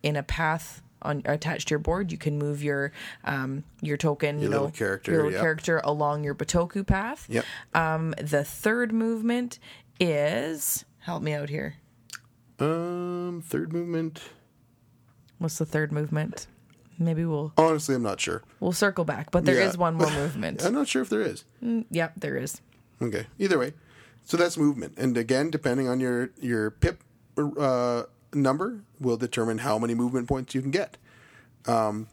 in 0.04 0.15
a 0.15 0.22
path. 0.24 0.83
On, 1.04 1.22
attached 1.26 1.68
to 1.68 1.72
your 1.74 1.80
board, 1.80 2.12
you 2.12 2.18
can 2.18 2.38
move 2.38 2.63
your 2.63 2.92
um, 3.26 3.63
your 3.82 3.98
token, 3.98 4.38
you 4.39 4.50
Your 4.50 4.52
know, 4.52 4.70
character, 4.70 5.12
your 5.12 5.32
yep. 5.32 5.42
character 5.42 5.82
along 5.84 6.24
your 6.24 6.34
Bitoku 6.34 6.86
path. 6.88 7.26
Yep. 7.30 7.46
Um, 7.74 8.12
the 8.22 8.44
third 8.44 8.92
movement 8.94 9.60
is 10.00 10.86
help 11.00 11.22
me 11.22 11.34
out 11.34 11.50
here. 11.50 11.76
Um, 12.60 13.44
third 13.46 13.74
movement. 13.74 14.22
What's 15.39 15.58
the 15.58 15.66
third 15.66 15.92
movement? 15.92 16.48
Maybe 17.00 17.26
we'll 17.26 17.52
Honestly, 17.58 17.96
I'm 17.96 18.04
not 18.04 18.22
sure. 18.22 18.44
we'll 18.60 18.72
circle 18.72 19.04
back, 19.04 19.32
but 19.32 19.46
there 19.46 19.60
is 19.60 19.74
Yeah. 19.74 19.80
one 19.80 19.96
more 19.96 20.10
movement. 20.24 20.63
I'm 20.63 20.74
not 20.74 20.88
sure 20.88 21.02
if 21.02 21.10
there 21.10 21.22
is. 21.22 21.44
yep, 21.89 22.13
there 22.16 22.38
is. 22.38 22.62
Okay. 23.02 23.26
Either 23.39 23.58
way, 23.60 23.74
so 24.24 24.38
that's 24.38 24.58
movement, 24.58 24.94
and 24.98 25.18
again, 25.18 25.50
depending 25.50 25.88
on 25.89 26.00
your 26.00 26.30
your 26.39 26.72
pip 26.72 27.02
uh, 27.38 28.04
number, 28.36 28.82
will 29.00 29.17
determine 29.17 29.60
how 29.60 29.78
many 29.78 29.93
movement 29.93 30.28
points 30.28 30.54
you 30.56 30.62
can 30.62 30.72
get. 30.72 30.98
Um, 31.65 32.08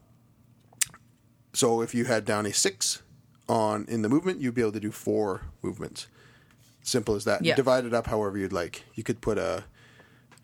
so 1.52 1.80
if 1.80 1.94
you 1.94 2.04
had 2.04 2.24
down 2.24 2.46
a 2.46 2.52
six 2.52 3.02
on 3.48 3.84
in 3.88 4.02
the 4.02 4.08
movement, 4.08 4.40
you'd 4.40 4.54
be 4.54 4.60
able 4.60 4.72
to 4.72 4.80
do 4.80 4.92
four 4.92 5.42
movements. 5.62 6.06
Simple 6.82 7.14
as 7.14 7.24
that. 7.24 7.44
Yeah. 7.44 7.54
Divide 7.56 7.84
it 7.84 7.92
up 7.94 8.06
however 8.06 8.38
you'd 8.38 8.52
like. 8.52 8.84
You 8.94 9.02
could 9.02 9.20
put 9.20 9.36
a 9.38 9.64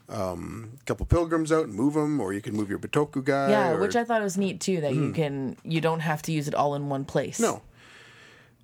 um, 0.09 0.73
couple 0.85 1.07
pilgrims 1.07 1.51
out 1.51 1.65
and 1.67 1.75
move 1.75 1.95
them, 1.95 2.21
or 2.21 2.33
you 2.33 2.41
can 2.41 2.55
move 2.55 2.69
your 2.69 2.79
Bitoku 2.79 3.25
guy. 3.25 3.51
Yeah, 3.51 3.71
or- 3.71 3.81
which 3.81 3.97
I 3.97 4.05
thought 4.05 4.23
was 4.23 4.37
neat 4.37 4.61
too. 4.61 4.81
That 4.81 4.95
you 4.95 5.13
can 5.13 5.57
you 5.65 5.81
don't 5.81 6.01
have 6.01 6.23
to 6.23 6.33
use 6.33 6.49
it 6.49 6.55
all 6.55 6.75
in 6.75 6.89
one 6.89 7.05
place. 7.05 7.41
No. 7.41 7.63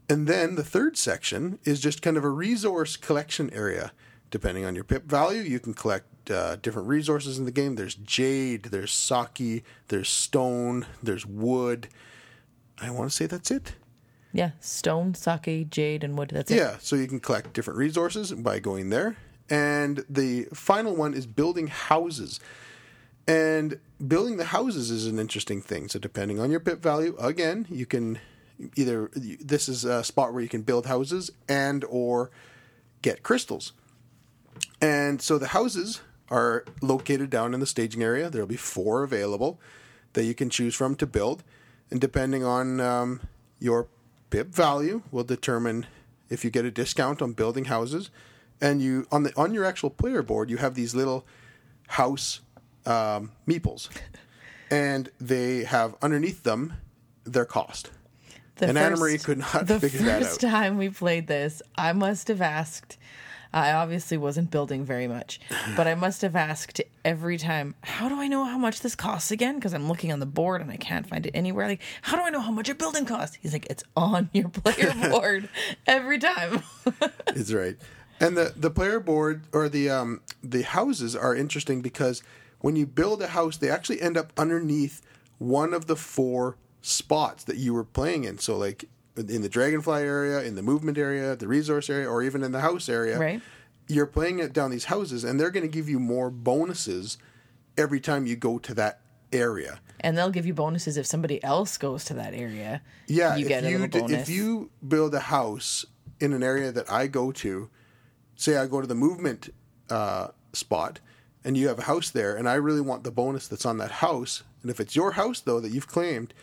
And 0.08 0.26
then 0.26 0.56
the 0.56 0.64
third 0.64 0.98
section 0.98 1.58
is 1.64 1.80
just 1.80 2.02
kind 2.02 2.16
of 2.16 2.24
a 2.24 2.28
resource 2.28 2.96
collection 2.96 3.48
area. 3.54 3.92
Depending 4.32 4.64
on 4.64 4.74
your 4.74 4.82
pip 4.82 5.04
value, 5.04 5.42
you 5.42 5.60
can 5.60 5.74
collect 5.74 6.30
uh, 6.30 6.56
different 6.56 6.88
resources 6.88 7.38
in 7.38 7.44
the 7.44 7.50
game. 7.50 7.76
There's 7.76 7.94
jade, 7.94 8.64
there's 8.64 8.90
sake, 8.90 9.62
there's 9.88 10.08
stone, 10.08 10.86
there's 11.02 11.26
wood. 11.26 11.88
I 12.80 12.90
want 12.90 13.10
to 13.10 13.14
say 13.14 13.26
that's 13.26 13.50
it. 13.50 13.74
Yeah, 14.32 14.52
stone, 14.58 15.14
sake, 15.14 15.68
jade, 15.68 16.02
and 16.02 16.16
wood. 16.16 16.30
That's 16.30 16.50
it. 16.50 16.56
Yeah, 16.56 16.78
so 16.80 16.96
you 16.96 17.06
can 17.06 17.20
collect 17.20 17.52
different 17.52 17.78
resources 17.78 18.32
by 18.32 18.58
going 18.58 18.88
there. 18.88 19.18
And 19.50 20.02
the 20.08 20.48
final 20.54 20.96
one 20.96 21.12
is 21.12 21.26
building 21.26 21.66
houses. 21.66 22.40
And 23.28 23.78
building 24.04 24.38
the 24.38 24.46
houses 24.46 24.90
is 24.90 25.06
an 25.06 25.18
interesting 25.18 25.60
thing. 25.60 25.88
So 25.88 25.98
depending 25.98 26.40
on 26.40 26.50
your 26.50 26.60
pip 26.60 26.82
value, 26.82 27.14
again, 27.18 27.66
you 27.68 27.84
can 27.84 28.18
either 28.76 29.10
this 29.14 29.68
is 29.68 29.84
a 29.84 30.02
spot 30.02 30.32
where 30.32 30.42
you 30.42 30.48
can 30.48 30.62
build 30.62 30.86
houses 30.86 31.30
and 31.50 31.84
or 31.84 32.30
get 33.02 33.22
crystals. 33.22 33.74
And 34.80 35.22
so 35.22 35.38
the 35.38 35.48
houses 35.48 36.00
are 36.28 36.64
located 36.80 37.30
down 37.30 37.54
in 37.54 37.60
the 37.60 37.66
staging 37.66 38.02
area. 38.02 38.30
There'll 38.30 38.46
be 38.48 38.56
four 38.56 39.02
available 39.02 39.60
that 40.14 40.24
you 40.24 40.34
can 40.34 40.50
choose 40.50 40.74
from 40.74 40.94
to 40.96 41.06
build, 41.06 41.42
and 41.90 42.00
depending 42.00 42.44
on 42.44 42.80
um, 42.80 43.20
your 43.58 43.86
pip 44.30 44.48
value, 44.48 45.02
will 45.10 45.24
determine 45.24 45.86
if 46.30 46.44
you 46.44 46.50
get 46.50 46.64
a 46.64 46.70
discount 46.70 47.22
on 47.22 47.32
building 47.32 47.66
houses. 47.66 48.10
And 48.60 48.80
you 48.80 49.06
on 49.10 49.24
the 49.24 49.36
on 49.36 49.52
your 49.52 49.64
actual 49.64 49.90
player 49.90 50.22
board, 50.22 50.48
you 50.48 50.56
have 50.58 50.74
these 50.74 50.94
little 50.94 51.26
house 51.88 52.40
um, 52.86 53.32
meeples, 53.46 53.88
and 54.70 55.10
they 55.20 55.64
have 55.64 55.96
underneath 56.00 56.44
them 56.44 56.74
their 57.24 57.44
cost. 57.44 57.90
The 58.56 58.68
and 58.68 58.78
Anna 58.78 58.96
Marie 58.96 59.18
could 59.18 59.38
not 59.38 59.66
figure 59.80 60.00
that 60.02 60.08
out. 60.08 60.18
The 60.20 60.24
first 60.24 60.40
time 60.40 60.78
we 60.78 60.90
played 60.90 61.26
this, 61.26 61.60
I 61.76 61.92
must 61.92 62.28
have 62.28 62.40
asked. 62.40 62.98
I 63.52 63.72
obviously 63.72 64.16
wasn't 64.16 64.50
building 64.50 64.84
very 64.84 65.06
much, 65.06 65.40
but 65.76 65.86
I 65.86 65.94
must 65.94 66.22
have 66.22 66.34
asked 66.34 66.80
every 67.04 67.36
time, 67.36 67.74
"How 67.82 68.08
do 68.08 68.18
I 68.20 68.26
know 68.26 68.44
how 68.44 68.56
much 68.56 68.80
this 68.80 68.94
costs 68.94 69.30
again?" 69.30 69.56
Because 69.56 69.74
I'm 69.74 69.88
looking 69.88 70.12
on 70.12 70.20
the 70.20 70.26
board 70.26 70.60
and 70.62 70.70
I 70.70 70.76
can't 70.76 71.06
find 71.06 71.26
it 71.26 71.32
anywhere. 71.34 71.68
Like, 71.68 71.82
how 72.02 72.16
do 72.16 72.22
I 72.22 72.30
know 72.30 72.40
how 72.40 72.50
much 72.50 72.68
a 72.68 72.74
building 72.74 73.04
costs? 73.04 73.36
He's 73.40 73.52
like, 73.52 73.66
"It's 73.68 73.84
on 73.96 74.30
your 74.32 74.48
player 74.48 74.94
board 75.10 75.48
every 75.86 76.18
time." 76.18 76.62
it's 77.28 77.52
right. 77.52 77.76
And 78.20 78.36
the 78.36 78.54
the 78.56 78.70
player 78.70 79.00
board 79.00 79.42
or 79.52 79.68
the 79.68 79.90
um 79.90 80.20
the 80.42 80.62
houses 80.62 81.14
are 81.14 81.34
interesting 81.34 81.82
because 81.82 82.22
when 82.60 82.76
you 82.76 82.86
build 82.86 83.20
a 83.20 83.28
house, 83.28 83.56
they 83.56 83.68
actually 83.68 84.00
end 84.00 84.16
up 84.16 84.32
underneath 84.38 85.02
one 85.38 85.74
of 85.74 85.86
the 85.86 85.96
four 85.96 86.56
spots 86.80 87.44
that 87.44 87.56
you 87.56 87.74
were 87.74 87.84
playing 87.84 88.24
in. 88.24 88.38
So 88.38 88.56
like 88.56 88.86
in 89.16 89.42
the 89.42 89.48
dragonfly 89.48 90.02
area, 90.02 90.42
in 90.42 90.54
the 90.54 90.62
movement 90.62 90.96
area, 90.98 91.36
the 91.36 91.48
resource 91.48 91.90
area, 91.90 92.08
or 92.08 92.22
even 92.22 92.42
in 92.42 92.52
the 92.52 92.60
house 92.60 92.88
area. 92.88 93.18
Right. 93.18 93.40
You're 93.88 94.06
playing 94.06 94.38
it 94.38 94.52
down 94.52 94.70
these 94.70 94.84
houses 94.86 95.24
and 95.24 95.38
they're 95.38 95.50
gonna 95.50 95.68
give 95.68 95.88
you 95.88 95.98
more 95.98 96.30
bonuses 96.30 97.18
every 97.76 98.00
time 98.00 98.26
you 98.26 98.36
go 98.36 98.58
to 98.58 98.74
that 98.74 99.00
area. 99.32 99.80
and 100.00 100.16
they'll 100.16 100.30
give 100.30 100.44
you 100.46 100.52
bonuses 100.54 100.96
if 100.96 101.06
somebody 101.06 101.42
else 101.44 101.78
goes 101.78 102.04
to 102.04 102.14
that 102.14 102.34
area. 102.34 102.82
Yeah, 103.06 103.36
you 103.36 103.42
if 103.42 103.48
get 103.48 103.64
a 103.64 103.70
you 103.70 103.78
little 103.78 104.00
bonus. 104.02 104.22
if 104.22 104.28
you 104.28 104.70
build 104.86 105.14
a 105.14 105.20
house 105.20 105.84
in 106.20 106.32
an 106.32 106.42
area 106.42 106.70
that 106.72 106.90
I 106.90 107.06
go 107.06 107.32
to, 107.32 107.68
say 108.36 108.56
I 108.56 108.66
go 108.66 108.80
to 108.80 108.86
the 108.86 108.94
movement 108.94 109.48
uh, 109.90 110.28
spot, 110.52 111.00
and 111.44 111.56
you 111.56 111.68
have 111.68 111.78
a 111.78 111.82
house 111.82 112.10
there, 112.10 112.36
and 112.36 112.48
I 112.48 112.54
really 112.54 112.80
want 112.80 113.04
the 113.04 113.10
bonus 113.10 113.48
that's 113.48 113.64
on 113.66 113.78
that 113.78 113.90
house, 113.90 114.42
and 114.62 114.70
if 114.70 114.80
it's 114.80 114.94
your 114.94 115.12
house 115.12 115.40
though 115.40 115.60
that 115.60 115.70
you've 115.72 115.88
claimed, 115.88 116.34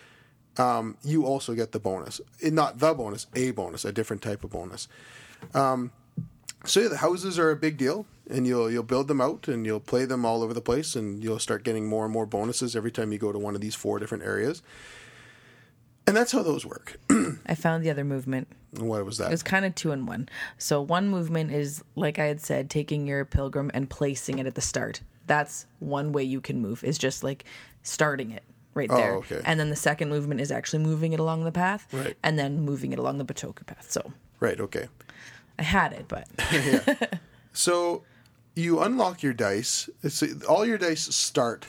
um, 0.60 0.98
you 1.04 1.26
also 1.26 1.56
get 1.56 1.72
the 1.72 1.80
bonus. 1.80 2.20
Eh, 2.44 2.50
Not 2.50 2.80
the 2.80 2.94
bonus, 2.94 3.28
a 3.34 3.52
bonus, 3.52 3.86
a 3.86 3.92
different 3.92 4.22
type 4.22 4.44
of 4.44 4.52
bonus. 4.52 4.88
Um, 5.54 5.92
so 6.66 6.82
yeah, 6.82 6.90
the 6.90 6.98
houses 6.98 7.40
are 7.40 7.50
a 7.50 7.56
big 7.56 7.78
deal, 7.78 8.06
and 8.30 8.46
you'll 8.46 8.70
you'll 8.70 8.84
build 8.84 9.08
them 9.08 9.22
out, 9.22 9.48
and 9.48 9.66
you'll 9.66 9.80
play 9.80 10.04
them 10.04 10.26
all 10.26 10.44
over 10.44 10.54
the 10.54 10.62
place, 10.62 10.96
and 10.96 11.24
you'll 11.24 11.40
start 11.40 11.64
getting 11.64 11.88
more 11.88 12.04
and 12.04 12.14
more 12.14 12.26
bonuses 12.26 12.76
every 12.76 12.92
time 12.92 13.14
you 13.14 13.18
go 13.18 13.32
to 13.32 13.40
one 13.40 13.56
of 13.56 13.62
these 13.62 13.76
four 13.76 13.98
different 13.98 14.24
areas. 14.24 14.62
And 16.06 16.18
that's 16.18 16.32
how 16.32 16.42
those 16.44 16.66
work. 16.66 17.00
I 17.46 17.56
found 17.56 17.86
the 17.86 17.92
other 17.92 18.04
movement. 18.04 18.48
what 18.78 19.06
was 19.06 19.20
that? 19.20 19.28
It 19.28 19.32
was 19.32 19.44
kind 19.44 19.64
of 19.64 19.76
two 19.76 19.92
in 19.92 20.08
one. 20.08 20.28
So 20.58 20.82
one 20.82 21.08
movement 21.08 21.52
is, 21.52 21.84
like 21.96 22.18
I 22.18 22.26
had 22.26 22.42
said, 22.42 22.70
taking 22.70 23.06
your 23.06 23.24
pilgrim 23.26 23.70
and 23.76 23.88
placing 23.90 24.40
it 24.40 24.48
at 24.48 24.56
the 24.56 24.62
start. 24.62 25.02
That's 25.28 25.68
one 25.78 26.12
way 26.12 26.24
you 26.24 26.42
can 26.42 26.60
move. 26.60 26.84
Is 26.84 26.98
just 26.98 27.24
like 27.24 27.46
starting 27.84 28.32
it 28.32 28.44
right 28.74 28.90
there. 28.90 29.14
Oh, 29.16 29.18
okay. 29.20 29.42
And 29.46 29.60
then 29.60 29.70
the 29.70 29.76
second 29.76 30.10
movement 30.10 30.42
is 30.42 30.52
actually 30.52 30.84
moving 30.84 31.14
it 31.14 31.20
along 31.20 31.44
the 31.44 31.52
path, 31.52 31.88
Right. 31.92 32.16
and 32.24 32.38
then 32.40 32.62
moving 32.62 32.92
it 32.94 33.00
along 33.00 33.18
the 33.18 33.26
Bitoku 33.26 33.66
path. 33.66 33.92
So 33.92 34.14
right. 34.40 34.60
Okay. 34.60 34.88
I 35.58 35.64
had 35.64 35.92
it, 35.94 36.06
but 36.08 36.28
So 37.54 38.04
you 38.56 38.80
unlock 38.80 39.24
your 39.24 39.34
dice. 39.34 39.90
So 40.08 40.28
all 40.48 40.66
your 40.66 40.78
dice 40.78 41.14
start 41.16 41.68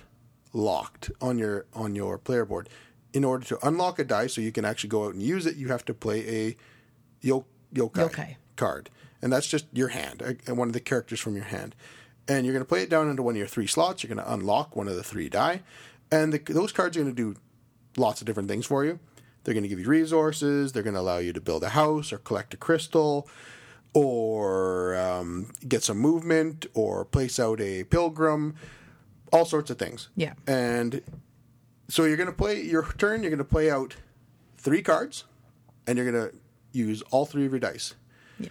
locked 0.53 1.11
on 1.21 1.39
your 1.39 1.67
on 1.75 1.95
your 1.95 2.19
player 2.19 2.45
board. 2.45 2.69
In 3.13 3.25
order 3.25 3.45
to 3.47 3.59
unlock 3.67 3.99
a 3.99 4.05
die, 4.05 4.29
so 4.29 4.41
you 4.41 4.53
can 4.53 4.65
actually 4.65 4.91
go 4.91 5.07
out 5.07 5.15
and 5.15 5.23
use 5.23 5.45
it, 5.45 5.57
you 5.57 5.67
have 5.69 5.85
to 5.87 5.95
play 5.95 6.21
a 6.29 6.57
yo- 7.21 7.45
yokai, 7.75 8.09
Yokai. 8.09 8.37
card, 8.55 8.89
and 9.21 9.33
that's 9.33 9.49
just 9.49 9.67
your 9.73 9.89
hand, 9.89 10.23
uh, 10.23 10.35
and 10.47 10.57
one 10.57 10.69
of 10.69 10.75
the 10.75 10.81
characters 10.81 11.19
from 11.19 11.35
your 11.35 11.47
hand. 11.47 11.75
And 12.29 12.47
you're 12.47 12.53
going 12.53 12.65
to 12.65 12.69
play 12.69 12.83
it 12.85 12.89
down 12.91 13.11
into 13.11 13.25
one 13.25 13.35
of 13.35 13.39
your 13.39 13.49
three 13.49 13.67
slots. 13.67 14.05
You're 14.05 14.15
going 14.15 14.25
to 14.25 14.33
unlock 14.33 14.77
one 14.77 14.87
of 14.87 14.95
the 14.95 15.03
three 15.03 15.29
die, 15.29 15.63
And 16.13 16.33
the, 16.33 16.39
those 16.53 16.73
cards 16.73 16.97
are 16.97 17.03
going 17.03 17.15
to 17.15 17.35
do 17.35 17.41
lots 17.97 18.21
of 18.21 18.27
different 18.27 18.49
things 18.49 18.67
for 18.67 18.85
you. 18.85 18.99
They're 19.45 19.55
going 19.55 19.63
to 19.63 19.69
give 19.69 19.81
you 19.81 19.87
resources. 19.87 20.73
They're 20.73 20.83
going 20.83 20.95
to 20.95 21.01
allow 21.01 21.19
you 21.19 21.33
to 21.33 21.41
build 21.41 21.63
a 21.63 21.71
house 21.71 22.13
or 22.13 22.19
collect 22.19 22.55
a 22.55 22.57
crystal 22.57 23.29
or 23.95 24.97
um, 24.97 25.51
get 25.67 25.83
some 25.83 25.99
movement 25.99 26.67
or 26.75 27.05
place 27.05 27.41
out 27.41 27.61
a 27.61 27.85
pilgrim, 27.85 28.55
all 29.33 29.45
sorts 29.45 29.71
of 29.71 29.79
things. 29.79 30.09
Yeah. 30.15 30.35
And 30.47 31.03
so 31.89 32.05
you're 32.05 32.17
going 32.17 32.29
to 32.29 32.35
play 32.35 32.63
your 32.63 32.87
turn, 32.99 33.23
you're 33.23 33.31
going 33.31 33.39
to 33.39 33.45
play 33.45 33.71
out 33.71 33.97
three 34.59 34.83
cards 34.83 35.25
and 35.87 35.97
you're 35.97 36.11
going 36.11 36.31
to 36.31 36.37
use 36.73 37.03
all 37.11 37.27
three 37.27 37.47
of 37.47 37.53
your 37.53 37.61
dice. 37.61 37.95
Yeah. 38.39 38.51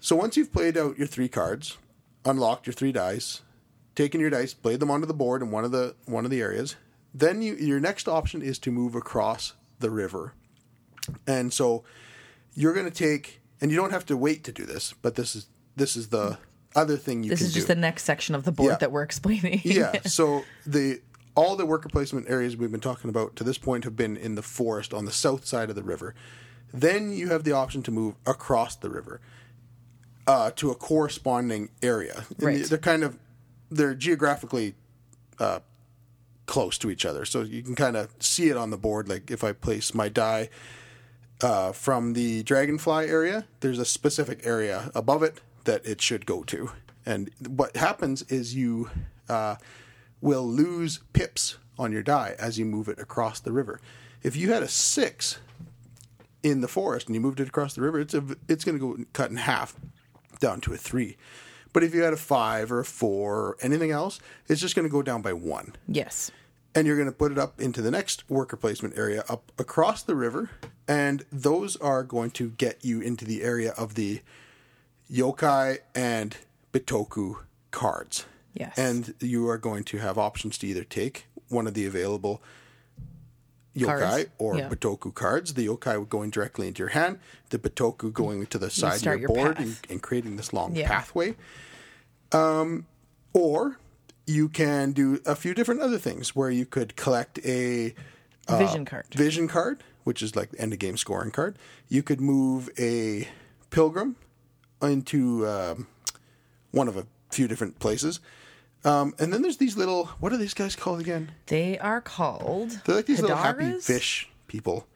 So 0.00 0.14
once 0.14 0.36
you've 0.36 0.52
played 0.52 0.76
out 0.76 0.98
your 0.98 1.06
three 1.06 1.28
cards, 1.28 1.78
unlocked 2.24 2.66
your 2.66 2.74
three 2.74 2.92
dice, 2.92 3.42
taken 3.94 4.20
your 4.20 4.30
dice, 4.30 4.54
played 4.54 4.80
them 4.80 4.90
onto 4.90 5.06
the 5.06 5.14
board 5.14 5.42
in 5.42 5.50
one 5.50 5.64
of 5.64 5.72
the 5.72 5.96
one 6.04 6.24
of 6.24 6.30
the 6.30 6.40
areas, 6.40 6.76
then 7.14 7.42
you 7.42 7.54
your 7.56 7.80
next 7.80 8.08
option 8.08 8.42
is 8.42 8.58
to 8.60 8.70
move 8.70 8.94
across 8.94 9.54
the 9.80 9.90
river. 9.90 10.34
And 11.26 11.52
so 11.52 11.84
you're 12.54 12.74
going 12.74 12.86
to 12.90 12.90
take 12.92 13.40
and 13.60 13.70
you 13.70 13.76
don't 13.76 13.90
have 13.92 14.06
to 14.06 14.16
wait 14.16 14.44
to 14.44 14.52
do 14.52 14.64
this, 14.64 14.94
but 15.02 15.14
this 15.14 15.34
is 15.34 15.46
this 15.76 15.96
is 15.96 16.08
the 16.08 16.38
other 16.76 16.96
thing 16.96 17.22
you 17.22 17.30
This 17.30 17.40
is 17.40 17.54
just 17.54 17.66
do. 17.66 17.74
the 17.74 17.80
next 17.80 18.04
section 18.04 18.34
of 18.34 18.44
the 18.44 18.52
board 18.52 18.70
Yeah. 18.72 18.76
that 18.76 18.92
we're 18.92 19.02
explaining. 19.02 19.60
yeah. 19.64 20.00
So 20.06 20.44
the 20.66 21.00
all 21.34 21.56
the 21.56 21.64
worker 21.66 21.88
placement 21.88 22.28
areas 22.28 22.56
we've 22.56 22.70
been 22.70 22.80
talking 22.80 23.08
about 23.10 23.36
to 23.36 23.44
this 23.44 23.58
point 23.58 23.84
have 23.84 23.96
been 23.96 24.16
in 24.16 24.34
the 24.34 24.42
forest 24.42 24.92
on 24.92 25.04
the 25.04 25.12
south 25.12 25.46
side 25.46 25.70
of 25.70 25.76
the 25.76 25.82
river. 25.84 26.14
Then 26.74 27.12
you 27.12 27.28
have 27.28 27.44
the 27.44 27.52
option 27.52 27.82
to 27.84 27.90
move 27.90 28.16
across 28.26 28.76
the 28.76 28.90
river 28.90 29.20
uh, 30.26 30.50
to 30.56 30.70
a 30.70 30.74
corresponding 30.74 31.70
area. 31.82 32.24
Right. 32.38 32.62
They're 32.64 32.76
kind 32.76 33.02
of 33.02 33.18
they're 33.70 33.94
geographically 33.94 34.74
uh, 35.38 35.60
close 36.48 36.78
to 36.78 36.90
each 36.90 37.06
other, 37.06 37.24
so 37.24 37.42
you 37.42 37.62
can 37.62 37.76
kind 37.76 37.96
of 37.96 38.10
see 38.18 38.48
it 38.48 38.56
on 38.56 38.70
the 38.70 38.76
board. 38.76 39.08
Like 39.08 39.30
if 39.30 39.44
I 39.44 39.52
place 39.52 39.94
my 39.94 40.08
die 40.08 40.48
uh, 41.40 41.70
from 41.70 42.14
the 42.14 42.42
dragonfly 42.42 43.06
area, 43.06 43.44
there's 43.60 43.78
a 43.78 43.84
specific 43.84 44.40
area 44.44 44.90
above 44.94 45.22
it 45.22 45.40
that 45.64 45.86
it 45.86 46.00
should 46.02 46.26
go 46.26 46.42
to. 46.44 46.70
And 47.06 47.30
what 47.46 47.76
happens 47.76 48.22
is 48.22 48.54
you 48.54 48.90
uh, 49.28 49.56
will 50.20 50.46
lose 50.46 51.00
pips 51.12 51.58
on 51.78 51.92
your 51.92 52.02
die 52.02 52.34
as 52.38 52.58
you 52.58 52.64
move 52.64 52.88
it 52.88 52.98
across 52.98 53.38
the 53.38 53.52
river. 53.52 53.80
If 54.22 54.34
you 54.34 54.52
had 54.52 54.62
a 54.62 54.68
six 54.68 55.38
in 56.42 56.60
the 56.60 56.68
forest 56.68 57.06
and 57.06 57.14
you 57.14 57.20
moved 57.20 57.40
it 57.40 57.48
across 57.48 57.74
the 57.74 57.82
river, 57.82 58.00
it's 58.00 58.14
a, 58.14 58.24
it's 58.48 58.64
going 58.64 58.78
to 58.78 58.96
go 58.96 59.04
cut 59.12 59.30
in 59.30 59.36
half 59.36 59.76
down 60.40 60.60
to 60.62 60.72
a 60.72 60.76
three. 60.76 61.16
But 61.72 61.84
if 61.84 61.94
you 61.94 62.02
had 62.02 62.12
a 62.12 62.16
five 62.16 62.72
or 62.72 62.80
a 62.80 62.84
four 62.84 63.36
or 63.36 63.56
anything 63.60 63.90
else, 63.90 64.18
it's 64.48 64.60
just 64.60 64.74
going 64.74 64.86
to 64.88 64.92
go 64.92 65.02
down 65.02 65.22
by 65.22 65.32
one 65.32 65.74
Yes. 65.86 66.30
and 66.74 66.86
you're 66.86 66.96
going 66.96 67.08
to 67.08 67.12
put 67.16 67.32
it 67.32 67.38
up 67.38 67.60
into 67.60 67.82
the 67.82 67.90
next 67.90 68.28
worker 68.30 68.56
placement 68.56 68.96
area 68.98 69.24
up 69.28 69.52
across 69.58 70.02
the 70.02 70.14
river 70.14 70.50
and 70.86 71.24
those 71.32 71.76
are 71.76 72.02
going 72.02 72.30
to 72.32 72.50
get 72.50 72.84
you 72.84 73.00
into 73.00 73.24
the 73.24 73.42
area 73.42 73.72
of 73.76 73.94
the 73.94 74.20
yokai 75.10 75.78
and 75.94 76.36
bitoku 76.72 77.36
cards 77.70 78.26
Yes. 78.54 78.76
and 78.78 79.14
you 79.20 79.48
are 79.48 79.58
going 79.58 79.84
to 79.84 79.98
have 79.98 80.18
options 80.18 80.58
to 80.58 80.66
either 80.66 80.84
take 80.84 81.26
one 81.48 81.66
of 81.66 81.74
the 81.74 81.86
available 81.86 82.42
yokai 83.78 84.00
Cards, 84.00 84.26
or 84.38 84.56
yeah. 84.58 84.68
bitoku 84.68 85.14
cards 85.14 85.54
the 85.54 85.66
yokai 85.66 86.08
going 86.08 86.30
directly 86.30 86.68
into 86.68 86.80
your 86.80 86.88
hand 86.90 87.18
the 87.50 87.58
bitoku 87.58 88.12
going 88.12 88.46
to 88.46 88.58
the 88.58 88.70
side 88.70 88.96
of 88.96 89.02
your 89.04 89.16
your 89.18 89.28
board 89.28 89.58
and, 89.58 89.78
and 89.88 90.02
creating 90.02 90.36
this 90.36 90.52
long 90.52 90.74
Yeah. 90.74 90.88
pathway 90.88 91.34
Um, 92.32 92.86
or 93.32 93.78
you 94.26 94.48
can 94.48 94.92
do 94.92 95.20
a 95.24 95.34
few 95.34 95.54
different 95.54 95.80
other 95.80 95.98
things 95.98 96.36
where 96.36 96.50
you 96.50 96.66
could 96.66 96.96
collect 96.96 97.38
a 97.44 97.94
uh, 98.46 98.58
Vision 98.58 98.84
card. 98.84 99.06
vision 99.14 99.48
card, 99.48 99.82
which 100.04 100.22
is 100.22 100.34
like 100.36 100.50
the 100.50 100.60
end 100.60 100.72
of 100.72 100.78
game 100.78 100.96
scoring 100.96 101.30
card. 101.30 101.56
You 101.88 102.02
could 102.02 102.20
move 102.20 102.68
a 102.78 103.28
pilgrim 103.70 104.16
into 104.82 105.46
um, 105.46 105.86
one 106.70 106.88
of 106.88 106.96
a 106.96 107.06
few 107.30 107.48
different 107.48 107.78
places. 107.78 108.20
Um, 108.84 109.14
and 109.18 109.32
then 109.32 109.42
there's 109.42 109.56
these 109.56 109.76
little, 109.76 110.06
what 110.20 110.32
are 110.32 110.36
these 110.36 110.54
guys 110.54 110.76
called 110.76 111.00
again? 111.00 111.32
They 111.46 111.78
are 111.78 112.00
called. 112.00 112.70
They're 112.84 112.96
like 112.96 113.06
these 113.06 113.20
little 113.20 113.36
happy 113.36 113.64
Hidaras? 113.64 113.82
fish 113.82 114.30
people. 114.46 114.86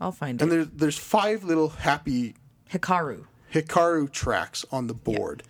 I'll 0.00 0.12
find 0.12 0.40
out. 0.40 0.44
And 0.44 0.52
it. 0.52 0.56
there's 0.56 0.68
there's 0.80 0.98
five 0.98 1.44
little 1.44 1.70
happy 1.70 2.34
Hikaru. 2.70 3.24
Hikaru 3.52 4.10
tracks 4.10 4.64
on 4.70 4.86
the 4.86 4.94
board. 4.94 5.42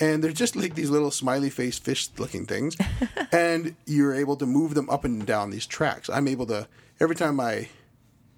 And 0.00 0.22
they're 0.22 0.32
just 0.32 0.56
like 0.56 0.74
these 0.74 0.90
little 0.90 1.10
smiley 1.10 1.50
face 1.50 1.78
fish 1.78 2.08
looking 2.18 2.46
things. 2.46 2.76
and 3.32 3.76
you're 3.86 4.14
able 4.14 4.36
to 4.36 4.46
move 4.46 4.74
them 4.74 4.90
up 4.90 5.04
and 5.04 5.24
down 5.24 5.50
these 5.50 5.66
tracks. 5.66 6.10
I'm 6.10 6.26
able 6.28 6.46
to, 6.46 6.68
every 7.00 7.14
time 7.14 7.38
I 7.38 7.68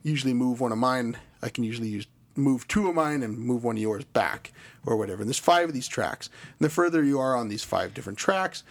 usually 0.02 0.34
move 0.34 0.60
one 0.60 0.72
of 0.72 0.78
mine, 0.78 1.16
I 1.42 1.48
can 1.48 1.64
usually 1.64 1.88
use 1.88 2.06
move 2.36 2.66
two 2.68 2.88
of 2.88 2.94
mine 2.94 3.22
and 3.22 3.38
move 3.38 3.64
one 3.64 3.76
of 3.76 3.82
yours 3.82 4.04
back 4.04 4.52
or 4.84 4.96
whatever. 4.96 5.22
And 5.22 5.28
there's 5.28 5.38
five 5.38 5.68
of 5.68 5.74
these 5.74 5.88
tracks. 5.88 6.28
And 6.58 6.66
the 6.66 6.70
further 6.70 7.02
you 7.02 7.18
are 7.18 7.36
on 7.36 7.48
these 7.48 7.64
five 7.64 7.94
different 7.94 8.18
tracks, 8.18 8.62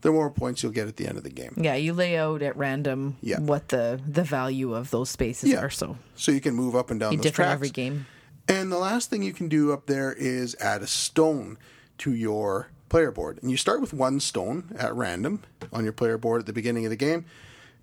the 0.00 0.12
more 0.12 0.30
points 0.30 0.62
you'll 0.62 0.72
get 0.72 0.86
at 0.88 0.96
the 0.96 1.06
end 1.08 1.18
of 1.18 1.24
the 1.24 1.30
game. 1.30 1.52
Yeah, 1.56 1.74
you 1.74 1.92
lay 1.92 2.16
out 2.16 2.40
at 2.42 2.56
random 2.56 3.16
Yeah. 3.20 3.40
what 3.40 3.68
the 3.68 4.00
the 4.06 4.22
value 4.22 4.74
of 4.74 4.90
those 4.90 5.10
spaces 5.10 5.50
Yeah. 5.50 5.60
are. 5.64 5.70
So 5.70 5.96
So 6.14 6.30
you 6.32 6.40
can 6.40 6.54
move 6.54 6.76
up 6.76 6.90
and 6.90 7.00
down 7.00 7.10
be 7.10 7.16
those 7.16 7.24
different 7.24 7.48
tracks. 7.48 7.56
every 7.58 7.70
game. 7.70 8.06
And 8.46 8.70
the 8.72 8.78
last 8.78 9.10
thing 9.10 9.22
you 9.22 9.32
can 9.32 9.48
do 9.48 9.72
up 9.72 9.86
there 9.86 10.12
is 10.12 10.54
add 10.60 10.82
a 10.82 10.86
stone 10.86 11.58
to 11.98 12.14
your 12.14 12.68
player 12.88 13.10
board. 13.10 13.38
And 13.42 13.50
you 13.50 13.56
start 13.58 13.80
with 13.82 13.92
one 13.92 14.20
stone 14.20 14.74
at 14.78 14.94
random 14.94 15.42
on 15.72 15.84
your 15.84 15.92
player 15.92 16.16
board 16.16 16.40
at 16.40 16.46
the 16.46 16.52
beginning 16.54 16.86
of 16.86 16.90
the 16.90 16.96
game. 16.96 17.26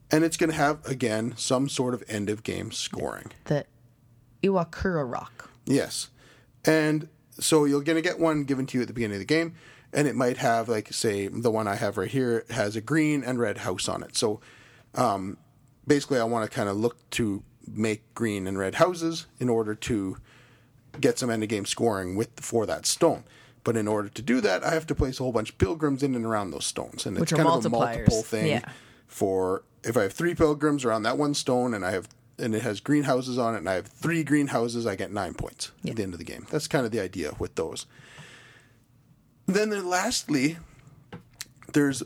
And 0.10 0.24
it's 0.24 0.38
going 0.38 0.50
to 0.52 0.56
have, 0.56 0.84
again, 0.86 1.34
some 1.36 1.68
sort 1.68 1.94
of 1.94 2.04
end 2.08 2.30
of 2.30 2.44
game 2.44 2.72
scoring. 2.72 3.32
The 3.46 3.66
Iwakura 4.46 5.10
Rock. 5.10 5.50
Yes. 5.66 6.10
And 6.64 7.10
so 7.40 7.66
you're 7.66 7.82
going 7.82 7.96
to 7.98 8.02
get 8.02 8.20
one 8.20 8.44
given 8.44 8.66
to 8.68 8.78
you 8.78 8.82
at 8.82 8.88
the 8.88 8.94
beginning 8.94 9.16
of 9.16 9.20
the 9.20 9.26
game. 9.26 9.56
And 9.94 10.08
it 10.08 10.16
might 10.16 10.38
have, 10.38 10.68
like, 10.68 10.92
say, 10.94 11.28
the 11.28 11.52
one 11.52 11.68
I 11.68 11.76
have 11.76 11.98
right 11.98 12.10
here 12.10 12.46
has 12.50 12.76
a 12.76 12.82
green 12.82 13.24
and 13.24 13.40
red 13.40 13.60
house 13.60 13.88
on 13.88 14.04
it. 14.04 14.18
So 14.18 14.42
um, 14.94 15.38
basically, 15.88 16.20
I 16.20 16.26
want 16.26 16.50
to 16.50 16.54
kind 16.54 16.68
of 16.68 16.76
look 16.76 17.10
to 17.12 17.44
make 17.68 18.14
green 18.14 18.46
and 18.46 18.58
red 18.58 18.76
houses 18.76 19.26
in 19.40 19.50
order 19.50 19.74
to 19.74 20.18
get 21.00 21.18
some 21.18 21.30
end 21.30 21.44
of 21.44 21.50
game 21.50 21.66
scoring 21.66 22.16
with 22.16 22.40
for 22.40 22.66
that 22.66 22.86
stone. 22.86 23.24
But 23.64 23.76
in 23.76 23.88
order 23.88 24.10
to 24.10 24.22
do 24.22 24.42
that, 24.42 24.64
I 24.64 24.74
have 24.74 24.86
to 24.88 24.96
place 24.96 25.20
a 25.20 25.24
whole 25.24 25.32
bunch 25.32 25.50
of 25.50 25.58
pilgrims 25.58 26.04
in 26.04 26.14
and 26.14 26.26
around 26.26 26.52
those 26.52 26.66
stones, 26.66 27.06
and 27.06 27.18
Which 27.18 27.32
it's 27.32 27.38
kind 27.38 27.50
of 27.50 27.66
a 27.66 27.70
multiple 27.70 28.22
thing. 28.22 28.48
Yeah. 28.48 28.70
For 29.08 29.64
if 29.84 29.98
I 29.98 30.04
have 30.04 30.14
three 30.14 30.36
pilgrims 30.36 30.86
around 30.86 31.04
that 31.04 31.18
one 31.18 31.34
stone, 31.34 31.74
and 31.74 31.86
I 31.86 31.92
have 31.92 32.08
and 32.38 32.54
it 32.56 32.62
has 32.62 32.80
greenhouses 32.80 33.38
on 33.38 33.56
it, 33.56 33.60
and 33.60 33.70
I 33.70 33.74
have 33.76 33.88
three 33.88 34.24
greenhouses, 34.24 34.86
I 34.86 34.96
get 34.96 35.12
nine 35.12 35.34
points 35.34 35.72
at 35.88 35.96
the 35.96 36.04
end 36.04 36.14
of 36.14 36.20
the 36.20 36.26
game. 36.26 36.48
That's 36.50 36.68
kind 36.68 36.86
of 36.86 36.92
the 36.92 37.00
idea 37.00 37.34
with 37.40 37.56
those. 37.56 37.86
Then, 39.46 39.70
there, 39.70 39.82
lastly, 39.82 40.58
there's 41.74 42.04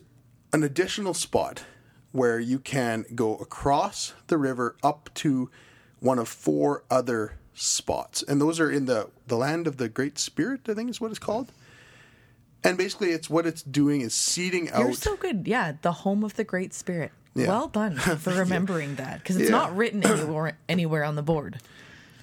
an 0.52 0.64
additional 0.64 1.14
spot 1.14 1.64
where 2.12 2.40
you 2.40 2.60
can 2.60 3.06
go 3.16 3.36
across 3.38 4.14
the 4.28 4.38
river 4.38 4.76
up 4.84 5.10
to 5.14 5.50
one 6.00 6.20
of 6.20 6.28
four 6.28 6.84
other 6.90 7.38
spots. 7.54 8.24
And 8.24 8.42
those 8.42 8.60
are 8.60 8.72
in 8.72 8.86
the, 8.86 9.10
the 9.28 9.36
land 9.36 9.68
of 9.68 9.78
the 9.78 9.90
Great 9.90 10.18
Spirit, 10.18 10.62
I 10.68 10.74
think 10.74 10.90
is 10.90 11.00
what 11.00 11.12
it's 11.12 11.20
called. 11.20 11.52
And 12.64 12.78
basically, 12.78 13.12
it's 13.12 13.30
what 13.30 13.46
it's 13.46 13.62
doing 13.62 14.02
is 14.02 14.14
seeding 14.14 14.70
out. 14.72 14.82
You're 14.82 14.94
so 14.94 15.16
good. 15.16 15.48
Yeah, 15.48 15.74
the 15.82 15.92
home 15.92 16.24
of 16.24 16.36
the 16.36 16.44
Great 16.44 16.74
Spirit. 16.74 17.12
Yeah. 17.36 17.48
Well 17.48 17.68
done 17.68 17.96
for 17.98 18.32
remembering 18.34 18.96
that 18.96 19.20
because 19.20 19.38
it's 19.38 19.50
Yeah. 19.50 19.58
not 19.58 19.76
written 19.76 20.04
anywhere 20.06 20.58
anywhere 20.68 21.04
on 21.04 21.16
the 21.16 21.22
board. 21.24 21.60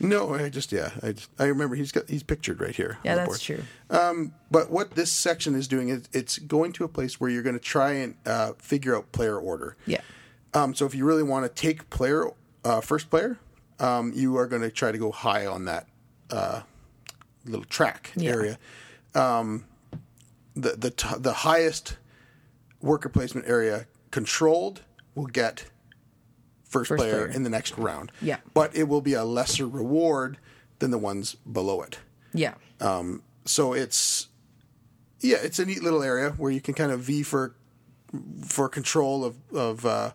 no, 0.00 0.34
I 0.34 0.48
just 0.50 0.72
yeah, 0.72 0.90
I 1.02 1.12
just, 1.12 1.30
I 1.38 1.44
remember 1.44 1.74
he's 1.76 1.92
got 1.92 2.08
he's 2.08 2.22
pictured 2.22 2.60
right 2.60 2.74
here. 2.74 2.98
Yeah, 3.04 3.12
on 3.12 3.16
the 3.18 3.20
that's 3.30 3.46
board. 3.48 3.58
true. 3.88 4.30
But 4.50 4.70
what 4.70 4.90
this 4.92 5.12
section 5.12 5.54
is 5.54 5.68
doing 5.68 5.88
is 5.88 6.08
it's 6.12 6.38
going 6.38 6.72
to 6.74 6.84
a 6.84 6.88
place 6.88 7.18
where 7.20 7.30
you're 7.30 7.42
going 7.42 7.58
to 7.58 7.64
try 7.64 7.92
and 7.92 8.14
uh, 8.26 8.52
figure 8.58 8.94
out 8.96 9.10
player 9.12 9.38
order. 9.38 9.76
Yeah. 9.86 10.00
Um, 10.54 10.74
so 10.74 10.86
if 10.86 10.94
you 10.94 11.04
really 11.04 11.22
want 11.22 11.44
to 11.46 11.48
take 11.62 11.88
player 11.90 12.30
uh, 12.64 12.80
first 12.80 13.08
player, 13.10 13.38
um, 13.78 14.12
you 14.14 14.36
are 14.38 14.46
going 14.46 14.62
to 14.62 14.70
try 14.70 14.90
to 14.92 14.98
go 14.98 15.10
high 15.12 15.46
on 15.46 15.64
that 15.66 15.86
uh, 16.30 16.62
little 17.44 17.64
track 17.64 18.12
Yeah. 18.16 18.30
area. 18.32 18.58
Um, 19.14 19.64
the 20.54 20.70
the 20.72 20.90
t- 20.90 21.16
the 21.18 21.32
highest 21.32 21.96
worker 22.80 23.08
placement 23.08 23.46
area 23.48 23.86
controlled 24.10 24.82
will 25.16 25.26
get 25.26 25.64
first, 26.62 26.88
First 26.88 26.98
player, 27.00 27.26
player. 27.26 27.26
in 27.26 27.42
the 27.42 27.50
next 27.50 27.76
round. 27.76 28.12
Yeah. 28.22 28.36
but 28.54 28.76
it 28.76 28.84
will 28.88 29.00
be 29.00 29.14
a 29.14 29.24
lesser 29.24 29.66
reward 29.66 30.38
than 30.78 30.90
the 30.92 30.98
ones 30.98 31.34
below 31.50 31.82
it. 31.82 31.98
Yeah. 32.32 32.54
So 33.44 33.72
it's 33.72 34.28
yeah, 35.20 35.38
it's 35.42 35.58
a 35.58 35.64
neat 35.64 35.82
little 35.82 36.02
area 36.02 36.30
where 36.30 36.50
you 36.50 36.60
can 36.60 36.74
kind 36.74 36.92
of 36.92 37.00
V 37.00 37.22
for 37.22 37.54
for 38.44 38.68
control 38.68 39.24
of 39.24 39.36
of 39.54 39.86
uh, 39.86 40.10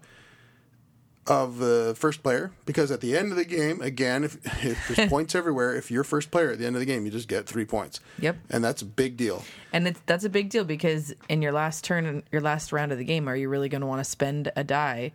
of 1.27 1.59
the 1.59 1.93
first 1.97 2.23
player 2.23 2.51
because 2.65 2.89
at 2.91 2.99
the 2.99 3.15
end 3.15 3.31
of 3.31 3.37
the 3.37 3.45
game, 3.45 3.79
again, 3.81 4.23
if, 4.23 4.37
if 4.65 4.87
there's 4.95 5.09
points 5.09 5.35
everywhere, 5.35 5.75
if 5.75 5.91
you're 5.91 6.03
first 6.03 6.31
player 6.31 6.51
at 6.51 6.57
the 6.59 6.65
end 6.65 6.75
of 6.75 6.79
the 6.79 6.85
game, 6.85 7.05
you 7.05 7.11
just 7.11 7.27
get 7.27 7.45
three 7.45 7.65
points. 7.65 7.99
Yep. 8.19 8.37
And 8.49 8.63
that's 8.63 8.81
a 8.81 8.85
big 8.85 9.17
deal. 9.17 9.43
And 9.71 9.87
it's, 9.87 9.99
that's 10.07 10.23
a 10.25 10.29
big 10.29 10.49
deal 10.49 10.63
because 10.63 11.13
in 11.29 11.41
your 11.41 11.51
last 11.51 11.83
turn, 11.83 12.05
and 12.05 12.23
your 12.31 12.41
last 12.41 12.71
round 12.73 12.91
of 12.91 12.97
the 12.97 13.03
game, 13.05 13.27
are 13.29 13.35
you 13.35 13.49
really 13.49 13.69
going 13.69 13.81
to 13.81 13.87
want 13.87 13.99
to 13.99 14.03
spend 14.09 14.51
a 14.55 14.63
die, 14.63 15.11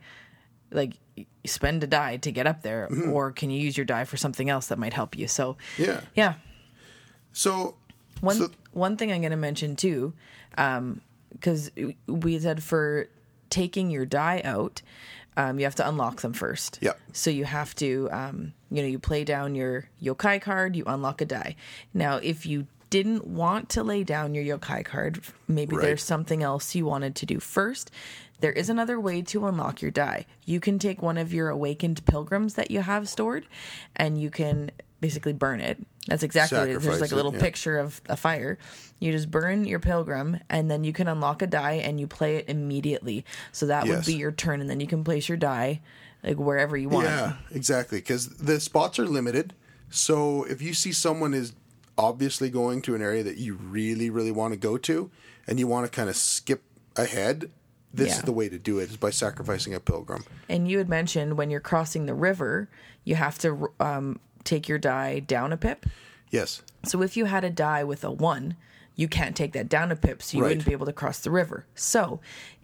like 0.71 0.93
spend 1.45 1.83
a 1.83 1.87
die 1.87 2.17
to 2.17 2.31
get 2.31 2.47
up 2.47 2.61
there, 2.61 2.87
Mm-hmm. 2.89 3.11
or 3.11 3.31
can 3.31 3.49
you 3.49 3.59
use 3.59 3.75
your 3.77 3.85
die 3.85 4.05
for 4.05 4.15
something 4.17 4.49
else 4.49 4.67
that 4.67 4.79
might 4.79 4.93
help 4.93 5.17
you? 5.17 5.27
So, 5.27 5.57
Yeah. 5.77 6.01
yeah. 6.15 6.35
So, 7.33 7.75
One 8.21 8.35
so- 8.37 8.51
one 8.71 8.95
thing 8.97 9.11
I'm 9.11 9.21
going 9.21 9.31
to 9.31 9.37
mention 9.37 9.75
too, 9.75 10.13
because 10.55 11.71
we 12.07 12.39
said 12.39 12.63
for 12.63 13.07
taking 13.49 13.89
your 13.89 14.05
die 14.05 14.41
out, 14.43 14.81
um, 15.37 15.59
you 15.59 15.65
have 15.65 15.75
to 15.75 15.87
unlock 15.87 16.21
them 16.21 16.33
first. 16.33 16.79
Yep. 16.81 16.99
So 17.13 17.29
you 17.29 17.45
have 17.45 17.73
to, 17.75 18.09
um, 18.11 18.53
you 18.69 18.81
know, 18.81 18.87
you 18.89 18.99
play 18.99 19.23
down 19.23 19.55
your 19.55 19.85
yokai 20.03 20.41
card, 20.41 20.75
you 20.75 20.83
unlock 20.85 21.21
a 21.21 21.25
die. 21.25 21.55
Now, 21.93 22.17
if 22.17 22.45
you 22.45 22.67
didn't 22.89 23.25
want 23.27 23.69
to 23.69 23.83
lay 23.83 24.03
down 24.03 24.33
your 24.33 24.43
yokai 24.57 24.83
card, 24.83 25.21
maybe 25.47 25.75
Right. 25.75 25.85
there's 25.85 26.03
something 26.03 26.41
else 26.41 26.73
you 26.73 26.85
wanted 26.85 27.15
to 27.17 27.25
do 27.25 27.39
first. 27.39 27.91
There 28.39 28.51
is 28.51 28.69
another 28.69 28.99
way 28.99 29.21
to 29.23 29.47
unlock 29.47 29.81
your 29.81 29.91
die. 29.91 30.25
You 30.45 30.59
can 30.59 30.79
take 30.79 31.01
one 31.01 31.17
of 31.17 31.33
your 31.33 31.49
awakened 31.49 32.05
pilgrims 32.05 32.53
that 32.55 32.69
you 32.71 32.81
have 32.81 33.09
stored, 33.09 33.45
and 33.95 34.19
you 34.21 34.29
can 34.29 34.71
basically 34.99 35.33
burn 35.33 35.59
it. 35.59 35.77
That's 36.07 36.23
exactly 36.23 36.57
what 36.57 36.69
it 36.69 36.77
is. 36.77 36.83
There's 36.83 37.01
like 37.01 37.11
a 37.11 37.13
it, 37.13 37.17
little 37.17 37.33
yeah. 37.33 37.41
picture 37.41 37.77
of 37.77 38.01
a 38.07 38.15
fire. 38.15 38.57
You 38.99 39.11
just 39.11 39.29
burn 39.29 39.65
your 39.65 39.79
pilgrim, 39.79 40.39
and 40.49 40.71
then 40.71 40.83
you 40.83 40.93
can 40.93 41.07
unlock 41.07 41.41
a 41.41 41.47
die, 41.47 41.73
and 41.83 41.99
you 41.99 42.07
play 42.07 42.37
it 42.37 42.49
immediately. 42.49 43.25
So 43.51 43.67
that 43.67 43.87
would 43.87 44.05
be 44.05 44.15
your 44.15 44.31
turn, 44.31 44.61
and 44.61 44.69
then 44.69 44.79
you 44.79 44.87
can 44.87 45.03
place 45.03 45.27
your 45.29 45.37
die 45.37 45.81
like 46.23 46.37
wherever 46.37 46.75
you 46.75 46.89
want. 46.89 47.07
Yeah, 47.07 47.33
exactly. 47.51 47.99
Because 47.99 48.27
the 48.37 48.59
spots 48.59 48.99
are 48.99 49.05
limited. 49.05 49.53
So 49.89 50.43
if 50.43 50.61
you 50.61 50.73
see 50.73 50.91
someone 50.91 51.33
is 51.33 51.53
obviously 51.97 52.49
going 52.49 52.81
to 52.83 52.95
an 52.95 53.01
area 53.01 53.23
that 53.23 53.37
you 53.37 53.55
really, 53.55 54.09
really 54.09 54.31
want 54.31 54.53
to 54.53 54.59
go 54.59 54.77
to, 54.77 55.11
and 55.45 55.59
you 55.59 55.67
want 55.67 55.85
to 55.85 55.95
kind 55.95 56.09
of 56.09 56.15
skip 56.15 56.63
ahead, 56.95 57.51
this 57.93 58.09
Yeah. 58.09 58.15
is 58.17 58.21
the 58.23 58.31
way 58.31 58.49
to 58.49 58.57
do 58.59 58.79
it: 58.79 58.89
is 58.89 58.97
by 58.97 59.09
sacrificing 59.11 59.73
a 59.73 59.79
pilgrim. 59.79 60.23
And 60.49 60.69
you 60.69 60.77
had 60.77 60.89
mentioned 60.89 61.37
when 61.37 61.49
you're 61.49 61.59
crossing 61.59 62.05
the 62.05 62.13
river, 62.13 62.69
you 63.03 63.15
have 63.15 63.37
to 63.39 63.71
um, 63.79 64.19
take 64.47 64.67
your 64.67 64.79
die 64.79 65.19
down 65.19 65.53
a 65.53 65.57
pip. 65.57 65.85
Yes. 66.31 66.61
So 66.83 67.01
if 67.01 67.15
you 67.15 67.25
had 67.25 67.43
a 67.43 67.49
die 67.49 67.83
with 67.83 68.03
a 68.03 68.11
one, 68.11 68.55
you 68.95 69.07
can't 69.07 69.35
take 69.35 69.53
that 69.53 69.69
down 69.69 69.91
a 69.91 69.95
pip, 69.95 70.23
so 70.23 70.37
you 70.37 70.43
Right. 70.43 70.49
wouldn't 70.49 70.65
be 70.65 70.71
able 70.71 70.87
to 70.87 70.93
cross 70.93 71.19
the 71.19 71.29
river. 71.31 71.65
So 71.75 72.19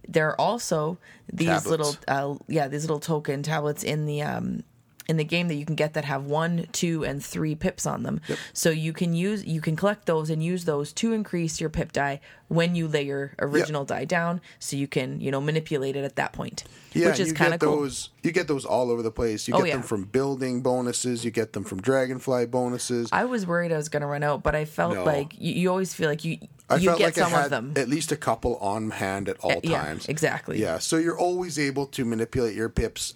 there 0.08 0.28
are 0.30 0.40
also 0.42 0.98
these 1.32 1.48
Tablets. 1.48 1.68
little, 1.68 1.96
uh, 2.08 2.36
yeah, 2.48 2.68
these 2.68 2.82
little 2.84 3.00
token 3.00 3.44
tablets 3.44 3.84
in 3.84 4.06
the 4.06 4.22
um, 4.24 4.64
in 5.08 5.18
the 5.18 5.24
game 5.24 5.48
that 5.50 5.56
you 5.56 5.66
can 5.66 5.76
get 5.76 5.94
that 5.96 6.06
have 6.06 6.26
one, 6.26 6.68
two, 6.72 7.04
and 7.04 7.24
three 7.24 7.56
pips 7.56 7.86
on 7.86 8.04
them. 8.04 8.22
So 8.54 8.70
you 8.70 8.94
can 8.94 9.14
use 9.14 9.46
you 9.46 9.60
can 9.62 9.76
collect 9.76 10.06
those 10.06 10.30
and 10.30 10.44
use 10.44 10.66
those 10.66 10.94
to 10.94 11.12
increase 11.14 11.60
your 11.60 11.70
pip 11.70 11.92
die 11.92 12.22
when 12.48 12.76
you 12.76 12.88
lay 12.88 13.04
your 13.04 13.34
original 13.40 13.84
die 13.84 14.06
down, 14.06 14.40
so 14.60 14.76
you 14.78 14.88
can 14.88 15.20
you 15.20 15.32
know 15.32 15.42
manipulate 15.42 15.96
it 15.96 16.04
at 16.06 16.16
that 16.18 16.34
point, 16.34 16.64
Yeah, 16.94 17.08
which 17.08 17.20
is 17.20 17.30
you 17.30 17.34
kind 17.34 17.50
get 17.52 17.56
of 17.64 17.68
cool. 17.68 17.82
those. 17.82 18.10
You 18.22 18.32
get 18.32 18.48
those 18.48 18.64
all 18.64 18.92
over 18.92 19.02
the 19.02 19.12
place. 19.12 19.48
You 19.48 19.56
Oh, 19.56 19.60
get 19.60 19.68
yeah. 19.68 19.74
them 19.74 19.84
from 19.84 20.04
building 20.06 20.62
bonuses. 20.62 21.26
You 21.26 21.32
get 21.32 21.54
them 21.54 21.64
from 21.64 21.82
dragonfly 21.82 22.46
bonuses. 22.46 23.10
I 23.12 23.26
was 23.26 23.46
worried 23.48 23.72
I 23.74 23.78
was 23.78 23.90
going 23.90 24.02
to 24.02 24.08
run 24.08 24.24
out, 24.24 24.44
but 24.44 24.56
I 24.56 24.66
felt 24.66 24.94
No. 24.94 25.04
like 25.04 25.34
you, 25.40 25.54
you 25.54 25.70
always 25.70 25.94
feel 25.94 26.08
like 26.10 26.24
you 26.24 26.38
I 26.70 26.76
you 26.78 26.90
get 26.96 27.00
like 27.02 27.16
some 27.16 27.34
of 27.34 27.50
them. 27.50 27.74
at 27.76 27.90
least 27.90 28.12
a 28.12 28.16
couple 28.16 28.56
on 28.58 28.92
hand 28.92 29.28
at 29.30 29.38
all 29.40 29.52
eh, 29.52 29.60
yeah, 29.64 29.82
times. 29.84 30.08
exactly. 30.08 30.62
Yeah, 30.62 30.78
so 30.78 30.98
you're 30.98 31.18
always 31.18 31.58
able 31.60 31.88
to 31.88 32.06
manipulate 32.06 32.56
your 32.56 32.70
pips, 32.70 33.16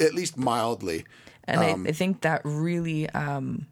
at 0.00 0.14
least 0.14 0.36
mildly. 0.36 1.04
And 1.44 1.60
Um, 1.60 1.86
I, 1.86 1.90
I 1.90 1.92
think 1.92 2.20
that 2.22 2.40
really 2.44 3.08
um, 3.10 3.66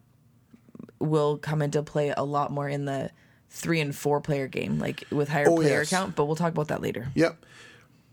will 0.99 1.39
come 1.39 1.63
into 1.63 1.83
play 1.83 2.13
a 2.17 2.25
lot 2.25 2.51
more 2.51 2.69
in 2.69 2.85
the 2.85 3.11
three 3.49 3.81
and 3.81 3.95
four 3.95 4.21
player 4.21 4.47
game, 4.49 4.79
like 4.79 5.05
with 5.11 5.29
higher 5.29 5.49
Oh, 5.49 5.57
player 5.57 5.81
yes. 5.81 5.91
count. 5.91 6.17
But 6.17 6.27
we'll 6.27 6.37
talk 6.37 6.53
about 6.53 6.69
that 6.69 6.81
later. 6.83 7.09
Yep. 7.15 7.45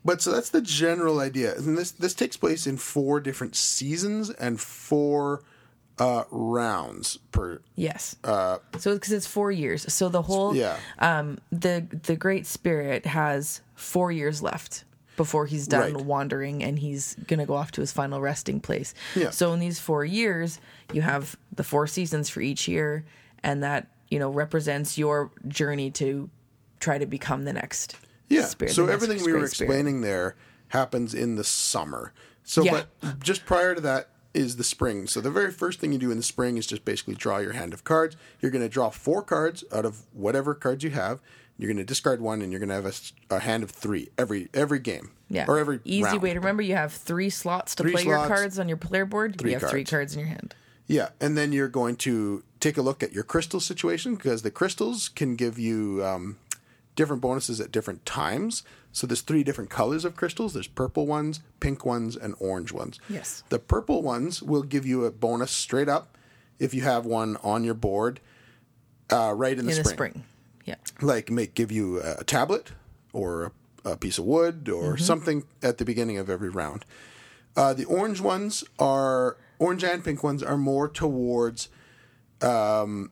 But 0.05 0.21
so 0.21 0.31
that's 0.31 0.51
the 0.51 0.61
general 0.61 1.19
idea, 1.19 1.55
and 1.57 1.77
this 1.77 1.91
this 1.91 2.13
takes 2.13 2.37
place 2.37 2.65
in 2.65 2.77
four 2.77 3.19
different 3.19 3.55
seasons 3.55 4.29
and 4.29 4.57
four 4.59 5.43
uh, 5.99 6.23
rounds 6.31 7.17
per. 7.31 7.59
Yes. 7.75 8.15
Uh, 8.23 8.59
so 8.77 8.93
because 8.93 9.11
it's 9.11 9.27
four 9.27 9.51
years, 9.51 9.91
so 9.91 10.07
the 10.07 10.21
whole 10.21 10.55
Yeah. 10.55 10.77
um, 10.99 11.39
the 11.51 11.85
the 12.03 12.15
Great 12.15 12.45
Spirit 12.45 13.05
has 13.05 13.61
four 13.75 14.11
years 14.11 14.41
left 14.41 14.85
before 15.17 15.45
he's 15.47 15.67
done 15.67 15.93
Right. 15.95 16.05
wandering 16.05 16.63
and 16.63 16.79
he's 16.79 17.15
gonna 17.27 17.45
go 17.45 17.55
off 17.55 17.71
to 17.73 17.81
his 17.81 17.91
final 17.91 18.21
resting 18.21 18.61
place. 18.61 18.93
Yeah. 19.15 19.31
So 19.31 19.51
in 19.51 19.59
these 19.59 19.79
four 19.79 20.05
years, 20.05 20.59
you 20.93 21.01
have 21.01 21.35
the 21.53 21.63
four 21.63 21.87
seasons 21.87 22.29
for 22.29 22.39
each 22.39 22.67
year, 22.69 23.03
and 23.43 23.61
that 23.63 23.87
you 24.09 24.19
know 24.19 24.29
represents 24.29 24.97
your 24.97 25.31
journey 25.47 25.91
to 25.91 26.29
try 26.79 26.97
to 26.97 27.05
become 27.05 27.43
the 27.43 27.51
next. 27.53 27.97
Yeah. 28.29 28.45
spirit, 28.45 28.73
so 28.73 28.87
everything 28.87 29.23
we 29.25 29.31
were 29.33 29.39
Great 29.39 29.51
Spirit. 29.51 29.69
explaining 29.71 30.01
there 30.01 30.35
happens 30.69 31.13
in 31.13 31.35
the 31.35 31.43
summer. 31.45 32.13
So, 32.43 32.61
Yeah. 32.63 32.83
but 33.01 33.19
just 33.21 33.45
prior 33.45 33.73
to 33.75 33.81
that 33.81 34.09
is 34.33 34.57
the 34.57 34.63
spring. 34.65 35.07
So 35.07 35.21
the 35.21 35.31
very 35.31 35.51
first 35.51 35.79
thing 35.79 35.93
you 35.93 35.97
do 35.97 36.11
in 36.11 36.17
the 36.17 36.23
spring 36.23 36.57
is 36.57 36.67
just 36.67 36.83
basically 36.85 37.15
draw 37.15 37.37
your 37.37 37.53
hand 37.53 37.73
of 37.73 37.83
cards. 37.85 38.15
You're 38.41 38.51
going 38.51 38.63
to 38.63 38.69
draw 38.69 38.89
four 38.89 39.21
cards 39.23 39.63
out 39.73 39.85
of 39.85 40.01
whatever 40.13 40.53
cards 40.53 40.83
you 40.83 40.89
have. 40.91 41.21
You're 41.57 41.67
going 41.67 41.77
to 41.77 41.83
discard 41.83 42.21
one, 42.21 42.41
and 42.41 42.51
you're 42.51 42.59
going 42.59 42.69
to 42.69 42.75
have 42.75 43.11
a 43.31 43.39
hand 43.39 43.63
of 43.63 43.71
three 43.71 44.09
every 44.17 44.49
every 44.53 44.79
game. 44.79 45.11
Yeah. 45.29 45.45
Or 45.47 45.57
every 45.57 45.79
easy 45.83 46.03
round. 46.03 46.21
way 46.21 46.33
to 46.33 46.39
remember. 46.39 46.61
You 46.61 46.75
have 46.75 46.93
three 46.93 47.29
slots 47.29 47.75
to 47.75 47.83
Three 47.83 47.93
play 47.93 48.03
your 48.03 48.25
cards 48.27 48.59
on 48.59 48.67
your 48.67 48.77
player 48.77 49.05
board. 49.05 49.37
three 49.39 49.51
you 49.51 49.59
have 49.59 49.69
three 49.69 49.83
cards. 49.83 49.89
cards 49.89 50.13
in 50.13 50.19
your 50.19 50.29
hand. 50.29 50.55
Yeah, 50.85 51.09
and 51.19 51.37
then 51.37 51.51
you're 51.51 51.67
going 51.67 51.97
to 51.97 52.43
take 52.59 52.77
a 52.77 52.81
look 52.81 53.03
at 53.03 53.11
your 53.11 53.23
crystal 53.23 53.59
situation 53.59 54.15
because 54.15 54.41
the 54.41 54.51
crystals 54.51 55.09
can 55.09 55.35
give 55.35 55.59
you 55.59 56.01
um, 56.05 56.37
different 56.95 57.21
bonuses 57.21 57.59
at 57.59 57.71
different 57.71 58.05
times. 58.05 58.63
So 58.93 59.05
there's 59.05 59.21
three 59.21 59.43
different 59.43 59.69
colors 59.69 60.05
of 60.05 60.15
crystals. 60.15 60.53
There's 60.53 60.67
purple 60.67 61.05
ones, 61.05 61.41
pink 61.59 61.85
ones, 61.85 62.15
and 62.15 62.35
orange 62.39 62.71
ones. 62.71 62.99
Yes. 63.09 63.43
The 63.49 63.59
purple 63.59 64.01
ones 64.01 64.41
will 64.41 64.63
give 64.63 64.85
you 64.85 65.05
a 65.05 65.11
bonus 65.11 65.51
straight 65.51 65.89
up 65.89 66.17
if 66.57 66.73
you 66.73 66.81
have 66.83 67.05
one 67.05 67.37
on 67.43 67.63
your 67.63 67.73
board 67.73 68.19
uh, 69.11 69.33
right 69.35 69.57
in 69.57 69.65
the 69.65 69.77
in 69.77 69.83
spring. 69.83 69.83
the 69.83 69.89
spring. 69.89 70.23
Yeah. 70.67 70.75
Like 71.01 71.31
make 71.31 71.55
give 71.55 71.71
you 71.71 72.01
a, 72.01 72.23
tablet 72.23 72.73
or 73.13 73.53
a, 73.85 73.91
a 73.91 73.97
piece 73.97 74.17
of 74.19 74.25
wood 74.25 74.69
or 74.69 74.93
Mm-hmm. 74.93 75.03
something 75.03 75.43
at 75.63 75.77
the 75.79 75.85
beginning 75.85 76.17
of 76.19 76.29
every 76.29 76.49
round. 76.49 76.85
Uh, 77.55 77.73
the 77.73 77.85
orange 77.85 78.21
ones 78.21 78.63
are 78.77 79.37
orange 79.57 79.83
and 79.83 80.03
pink 80.03 80.23
ones 80.23 80.43
are 80.43 80.57
more 80.57 80.87
towards 80.87 81.69
um, 82.41 83.09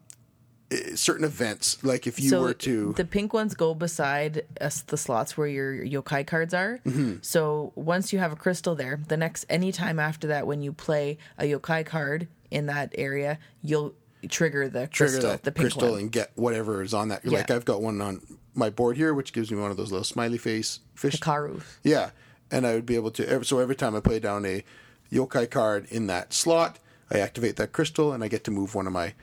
eh, 0.70 0.96
certain 0.96 1.26
events. 1.26 1.84
Like 1.84 2.06
if 2.08 2.20
you 2.20 2.30
so 2.30 2.42
were 2.42 2.54
to 2.54 2.94
the 2.94 3.06
pink 3.06 3.34
ones 3.34 3.56
go 3.56 3.74
beside 3.74 4.46
us 4.62 4.82
the 4.82 4.98
slots 4.98 5.36
where 5.38 5.48
your 5.48 5.74
yokai 5.84 6.28
cards 6.28 6.54
are. 6.54 6.80
Mm-hmm. 6.86 7.16
So 7.22 7.72
once 7.76 8.14
you 8.14 8.20
have 8.20 8.32
a 8.32 8.36
crystal 8.36 8.76
there, 8.76 9.00
the 9.08 9.18
next 9.18 9.46
any 9.50 9.72
time 9.72 10.00
after 10.00 10.28
that, 10.28 10.46
when 10.46 10.62
you 10.62 10.74
play 10.74 11.18
a 11.38 11.46
yokai 11.46 11.86
card 11.86 12.28
in 12.52 12.68
that 12.68 12.94
area, 12.98 13.40
you'll 13.64 13.96
trigger 14.28 14.70
the 14.70 14.88
trigger 14.88 15.12
crystal, 15.14 15.40
the 15.44 15.52
pink 15.52 15.56
crystal 15.58 15.92
one. 15.92 16.00
and 16.02 16.12
get 16.12 16.32
whatever 16.36 16.82
is 16.82 16.94
on 16.94 17.10
that. 17.10 17.26
Like 17.26 17.52
I've 17.52 17.66
got 17.66 17.82
one 17.82 18.02
on 18.02 18.22
my 18.54 18.70
board 18.70 18.98
here, 18.98 19.14
which 19.14 19.34
gives 19.34 19.52
me 19.52 19.58
one 19.60 19.72
of 19.72 19.78
those 19.78 19.92
little 19.92 20.04
smiley 20.06 20.38
face 20.38 20.80
fish. 20.96 21.16
Hikaru. 21.20 21.62
Yeah, 21.84 22.12
and 22.52 22.66
I 22.66 22.74
would 22.74 22.86
be 22.86 22.96
able 22.96 23.12
to. 23.12 23.44
So 23.44 23.60
every 23.60 23.76
time 23.76 23.96
I 23.96 24.00
play 24.00 24.20
down 24.20 24.46
a 24.46 24.64
yokai 25.12 25.50
card 25.50 25.88
in 25.90 26.08
that 26.08 26.34
slot, 26.34 26.80
I 27.12 27.20
activate 27.20 27.56
that 27.58 27.72
crystal, 27.72 28.14
and 28.14 28.24
I 28.24 28.28
get 28.28 28.44
to 28.46 28.52
move 28.52 28.76
one 28.76 28.88
of 28.88 28.94
my 28.94 29.14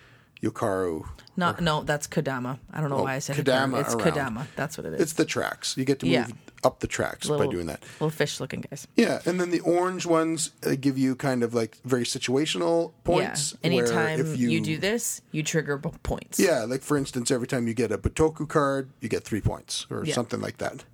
yokaru. 0.43 1.09
Not 1.37 1.61
no, 1.61 1.83
that's 1.83 2.07
Kodama. 2.07 2.59
I 2.73 2.81
don't 2.81 2.91
know 2.91 2.99
Oh, 2.99 3.03
why 3.05 3.15
I 3.15 3.19
said 3.21 3.37
Kodama. 3.37 3.81
It's 3.81 3.95
around. 3.95 4.13
Kodama. 4.13 4.47
That's 4.57 4.77
what 4.77 4.87
it 4.87 4.95
is. 4.95 5.01
It's 5.01 5.13
the 5.15 5.25
tracks. 5.25 5.77
You 5.77 5.85
get 5.85 6.01
to 6.01 6.07
move 6.07 6.13
Yeah. 6.13 6.27
Up 6.65 6.79
the 6.79 6.87
tracks 6.87 7.29
by 7.29 7.49
doing 7.49 7.67
that. 7.67 7.83
Little 7.95 8.11
fish 8.11 8.39
looking 8.39 8.61
guys. 8.61 8.87
Yeah, 8.95 9.21
and 9.27 9.41
then 9.41 9.51
the 9.51 9.59
orange 9.61 10.07
ones 10.07 10.51
uh, 10.65 10.77
give 10.81 10.97
you 10.97 11.17
kind 11.17 11.43
of 11.43 11.55
like 11.55 11.77
very 11.85 12.05
situational 12.05 12.93
points. 13.03 13.55
yeah. 13.61 13.67
Anytime 13.67 14.21
if 14.21 14.39
you, 14.39 14.61
do 14.61 14.79
this, 14.79 15.23
you 15.33 15.43
trigger 15.43 15.77
b- 15.77 15.91
points. 16.05 16.39
Yeah, 16.39 16.61
like 16.65 16.83
for 16.83 16.97
instance, 16.97 17.33
every 17.33 17.49
time 17.49 17.67
you 17.67 17.75
get 17.75 17.91
a 17.91 17.99
Bitoku 17.99 18.49
card, 18.49 18.91
you 19.01 19.09
get 19.09 19.25
three 19.25 19.41
points 19.41 19.87
or 19.91 20.05
Yeah. 20.05 20.15
something 20.15 20.41
like 20.41 20.59
that. 20.59 20.85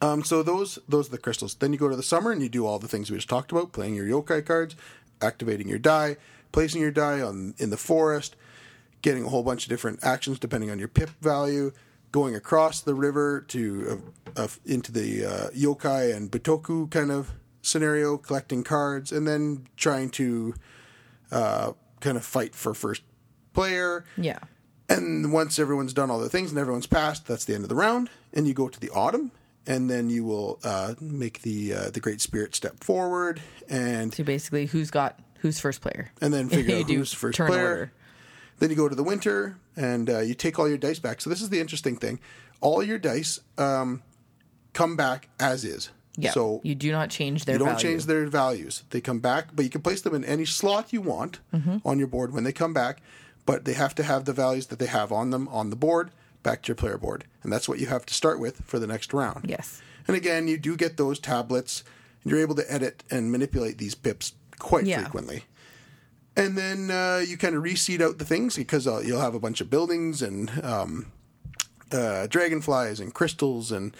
Um, 0.00 0.22
so 0.22 0.42
those 0.42 0.78
those 0.88 1.08
are 1.08 1.12
the 1.12 1.18
crystals. 1.18 1.54
Then 1.54 1.72
you 1.72 1.78
go 1.78 1.88
to 1.88 1.96
the 1.96 2.02
summer 2.02 2.30
and 2.30 2.42
you 2.42 2.48
do 2.48 2.66
all 2.66 2.78
the 2.78 2.88
things 2.88 3.10
we 3.10 3.16
just 3.16 3.28
talked 3.28 3.50
about: 3.50 3.72
playing 3.72 3.94
your 3.94 4.06
yokai 4.06 4.44
cards, 4.44 4.76
activating 5.22 5.68
your 5.68 5.78
die, 5.80 6.16
placing 6.52 6.80
your 6.82 6.90
die 6.92 7.20
on 7.20 7.54
in 7.58 7.70
the 7.70 7.76
forest, 7.76 8.36
getting 9.02 9.24
a 9.24 9.28
whole 9.28 9.42
bunch 9.42 9.64
of 9.64 9.70
different 9.70 10.04
actions 10.04 10.38
depending 10.38 10.70
on 10.70 10.78
your 10.78 10.88
pip 10.88 11.10
value, 11.20 11.72
going 12.12 12.34
across 12.34 12.80
the 12.80 12.94
river 12.94 13.40
to 13.48 14.02
uh, 14.36 14.42
uh, 14.44 14.48
into 14.64 14.92
the 14.92 15.24
uh, 15.24 15.48
yokai 15.50 16.14
and 16.14 16.30
Bitoku 16.30 16.90
kind 16.90 17.10
of 17.10 17.32
scenario, 17.62 18.16
collecting 18.16 18.64
cards, 18.64 19.12
and 19.12 19.26
then 19.26 19.66
trying 19.76 20.08
to 20.10 20.54
uh, 21.30 21.72
kind 22.00 22.16
of 22.16 22.24
fight 22.24 22.54
for 22.54 22.74
first 22.74 23.02
player. 23.52 24.04
Yeah. 24.16 24.38
And 24.88 25.32
once 25.32 25.58
everyone's 25.58 25.92
done 25.92 26.10
all 26.10 26.18
the 26.18 26.30
things 26.30 26.50
and 26.50 26.58
everyone's 26.58 26.86
passed, 26.86 27.26
that's 27.26 27.44
the 27.44 27.54
end 27.54 27.64
of 27.64 27.68
the 27.68 27.74
round. 27.74 28.08
And 28.32 28.46
you 28.48 28.54
go 28.54 28.68
to 28.68 28.80
the 28.80 28.88
autumn, 28.90 29.32
and 29.66 29.90
then 29.90 30.08
you 30.08 30.24
will 30.24 30.58
uh, 30.64 30.94
make 31.00 31.42
the 31.42 31.74
uh, 31.74 31.90
the 31.90 32.00
Great 32.00 32.20
Spirit 32.22 32.54
step 32.54 32.82
forward, 32.82 33.42
and 33.68 34.14
So 34.14 34.24
basically, 34.24 34.64
who's 34.66 34.90
got 34.90 35.18
who's 35.40 35.60
first 35.60 35.82
player? 35.82 36.10
and 36.22 36.32
then 36.32 36.48
figure 36.48 36.76
out 36.78 36.88
who's 36.90 37.12
first 37.12 37.36
turn 37.36 37.48
player. 37.48 37.68
order. 37.68 37.92
Then 38.60 38.70
you 38.70 38.76
go 38.76 38.88
to 38.88 38.94
the 38.94 39.04
winter 39.04 39.56
and 39.78 40.10
uh, 40.10 40.18
you 40.20 40.34
take 40.34 40.58
all 40.58 40.68
your 40.68 40.78
dice 40.78 40.98
back. 40.98 41.20
So 41.20 41.30
this 41.30 41.40
is 41.40 41.48
the 41.50 41.60
interesting 41.60 41.96
thing: 41.96 42.18
all 42.60 42.82
your 42.82 42.98
dice 42.98 43.40
um, 43.56 44.02
come 44.72 44.96
back 44.96 45.28
as 45.40 45.64
is. 45.64 45.90
Yeah. 46.16 46.32
So 46.32 46.60
you 46.64 46.74
do 46.74 46.90
not 46.90 47.10
change 47.10 47.44
their 47.44 47.54
you 47.54 47.58
don't 47.60 47.68
value. 47.68 47.80
change 47.88 48.06
their 48.06 48.26
values. 48.26 48.82
They 48.90 49.00
come 49.00 49.20
back, 49.20 49.48
but 49.54 49.64
you 49.64 49.70
can 49.70 49.82
place 49.82 50.02
them 50.02 50.14
in 50.14 50.24
any 50.24 50.44
slot 50.44 50.92
you 50.92 51.00
want 51.00 51.38
Mm-hmm. 51.54 51.76
on 51.84 51.98
your 51.98 52.08
board 52.08 52.32
when 52.32 52.44
they 52.44 52.52
come 52.52 52.74
back. 52.74 53.00
But 53.46 53.64
they 53.64 53.72
have 53.74 53.94
to 53.94 54.02
have 54.02 54.24
the 54.26 54.32
values 54.34 54.66
that 54.66 54.78
they 54.78 54.86
have 54.86 55.10
on 55.12 55.30
them 55.30 55.48
on 55.48 55.70
the 55.70 55.76
board 55.76 56.10
back 56.42 56.62
to 56.62 56.68
your 56.68 56.74
player 56.76 56.98
board, 56.98 57.24
and 57.42 57.52
that's 57.52 57.68
what 57.68 57.78
you 57.78 57.86
have 57.86 58.04
to 58.06 58.14
start 58.14 58.38
with 58.40 58.62
for 58.64 58.78
the 58.78 58.86
next 58.86 59.12
round. 59.14 59.46
Yes. 59.48 59.80
And 60.06 60.16
again, 60.16 60.48
you 60.48 60.58
do 60.58 60.76
get 60.76 60.96
those 60.96 61.18
tablets, 61.18 61.82
and 62.22 62.30
you're 62.30 62.40
able 62.40 62.54
to 62.56 62.72
edit 62.72 63.04
and 63.10 63.30
manipulate 63.32 63.78
these 63.78 63.94
pips 63.94 64.34
quite 64.58 64.84
Yeah. 64.86 65.00
frequently. 65.02 65.44
And 66.38 66.56
then 66.56 66.90
uh, 66.90 67.22
you 67.26 67.36
kind 67.36 67.54
of 67.56 67.62
reseed 67.64 68.00
out 68.00 68.18
the 68.18 68.24
things 68.24 68.54
because 68.56 68.86
uh, 68.86 69.00
you'll 69.04 69.20
have 69.20 69.34
a 69.34 69.40
bunch 69.40 69.60
of 69.60 69.68
buildings 69.68 70.22
and 70.22 70.48
um, 70.64 71.12
uh, 71.90 72.26
dragonflies 72.28 73.00
and 73.00 73.12
crystals 73.12 73.72
and 73.72 73.96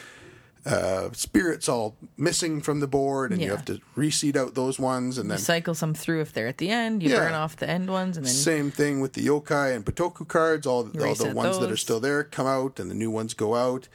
uh, 0.64 1.08
spirits 1.12 1.68
all 1.68 1.96
missing 2.16 2.60
from 2.60 2.78
the 2.80 2.86
board, 2.86 3.32
and 3.32 3.40
you 3.40 3.50
have 3.50 3.64
to 3.64 3.80
reseed 3.96 4.36
out 4.36 4.54
those 4.54 4.78
ones. 4.78 5.16
And 5.18 5.30
then 5.30 5.38
Cycle 5.38 5.74
some 5.74 5.94
through 5.94 6.20
if 6.20 6.32
they're 6.32 6.46
at 6.46 6.58
the 6.58 6.68
end. 6.70 7.02
You 7.02 7.10
Yeah. 7.10 7.20
burn 7.20 7.34
off 7.34 7.56
the 7.56 7.68
end 7.68 7.90
ones, 7.90 8.16
and 8.16 8.24
then 8.26 8.32
same 8.32 8.70
thing 8.70 9.00
with 9.00 9.14
the 9.14 9.24
yokai 9.26 9.74
and 9.74 9.84
Bitoku 9.84 10.28
cards. 10.28 10.66
All, 10.66 10.90
all 11.00 11.14
the 11.14 11.32
ones 11.34 11.58
that 11.58 11.70
are 11.72 11.76
still 11.76 12.00
there 12.00 12.22
come 12.22 12.46
out, 12.46 12.78
and 12.78 12.90
the 12.90 12.94
new 12.94 13.10
ones 13.10 13.34
go 13.34 13.54
out. 13.56 13.88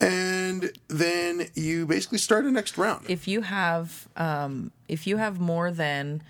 And 0.00 0.72
then 0.88 1.48
you 1.54 1.86
basically 1.86 2.18
start 2.18 2.44
a 2.44 2.50
next 2.50 2.76
round. 2.76 3.06
if 3.08 3.26
you 3.26 3.42
have 3.42 4.08
um, 4.16 4.72
if 4.88 5.06
you 5.06 5.16
have 5.16 5.40
more 5.40 5.70
than 5.70 6.22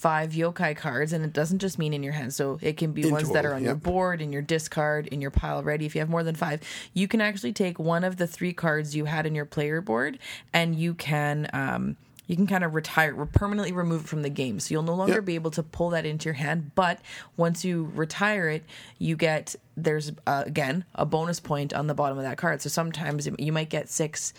five 0.00 0.30
yokai 0.32 0.74
cards 0.74 1.12
and 1.12 1.22
it 1.24 1.32
doesn't 1.34 1.58
just 1.58 1.78
mean 1.78 1.92
in 1.92 2.02
your 2.02 2.14
hand. 2.14 2.32
So 2.32 2.58
it 2.62 2.78
can 2.78 2.92
be 2.92 3.02
In 3.02 3.10
ones 3.10 3.30
that 3.32 3.44
are 3.44 3.54
on 3.54 3.62
your 3.62 3.74
board 3.74 4.22
in 4.22 4.32
your 4.32 4.40
discard 4.40 5.06
in 5.08 5.20
your 5.20 5.30
pile 5.30 5.62
ready. 5.62 5.84
If 5.84 5.94
you 5.94 6.00
have 6.00 6.08
more 6.08 6.22
than 6.24 6.34
five 6.34 6.60
you 6.94 7.06
can 7.06 7.20
actually 7.20 7.52
take 7.52 7.78
one 7.78 8.02
of 8.02 8.16
the 8.16 8.26
three 8.26 8.54
cards 8.54 8.96
you 8.96 9.04
had 9.04 9.26
in 9.26 9.34
your 9.34 9.44
player 9.44 9.82
board 9.82 10.18
and 10.54 10.74
you 10.74 10.94
can 10.94 11.48
um, 11.52 11.96
you 12.26 12.36
can 12.36 12.46
kind 12.46 12.64
of 12.64 12.74
retire 12.74 13.12
permanently 13.26 13.72
remove 13.72 14.02
it 14.04 14.08
from 14.08 14.22
the 14.22 14.30
game. 14.30 14.58
So 14.60 14.72
you'll 14.72 14.84
no 14.84 14.94
longer 14.94 15.16
Yep. 15.16 15.24
be 15.24 15.34
able 15.34 15.50
to 15.50 15.62
pull 15.62 15.90
that 15.90 16.06
into 16.06 16.24
your 16.26 16.34
hand 16.34 16.70
but 16.74 17.00
once 17.36 17.62
you 17.64 17.90
retire 17.94 18.48
it 18.48 18.64
you 18.98 19.16
get 19.16 19.54
there's 19.76 20.12
uh, 20.26 20.44
again 20.46 20.84
a 20.94 21.04
bonus 21.04 21.40
point 21.40 21.74
on 21.74 21.88
the 21.88 21.94
bottom 21.94 22.16
of 22.16 22.24
that 22.24 22.38
card. 22.38 22.62
So 22.62 22.68
sometimes 22.70 23.28
you 23.38 23.52
might 23.52 23.68
get 23.68 23.90
six 23.90 24.32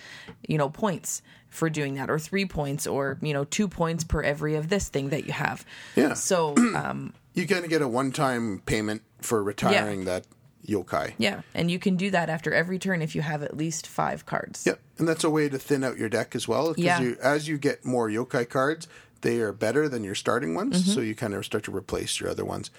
you 0.48 0.58
know 0.58 0.70
points 0.70 1.22
for 1.52 1.70
doing 1.70 1.94
that 1.94 2.10
or 2.10 2.18
three 2.18 2.46
points 2.46 2.88
or 2.88 3.20
you 3.22 3.34
know 3.34 3.44
two 3.44 3.68
points 3.68 4.04
per 4.04 4.24
every 4.24 4.56
of 4.56 4.70
this 4.70 4.90
thing 4.90 5.10
that 5.10 5.26
you 5.28 5.34
have 5.34 5.64
Yeah. 5.96 6.14
so 6.16 6.56
um 6.76 7.14
you 7.36 7.46
kind 7.48 7.64
of 7.64 7.70
get 7.70 7.82
a 7.84 7.88
one-time 7.88 8.64
payment 8.66 9.04
for 9.22 9.44
retiring 9.44 10.06
that 10.06 10.26
yokai. 10.68 11.14
yeah 11.18 11.42
and 11.54 11.70
you 11.70 11.78
can 11.78 11.96
do 11.98 12.10
that 12.12 12.30
after 12.30 12.54
every 12.54 12.80
turn 12.80 13.02
if 13.04 13.14
you 13.16 13.22
have 13.22 13.44
at 13.44 13.56
least 13.56 13.86
five 13.86 14.26
cards 14.26 14.66
Yep, 14.66 14.80
and 14.98 15.08
that's 15.08 15.24
a 15.24 15.30
way 15.30 15.50
to 15.50 15.60
thin 15.60 15.84
out 15.84 15.98
your 15.98 16.10
deck 16.10 16.36
as 16.36 16.48
well. 16.48 16.70
Because 16.70 16.84
Yeah. 16.84 17.02
you, 17.02 17.18
as 17.22 17.48
you 17.48 17.58
get 17.58 17.84
more 17.86 18.08
yokai 18.10 18.48
cards, 18.50 18.88
they 19.22 19.40
are 19.40 19.52
better 19.52 19.90
than 19.90 20.04
your 20.04 20.16
starting 20.16 20.54
ones, 20.56 20.82
Mm-hmm. 20.84 20.92
so 20.92 21.02
you 21.02 21.16
kind 21.16 21.34
of 21.34 21.44
start 21.46 21.64
to 21.66 21.76
replace 21.76 22.20
your 22.20 22.30
other 22.30 22.46
ones. 22.46 22.70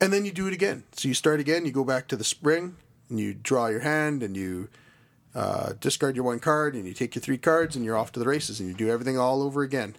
And 0.00 0.12
then 0.12 0.24
you 0.24 0.30
do 0.32 0.46
it 0.46 0.52
again. 0.54 0.84
So 0.92 1.08
you 1.08 1.14
start 1.14 1.40
again. 1.40 1.66
You 1.66 1.72
go 1.72 1.82
back 1.84 2.06
to 2.08 2.16
the 2.16 2.22
spring, 2.24 2.76
and 3.10 3.18
you 3.18 3.34
draw 3.34 3.66
your 3.66 3.80
hand, 3.80 4.22
and 4.22 4.36
you 4.36 4.68
uh, 5.38 5.72
discard 5.80 6.16
your 6.16 6.24
one 6.24 6.40
card, 6.40 6.74
and 6.74 6.84
you 6.86 6.94
take 6.94 7.14
your 7.14 7.22
three 7.22 7.38
cards, 7.38 7.76
and 7.76 7.84
you're 7.84 7.96
off 7.96 8.10
to 8.12 8.18
the 8.20 8.26
races, 8.26 8.58
and 8.60 8.68
you 8.68 8.74
do 8.74 8.88
everything 8.90 9.16
all 9.18 9.40
over 9.42 9.62
again. 9.62 9.94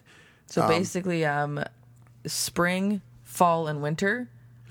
so 0.46 0.66
basically 0.68 1.24
um 1.24 1.62
spring 2.26 3.00
fall 3.24 3.66
and 3.68 3.80
winter 3.82 4.28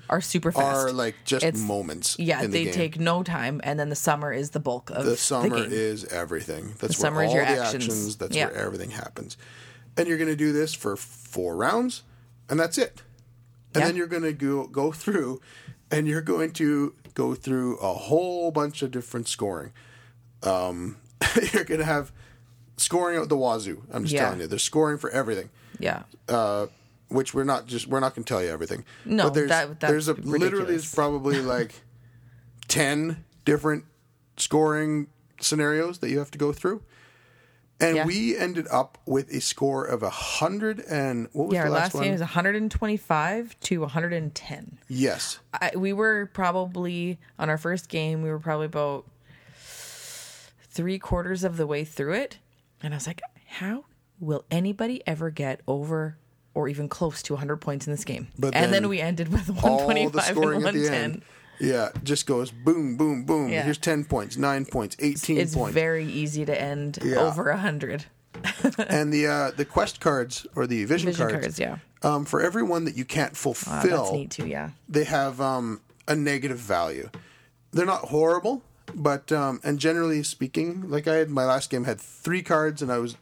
are 0.08 0.20
super 0.20 0.50
fast 0.52 0.86
Are 0.88 0.92
like 0.92 1.14
just 1.24 1.44
It's- 1.44 1.62
moments. 1.62 2.16
yeah 2.18 2.42
in 2.42 2.50
the 2.50 2.58
they 2.58 2.64
game. 2.64 2.74
take 2.74 3.00
no 3.00 3.22
time 3.22 3.60
and 3.64 3.78
then 3.78 3.88
the 3.90 3.96
summer 3.96 4.32
is 4.32 4.50
the 4.50 4.60
bulk 4.60 4.90
of 4.90 5.04
the 5.06 5.16
summer 5.16 5.48
game. 5.62 5.68
is 5.70 6.04
everything. 6.06 6.74
That's 6.78 6.96
The 6.96 7.02
where 7.02 7.10
summer 7.10 7.22
is 7.24 7.28
all 7.30 7.36
your 7.36 7.44
the 7.46 7.50
actions. 7.62 7.84
actions. 7.84 8.16
That's 8.16 8.36
Yeah. 8.36 8.46
where 8.46 8.56
everything 8.56 8.90
happens. 8.90 9.36
And 9.96 10.08
you're 10.08 10.18
going 10.18 10.30
to 10.30 10.36
do 10.36 10.52
this 10.52 10.74
for 10.74 10.96
four 10.96 11.56
rounds, 11.56 12.02
and 12.48 12.58
that's 12.58 12.76
it. 12.78 13.02
And 13.74 13.82
Yeah. 13.82 13.86
then 13.86 13.96
you're 13.96 14.06
going 14.08 14.22
to 14.24 14.32
go 14.32 14.66
go 14.66 14.90
through, 14.92 15.40
and 15.90 16.06
you're 16.08 16.22
going 16.22 16.52
to 16.54 16.94
go 17.14 17.34
through 17.34 17.76
a 17.78 17.92
whole 17.94 18.50
bunch 18.50 18.82
of 18.82 18.90
different 18.90 19.28
scoring. 19.28 19.72
Um, 20.42 20.96
you're 21.52 21.64
going 21.64 21.80
to 21.80 21.84
have 21.86 22.12
scoring 22.76 23.18
out 23.18 23.28
the 23.28 23.36
wazoo. 23.36 23.82
I'm 23.92 24.04
just 24.04 24.14
Yeah. 24.14 24.24
telling 24.24 24.40
you, 24.40 24.46
they're 24.46 24.58
scoring 24.58 24.98
for 24.98 25.10
everything 25.10 25.50
yeah 25.78 26.02
uh, 26.28 26.66
which 27.08 27.32
we're 27.32 27.44
not 27.44 27.66
just 27.66 27.86
we're 27.86 28.00
not 28.00 28.14
going 28.14 28.24
to 28.24 28.28
tell 28.28 28.42
you 28.42 28.50
everything. 28.50 28.84
No, 29.04 29.24
but 29.24 29.34
there's 29.34 29.48
that- 29.48 29.80
there's 29.80 30.08
a 30.08 30.12
literally 30.14 30.74
is 30.74 30.94
probably 30.94 31.40
like 31.56 31.72
ten 32.68 33.24
different 33.44 33.84
scoring 34.36 35.06
scenarios 35.40 35.98
that 35.98 36.10
you 36.10 36.18
have 36.18 36.30
to 36.32 36.38
go 36.38 36.52
through. 36.52 36.82
And 37.82 37.96
Yeah. 37.96 38.04
we 38.04 38.36
ended 38.36 38.66
up 38.70 38.98
with 39.06 39.30
a 39.32 39.40
score 39.40 39.84
of 39.86 40.02
a 40.02 40.10
hundred 40.10 40.80
and 40.80 41.28
what 41.32 41.48
was 41.48 41.54
yeah 41.54 41.62
the 41.62 41.68
our 41.68 41.72
last, 41.74 41.82
last 41.82 41.94
one? 41.94 42.04
game 42.04 42.12
is 42.14 42.20
125 42.20 43.58
to 43.60 43.80
110 43.80 44.78
yes, 44.88 45.38
I, 45.54 45.72
we 45.74 45.92
were 45.94 46.26
probably 46.34 47.18
on 47.38 47.48
our 47.48 47.56
first 47.58 47.88
game 47.88 48.20
we 48.22 48.28
were 48.30 48.38
probably 48.38 48.66
about 48.66 49.06
three 50.70 50.98
quarters 50.98 51.44
of 51.44 51.56
the 51.56 51.66
way 51.66 51.84
through 51.84 52.14
it 52.14 52.38
and 52.82 52.94
i 52.94 52.96
was 52.96 53.06
like 53.06 53.20
how 53.46 53.84
will 54.20 54.44
anybody 54.50 55.02
ever 55.06 55.30
get 55.30 55.60
over 55.66 56.16
or 56.54 56.68
even 56.68 56.88
close 56.88 57.22
to 57.22 57.32
100 57.34 57.56
points 57.58 57.86
in 57.86 57.92
this 57.92 58.04
game 58.04 58.28
But 58.38 58.54
and 58.54 58.64
then 58.72 58.82
then 58.82 58.88
we 58.88 59.00
ended 59.00 59.28
with 59.32 59.48
all 59.64 59.78
the 59.78 59.86
125 59.86 60.24
scoring 60.36 60.56
and 60.58 60.66
at 60.66 60.72
the 60.74 60.80
110 60.80 61.02
end. 61.12 61.22
Yeah, 61.62 61.90
just 62.02 62.26
goes 62.26 62.50
boom, 62.50 62.96
boom, 62.96 63.24
boom. 63.24 63.50
Yeah. 63.50 63.64
Here's 63.64 63.76
ten 63.76 64.04
points, 64.06 64.38
nine 64.38 64.64
points, 64.64 64.96
eighteen 64.98 65.36
it's 65.36 65.54
points. 65.54 65.74
very 65.74 66.06
easy 66.06 66.46
to 66.46 66.58
end 66.58 66.98
Yeah. 67.04 67.16
over 67.18 67.50
100 67.50 68.06
and 68.88 69.12
the 69.12 69.26
uh, 69.26 69.50
the 69.50 69.66
quest 69.66 70.00
cards 70.00 70.46
or 70.56 70.66
the 70.66 70.84
vision, 70.86 71.08
vision 71.10 71.28
cards, 71.28 71.40
cards 71.44 71.58
yeah 71.60 71.76
um, 72.02 72.24
for 72.24 72.40
every 72.40 72.62
one 72.62 72.84
that 72.86 72.96
you 72.96 73.04
can't 73.04 73.32
Wow, 73.32 73.52
fulfill. 73.52 73.98
that's 74.04 74.12
neat 74.12 74.30
too 74.30 74.46
yeah 74.46 74.70
they 74.88 75.04
have 75.04 75.38
um, 75.42 75.82
a 76.08 76.16
negative 76.16 76.56
value. 76.58 77.10
They're 77.72 77.84
not 77.86 78.06
horrible, 78.06 78.62
but 78.94 79.30
um, 79.32 79.60
and 79.64 79.78
generally 79.78 80.22
speaking, 80.22 80.88
like 80.90 81.06
I 81.08 81.16
had 81.16 81.30
my 81.30 81.44
last 81.44 81.70
game 81.70 81.84
had 81.84 82.00
three 82.00 82.42
cards, 82.42 82.82
and 82.82 82.90
I 82.92 82.98
was 82.98 83.16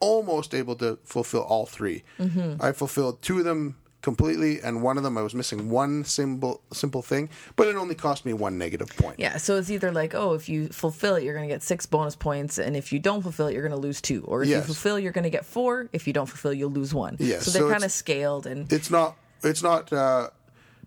almost 0.00 0.54
able 0.54 0.76
to 0.76 0.98
fulfill 1.04 1.40
all 1.42 1.66
3 1.66 2.04
Mm-hmm. 2.20 2.62
I 2.62 2.70
fulfilled 2.72 3.20
two 3.20 3.38
of 3.40 3.44
them 3.44 3.76
completely, 4.00 4.60
and 4.60 4.80
one 4.80 4.96
of 4.96 5.02
them 5.02 5.18
I 5.18 5.22
was 5.22 5.34
missing 5.34 5.70
one 5.70 6.04
simple 6.04 6.60
simple 6.72 7.02
thing, 7.02 7.28
but 7.56 7.66
it 7.66 7.74
only 7.74 7.96
cost 7.96 8.24
me 8.24 8.32
one 8.32 8.56
negative 8.58 8.88
point. 8.96 9.18
Yeah, 9.18 9.38
so 9.38 9.56
it's 9.56 9.70
either 9.70 9.90
like, 9.90 10.14
oh, 10.14 10.34
if 10.34 10.48
you 10.48 10.68
fulfill 10.68 11.16
it, 11.16 11.24
you're 11.24 11.34
going 11.34 11.48
to 11.48 11.52
get 11.52 11.62
six 11.64 11.84
bonus 11.84 12.14
points, 12.14 12.58
and 12.58 12.76
if 12.76 12.92
you 12.92 13.00
don't 13.00 13.22
fulfill 13.22 13.48
it, 13.48 13.54
you're 13.54 13.66
going 13.68 13.78
to 13.80 13.86
lose 13.86 14.00
two. 14.00 14.22
Or 14.24 14.42
if 14.42 14.48
you 14.48 14.60
fulfill, 14.60 14.98
you're 15.00 15.12
going 15.12 15.24
to 15.24 15.30
get 15.30 15.44
four. 15.44 15.88
If 15.92 16.06
you 16.06 16.12
don't 16.12 16.26
fulfill, 16.26 16.52
you'll 16.52 16.70
lose 16.70 16.94
one. 16.94 17.16
Yes, 17.18 17.44
so 17.46 17.50
they're 17.50 17.62
so 17.62 17.70
kind 17.70 17.82
of 17.84 17.90
scaled, 17.90 18.46
and 18.46 18.72
It's 18.72 18.90
not. 18.90 19.16
It's 19.42 19.62
not. 19.64 19.92
Uh, 19.92 20.30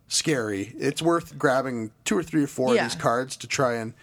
scary. 0.07 0.74
It's 0.78 1.01
worth 1.01 1.38
grabbing 1.38 1.91
two 2.03 2.17
or 2.17 2.24
three 2.24 2.43
or 2.43 2.47
four 2.47 2.76
Yeah. 2.76 2.86
of 2.86 2.91
these 2.91 3.01
cards 3.01 3.38
to 3.38 3.47
try 3.47 3.76
and 3.76 3.93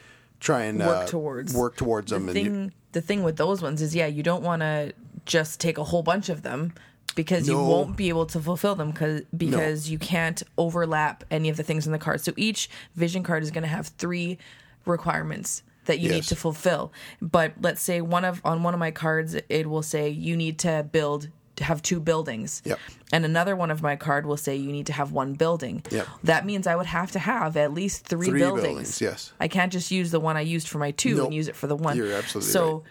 try 0.40 0.62
and 0.62 0.78
work 0.78 1.04
uh, 1.04 1.06
towards 1.06 1.54
work 1.54 1.76
towards 1.76 2.10
them. 2.10 2.26
The 2.26 2.32
you- 2.32 2.44
thing, 2.44 2.72
the 2.92 3.00
thing 3.00 3.22
with 3.22 3.36
those 3.36 3.62
ones 3.62 3.82
is, 3.82 3.94
yeah, 3.94 4.06
you 4.06 4.22
don't 4.22 4.42
want 4.42 4.62
to 4.62 4.92
just 5.24 5.60
take 5.60 5.78
a 5.78 5.84
whole 5.84 6.02
bunch 6.02 6.28
of 6.28 6.42
them 6.42 6.72
because 7.14 7.48
you 7.48 7.56
won't 7.58 7.96
be 7.96 8.08
able 8.08 8.26
to 8.26 8.40
fulfill 8.40 8.74
them 8.74 8.92
cause, 8.92 9.22
because 9.36 9.90
you 9.90 9.98
can't 9.98 10.42
overlap 10.56 11.24
any 11.30 11.48
of 11.48 11.56
the 11.56 11.62
things 11.62 11.84
in 11.86 11.92
the 11.92 11.98
card. 11.98 12.20
So 12.20 12.32
each 12.36 12.70
vision 12.94 13.22
card 13.22 13.42
is 13.42 13.50
going 13.50 13.62
to 13.62 13.68
have 13.68 13.88
three 13.88 14.38
requirements 14.86 15.62
that 15.86 15.98
you 15.98 16.10
need 16.10 16.22
to 16.24 16.36
fulfill. 16.36 16.92
But 17.20 17.54
let's 17.60 17.82
say 17.82 18.00
one 18.00 18.24
of 18.24 18.40
on 18.44 18.62
one 18.62 18.74
of 18.74 18.80
my 18.80 18.90
cards 18.90 19.34
it 19.48 19.68
will 19.68 19.82
say 19.82 20.08
you 20.08 20.36
need 20.36 20.58
to 20.60 20.86
build 20.90 21.28
have 21.64 21.82
two 21.82 22.00
buildings. 22.00 22.62
Yep. 22.64 22.78
And 23.12 23.24
another 23.24 23.56
one 23.56 23.70
of 23.70 23.82
my 23.82 23.96
card 23.96 24.26
will 24.26 24.36
say 24.36 24.56
you 24.56 24.70
need 24.72 24.86
to 24.86 24.92
have 24.92 25.12
one 25.12 25.34
building. 25.34 25.82
Yep. 25.90 26.06
That 26.24 26.44
means 26.46 26.66
I 26.66 26.76
would 26.76 26.86
have 26.86 27.10
to 27.12 27.18
have 27.18 27.56
at 27.56 27.72
least 27.72 28.06
three, 28.06 28.28
Three 28.28 28.40
buildings. 28.40 28.64
buildings, 28.64 29.00
yes. 29.00 29.32
I 29.40 29.48
can't 29.48 29.72
just 29.72 29.90
use 29.90 30.10
the 30.10 30.20
one 30.20 30.36
I 30.36 30.42
used 30.42 30.68
for 30.68 30.78
my 30.78 30.90
two 30.92 31.16
Nope. 31.16 31.26
and 31.26 31.34
use 31.34 31.48
it 31.48 31.56
for 31.56 31.66
the 31.66 31.76
one. 31.76 31.96
You're 31.96 32.12
absolutely 32.12 32.50
so, 32.52 32.84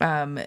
um, 0.00 0.38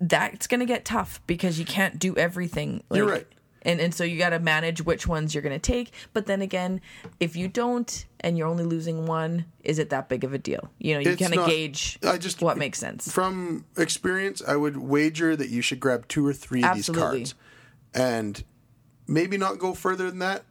that's 0.00 0.46
going 0.46 0.60
to 0.60 0.66
get 0.66 0.84
tough 0.84 1.20
because 1.26 1.58
you 1.58 1.64
can't 1.64 1.98
do 1.98 2.16
everything. 2.16 2.82
You're 2.92 3.06
right. 3.08 3.26
And 3.64 3.80
and 3.80 3.94
so 3.94 4.04
you 4.04 4.18
got 4.18 4.30
to 4.30 4.38
manage 4.38 4.82
which 4.82 5.06
ones 5.06 5.34
you're 5.34 5.42
going 5.42 5.58
to 5.58 5.72
take. 5.72 5.90
But 6.12 6.26
then 6.26 6.42
again, 6.42 6.80
if 7.20 7.34
you 7.36 7.48
don't 7.48 8.04
and 8.20 8.36
you're 8.36 8.46
only 8.48 8.64
losing 8.64 9.06
one, 9.06 9.46
is 9.62 9.78
it 9.78 9.90
that 9.90 10.08
big 10.08 10.22
of 10.24 10.32
a 10.34 10.38
deal? 10.38 10.70
You 10.78 10.94
know, 10.94 11.00
you 11.00 11.16
kind 11.16 11.34
of 11.34 11.46
gauge 11.46 11.98
I 12.02 12.18
just- 12.18 12.42
what 12.42 12.58
makes 12.58 12.78
sense. 12.78 13.10
from 13.10 13.64
experience, 13.76 14.42
I 14.46 14.56
would 14.56 14.76
wager 14.76 15.34
that 15.36 15.48
you 15.48 15.62
should 15.62 15.80
grab 15.80 16.08
two 16.08 16.26
or 16.26 16.32
three 16.32 16.60
of 16.60 16.70
Absolutely. 16.76 17.18
these 17.20 17.32
cards, 17.32 17.34
and 17.94 18.44
maybe 19.06 19.36
not 19.38 19.58
go 19.58 19.74
further 19.74 20.10
than 20.10 20.18
that, 20.20 20.44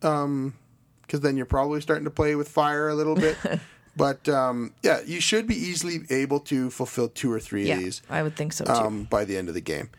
because 0.00 1.20
then 1.20 1.36
you're 1.36 1.46
probably 1.46 1.80
starting 1.80 2.04
to 2.04 2.10
play 2.10 2.34
with 2.34 2.48
fire 2.48 2.88
a 2.88 2.94
little 2.94 3.14
bit. 3.16 3.36
But 3.96 4.28
um, 4.28 4.72
yeah, 4.84 5.00
you 5.04 5.20
should 5.20 5.48
be 5.48 5.56
easily 5.56 5.98
able 6.10 6.38
to 6.40 6.70
fulfill 6.70 7.08
two 7.08 7.30
or 7.30 7.40
three 7.40 7.66
Yeah, 7.66 7.74
of 7.74 7.80
these 7.82 8.02
I 8.08 8.22
would 8.22 8.36
think 8.36 8.52
so 8.52 8.64
too. 8.64 8.70
um, 8.72 9.04
by 9.10 9.24
the 9.24 9.36
end 9.36 9.48
of 9.48 9.54
the 9.54 9.60
game. 9.60 9.90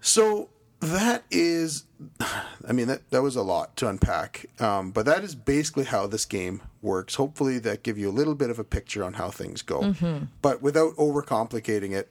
So 0.00 0.48
that 0.82 1.22
is, 1.30 1.84
I 2.68 2.72
mean, 2.72 2.88
that, 2.88 3.08
that 3.10 3.22
was 3.22 3.36
a 3.36 3.42
lot 3.42 3.76
to 3.76 3.88
unpack. 3.88 4.46
Um, 4.60 4.90
but 4.90 5.06
that 5.06 5.22
is 5.24 5.34
basically 5.34 5.84
how 5.84 6.06
this 6.06 6.24
game 6.24 6.60
works. 6.82 7.14
Hopefully, 7.14 7.58
that 7.60 7.82
give 7.82 7.96
you 7.98 8.10
a 8.10 8.12
little 8.12 8.34
bit 8.34 8.50
of 8.50 8.58
a 8.58 8.64
picture 8.64 9.02
on 9.04 9.14
how 9.14 9.30
things 9.30 9.62
go, 9.62 9.80
Mm-hmm. 9.80 10.24
but 10.42 10.60
without 10.62 10.94
overcomplicating 10.96 11.92
it. 11.92 12.10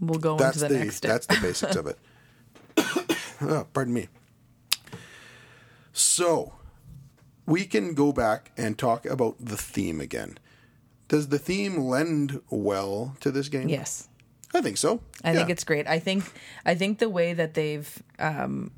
we'll 0.00 0.18
go 0.20 0.36
That's 0.36 0.62
into 0.62 0.72
the, 0.72 0.78
the, 0.78 0.84
next 0.84 0.96
step. 0.96 1.10
that's 1.10 1.26
the 1.26 1.38
basics 1.40 1.76
of 1.76 1.86
it. 1.86 1.98
oh, 3.42 3.66
pardon 3.72 3.94
me. 3.94 4.08
So 5.92 6.52
we 7.46 7.64
can 7.64 7.94
go 7.94 8.12
back 8.12 8.52
and 8.56 8.78
talk 8.78 9.04
about 9.06 9.36
the 9.40 9.56
theme 9.56 10.00
again. 10.00 10.38
Does 11.08 11.28
the 11.28 11.38
theme 11.38 11.78
lend 11.78 12.40
well 12.50 13.16
to 13.20 13.30
this 13.30 13.48
game? 13.48 13.68
yes. 13.68 14.07
I 14.54 14.60
think 14.62 14.76
so. 14.78 15.00
I 15.22 15.34
think 15.34 15.50
it's 15.50 15.64
great. 15.64 15.86
I 15.86 15.98
think 15.98 16.24
I 16.64 16.74
think 16.74 16.98
the 16.98 17.08
way 17.08 17.34
that 17.34 17.54
they've 17.54 18.02
um 18.18 18.70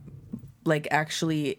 like 0.64 0.88
actually 0.90 1.58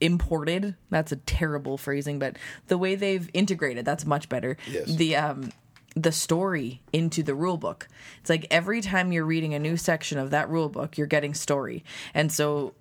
imported 0.00 0.74
that's 0.88 1.12
a 1.12 1.16
terrible 1.16 1.76
phrasing 1.76 2.18
but 2.18 2.36
the 2.68 2.78
way 2.78 2.94
they've 2.94 3.28
integrated 3.34 3.84
that's 3.84 4.06
much 4.06 4.28
better 4.30 4.56
Yes. 4.70 4.94
the 4.94 5.14
um 5.16 5.52
the 5.94 6.10
story 6.12 6.80
into 6.92 7.22
the 7.22 7.34
rule 7.34 7.58
book 7.58 7.86
it's 8.20 8.30
like 8.30 8.46
every 8.50 8.80
time 8.80 9.12
you're 9.12 9.26
reading 9.26 9.52
a 9.54 9.58
new 9.58 9.76
section 9.76 10.16
of 10.16 10.30
that 10.30 10.48
rule 10.48 10.68
book 10.70 10.96
you're 10.96 11.06
getting 11.06 11.34
story 11.34 11.84
and 12.14 12.32
so 12.32 12.72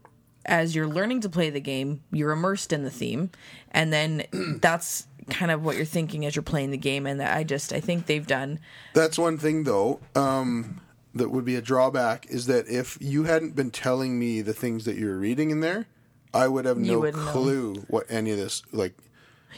as 0.49 0.75
you're 0.75 0.87
learning 0.87 1.21
to 1.21 1.29
play 1.29 1.49
the 1.49 1.59
game 1.61 2.01
you're 2.11 2.31
immersed 2.31 2.73
in 2.73 2.83
the 2.83 2.89
theme 2.91 3.29
and 3.71 3.93
then 3.93 4.23
that's 4.61 5.07
kind 5.29 5.51
of 5.51 5.63
what 5.63 5.75
you're 5.77 5.85
thinking 5.85 6.25
as 6.25 6.35
you're 6.35 6.43
playing 6.43 6.71
the 6.71 6.77
game 6.77 7.05
and 7.05 7.21
i 7.21 7.43
just 7.43 7.71
i 7.71 7.79
think 7.79 8.05
they've 8.07 8.25
done 8.27 8.59
That's 8.93 9.17
one 9.17 9.37
thing, 9.37 9.63
though, 9.63 9.99
um, 10.15 10.81
that 11.13 11.29
would 11.29 11.45
be 11.45 11.55
a 11.55 11.61
drawback 11.61 12.25
is 12.29 12.47
that 12.47 12.67
if 12.67 12.97
you 12.99 13.23
hadn't 13.25 13.55
been 13.55 13.71
telling 13.71 14.17
me 14.19 14.41
the 14.41 14.53
things 14.53 14.85
that 14.85 14.95
you're 14.95 15.17
reading 15.17 15.49
in 15.51 15.59
there, 15.61 15.85
I 16.33 16.47
would 16.47 16.65
have 16.65 16.77
no 16.77 16.99
wouldn't 16.99 17.23
know. 17.25 17.31
clue 17.31 17.73
what 17.87 18.05
any 18.09 18.31
of 18.31 18.37
this 18.37 18.61
like. 18.71 18.93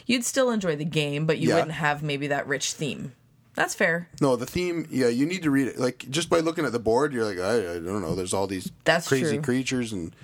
you'd 0.06 0.24
still 0.24 0.50
enjoy 0.50 0.76
the 0.76 0.84
game, 0.86 1.26
but 1.26 1.38
you 1.38 1.48
Yeah. 1.50 1.56
wouldn't 1.56 1.72
have 1.72 2.02
maybe 2.02 2.26
that 2.28 2.46
rich 2.46 2.72
theme. 2.72 3.12
That's 3.54 3.74
fair. 3.74 4.08
No, 4.20 4.34
the 4.36 4.46
theme. 4.46 4.86
Yeah, 4.90 5.08
you 5.08 5.26
need 5.26 5.42
to 5.42 5.50
read 5.50 5.68
it. 5.68 5.78
Like 5.78 6.06
just 6.08 6.30
by 6.30 6.40
looking 6.40 6.64
at 6.64 6.72
the 6.72 6.78
board, 6.78 7.12
you're 7.12 7.24
like, 7.26 7.38
I, 7.38 7.56
I 7.74 7.78
don't 7.78 8.00
know. 8.00 8.14
There's 8.14 8.32
all 8.32 8.46
these 8.46 8.70
That's 8.84 9.06
crazy 9.08 9.34
true. 9.36 9.42
creatures 9.42 9.92
and 9.92 10.14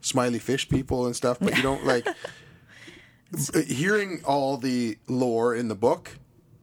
smiley 0.00 0.38
fish 0.38 0.68
people 0.68 1.06
and 1.06 1.14
stuff, 1.16 1.38
but 1.40 1.56
you 1.56 1.62
don't 1.62 1.84
like 1.84 2.06
hearing 3.66 4.20
all 4.24 4.56
the 4.56 4.98
lore 5.08 5.54
in 5.54 5.68
the 5.68 5.74
book 5.74 6.18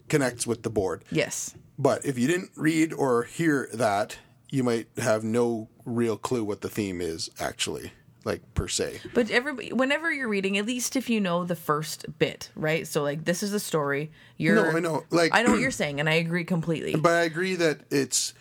connects 0.07 0.47
with 0.47 0.63
the 0.63 0.69
board. 0.69 1.03
Yes. 1.11 1.55
But 1.77 2.05
if 2.05 2.17
you 2.17 2.27
didn't 2.27 2.51
read 2.55 2.93
or 2.93 3.23
hear 3.23 3.69
that, 3.73 4.17
you 4.49 4.63
might 4.63 4.87
have 4.97 5.23
no 5.23 5.69
real 5.85 6.17
clue 6.17 6.43
what 6.43 6.61
the 6.61 6.69
theme 6.69 7.01
is 7.01 7.29
actually, 7.39 7.91
like 8.23 8.41
per 8.53 8.67
se. 8.67 9.01
But 9.13 9.31
everybody, 9.31 9.73
whenever 9.73 10.11
you're 10.11 10.29
reading, 10.29 10.57
at 10.57 10.65
least 10.65 10.95
if 10.95 11.09
you 11.09 11.19
know 11.19 11.43
the 11.43 11.55
first 11.55 12.05
bit, 12.19 12.49
right? 12.55 12.87
So 12.87 13.01
like, 13.01 13.25
this 13.25 13.41
is 13.43 13.53
a 13.53 13.59
story. 13.59 14.11
You're, 14.37 14.55
No, 14.71 14.77
I 14.77 14.79
know, 14.79 15.03
like- 15.09 15.31
I 15.35 15.41
know 15.43 15.51
what 15.51 15.59
you're 15.59 15.71
saying, 15.71 15.99
and 15.99 16.07
I 16.07 16.13
agree 16.15 16.43
completely. 16.45 16.95
But 16.95 17.13
I 17.13 17.21
agree 17.23 17.55
that 17.55 17.81
it's 17.89 18.33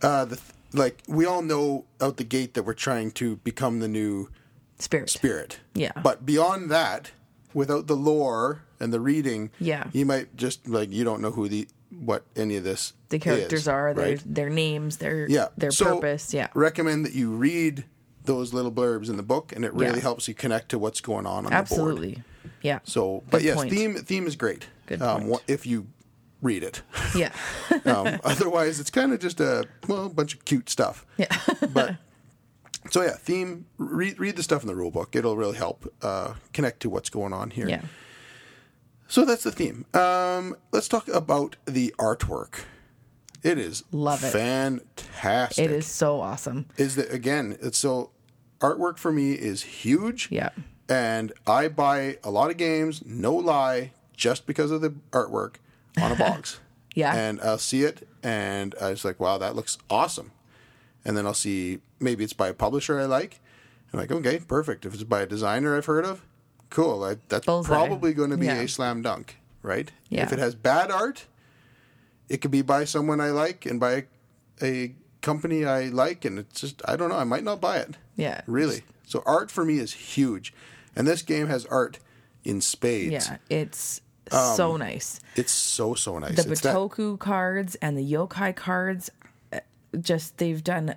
uh, 0.00 0.24
the 0.26 0.36
th- 0.36 0.48
like 0.76 1.02
we 1.08 1.24
all 1.24 1.42
know 1.42 1.84
out 2.00 2.16
the 2.16 2.24
gate 2.24 2.54
that 2.54 2.62
we're 2.64 2.74
trying 2.74 3.10
to 3.12 3.36
become 3.36 3.80
the 3.80 3.88
new 3.88 4.28
Spirit. 4.78 5.10
spirit. 5.10 5.58
Yeah. 5.74 5.92
But 6.02 6.26
beyond 6.26 6.70
that, 6.70 7.10
without 7.54 7.86
the 7.86 7.96
lore 7.96 8.62
and 8.78 8.92
the 8.92 9.00
reading, 9.00 9.50
Yeah. 9.58 9.88
you 9.92 10.04
might 10.04 10.36
just 10.36 10.68
like 10.68 10.92
you 10.92 11.02
don't 11.04 11.20
know 11.22 11.30
who 11.30 11.48
the 11.48 11.66
what 11.98 12.24
any 12.34 12.56
of 12.56 12.64
this 12.64 12.92
The 13.08 13.18
characters 13.18 13.60
is, 13.62 13.68
are 13.68 13.94
their 13.94 14.04
right? 14.10 14.22
their 14.26 14.50
names, 14.50 14.98
their 14.98 15.26
yeah 15.28 15.48
their 15.56 15.70
So, 15.70 15.94
purpose. 15.94 16.34
Yeah. 16.34 16.48
recommend 16.54 17.04
that 17.06 17.14
you 17.14 17.30
read 17.30 17.84
those 18.24 18.52
little 18.52 18.72
blurbs 18.72 19.08
in 19.08 19.16
the 19.16 19.22
book, 19.22 19.52
and 19.54 19.64
it 19.64 19.72
really 19.72 19.94
Yeah. 19.96 20.00
helps 20.02 20.26
you 20.28 20.34
connect 20.34 20.68
to 20.70 20.78
what's 20.78 21.00
going 21.00 21.26
on 21.26 21.38
on 21.38 21.44
the 21.44 21.48
board. 21.50 21.54
Absolutely. 21.60 22.22
Yeah. 22.60 22.80
So, 22.84 23.22
but 23.30 23.38
Good 23.38 23.44
yes, 23.46 23.56
point. 23.56 23.70
theme 23.70 23.94
theme 23.94 24.26
is 24.26 24.36
great. 24.36 24.66
Good 24.86 25.00
um, 25.00 25.28
point. 25.28 25.42
if 25.48 25.64
you 25.64 25.86
read 26.46 26.62
it. 26.62 26.82
Yeah. 27.14 27.32
Um, 27.84 28.20
otherwise, 28.24 28.80
it's 28.80 28.90
kind 28.90 29.12
of 29.12 29.20
just 29.20 29.38
a 29.40 29.64
well, 29.88 30.06
a 30.06 30.08
bunch 30.08 30.34
of 30.34 30.44
cute 30.44 30.68
stuff. 30.70 31.04
yeah. 31.18 31.28
But 31.72 31.96
so 32.90 33.02
yeah, 33.02 33.16
theme. 33.16 33.66
Read 33.78 34.18
read 34.18 34.36
the 34.36 34.42
stuff 34.42 34.62
in 34.62 34.68
the 34.68 34.74
rule 34.74 34.90
book. 34.90 35.14
It'll 35.14 35.36
really 35.36 35.56
help 35.56 35.92
uh, 36.02 36.34
connect 36.52 36.80
to 36.80 36.90
what's 36.90 37.10
going 37.10 37.32
on 37.32 37.50
here. 37.50 37.68
yeah. 37.68 37.82
So 39.08 39.24
that's 39.24 39.44
the 39.44 39.52
theme. 39.52 39.84
Um, 39.94 40.56
let's 40.72 40.88
talk 40.88 41.06
about 41.08 41.56
the 41.64 41.94
artwork. 41.98 42.64
It 43.44 43.58
is 43.58 43.84
Love 43.92 44.24
it. 44.24 44.30
fantastic. 44.32 45.64
It 45.64 45.70
is 45.70 45.86
so 45.86 46.20
awesome. 46.20 46.66
Is 46.76 46.96
that 46.96 47.12
again? 47.12 47.56
It's 47.60 47.78
so 47.78 48.10
artwork 48.60 48.98
for 48.98 49.12
me 49.12 49.32
is 49.32 49.62
huge. 49.62 50.28
Yeah. 50.30 50.50
And 50.88 51.32
I 51.46 51.68
buy 51.68 52.18
a 52.24 52.30
lot 52.30 52.50
of 52.50 52.56
games, 52.56 53.04
no 53.04 53.34
lie, 53.34 53.92
just 54.16 54.46
because 54.46 54.70
of 54.72 54.80
the 54.80 54.90
artwork 55.12 55.56
on 56.00 56.12
a 56.12 56.16
box. 56.16 56.60
Yeah. 56.94 57.14
And 57.14 57.42
I'll 57.42 57.58
see 57.58 57.82
it 57.82 58.08
and 58.22 58.74
I 58.80 58.88
was 58.88 59.04
like, 59.04 59.20
wow, 59.20 59.36
that 59.36 59.54
looks 59.54 59.76
awesome. 59.90 60.30
And 61.04 61.14
then 61.14 61.26
I'll 61.26 61.34
see 61.34 61.80
maybe 62.00 62.24
it's 62.24 62.32
by 62.32 62.48
a 62.48 62.54
publisher 62.54 62.98
I 62.98 63.04
like. 63.04 63.38
I'm 63.92 63.98
like, 64.00 64.10
okay, 64.10 64.38
perfect. 64.38 64.86
If 64.86 64.94
it's 64.94 65.02
by 65.04 65.20
a 65.20 65.26
designer 65.26 65.76
I've 65.76 65.84
heard 65.84 66.06
of, 66.06 66.22
cool. 66.70 67.04
I, 67.04 67.16
that's 67.28 67.44
Bullseye. 67.44 67.68
probably 67.68 68.14
going 68.14 68.30
to 68.30 68.38
be 68.38 68.46
Yeah. 68.46 68.60
a 68.62 68.66
slam 68.68 69.02
dunk, 69.02 69.36
right? 69.62 69.92
Yeah. 70.08 70.22
If 70.22 70.32
it 70.32 70.38
has 70.38 70.54
bad 70.54 70.90
art, 70.90 71.26
it 72.30 72.38
could 72.40 72.50
be 72.50 72.62
by 72.62 72.84
someone 72.84 73.20
I 73.20 73.28
like 73.28 73.66
and 73.66 73.78
by 73.78 74.06
a 74.62 74.94
company 75.20 75.66
I 75.66 75.88
like, 75.88 76.24
and 76.24 76.38
it's 76.38 76.62
just 76.62 76.80
I 76.88 76.96
don't 76.96 77.10
know. 77.10 77.18
I 77.18 77.24
might 77.24 77.44
not 77.44 77.60
buy 77.60 77.76
it. 77.76 77.98
Yeah. 78.16 78.40
Really. 78.46 78.84
So 79.06 79.22
art 79.26 79.50
for 79.50 79.66
me 79.66 79.78
is 79.80 79.92
huge, 79.92 80.54
and 80.96 81.06
this 81.06 81.20
game 81.20 81.48
has 81.48 81.66
art 81.66 81.98
in 82.42 82.62
spades. 82.62 83.28
Yeah. 83.28 83.36
It's 83.50 84.00
Um, 84.32 84.56
so 84.56 84.76
nice. 84.76 85.20
It's 85.36 85.52
so 85.52 85.94
so 85.94 86.18
nice. 86.18 86.36
the 86.42 86.50
It's 86.52 86.60
that- 86.62 86.74
Bitoku 86.74 87.18
cards 87.18 87.74
and 87.76 87.96
the 87.96 88.02
yokai 88.12 88.54
cards, 88.56 89.10
uh, 89.52 89.60
just 90.00 90.38
they've 90.38 90.62
done 90.64 90.96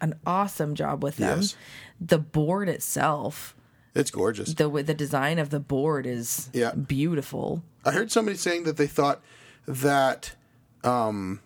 an 0.00 0.14
awesome 0.26 0.74
job 0.74 1.02
with 1.02 1.16
them. 1.16 1.40
Yes. 1.40 1.56
The 2.00 2.18
board 2.18 2.68
itself, 2.68 3.54
it's 3.94 4.10
gorgeous. 4.10 4.54
the 4.54 4.68
way 4.68 4.82
the 4.82 4.92
design 4.94 5.38
of 5.38 5.50
the 5.50 5.60
board 5.60 6.06
is 6.06 6.50
Yeah. 6.52 6.72
beautiful. 6.74 7.62
I 7.84 7.92
heard 7.92 8.10
somebody 8.12 8.36
saying 8.36 8.64
that 8.64 8.76
they 8.76 8.86
thought 8.88 9.22
that 9.66 10.34
um 10.82 11.40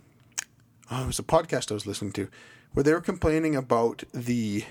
oh, 0.90 1.04
it 1.04 1.06
was 1.06 1.18
a 1.18 1.22
podcast 1.22 1.70
I 1.70 1.74
was 1.74 1.86
listening 1.86 2.12
to 2.12 2.28
where 2.72 2.82
they 2.82 2.92
were 2.92 3.00
complaining 3.00 3.54
about 3.54 4.02
the 4.12 4.64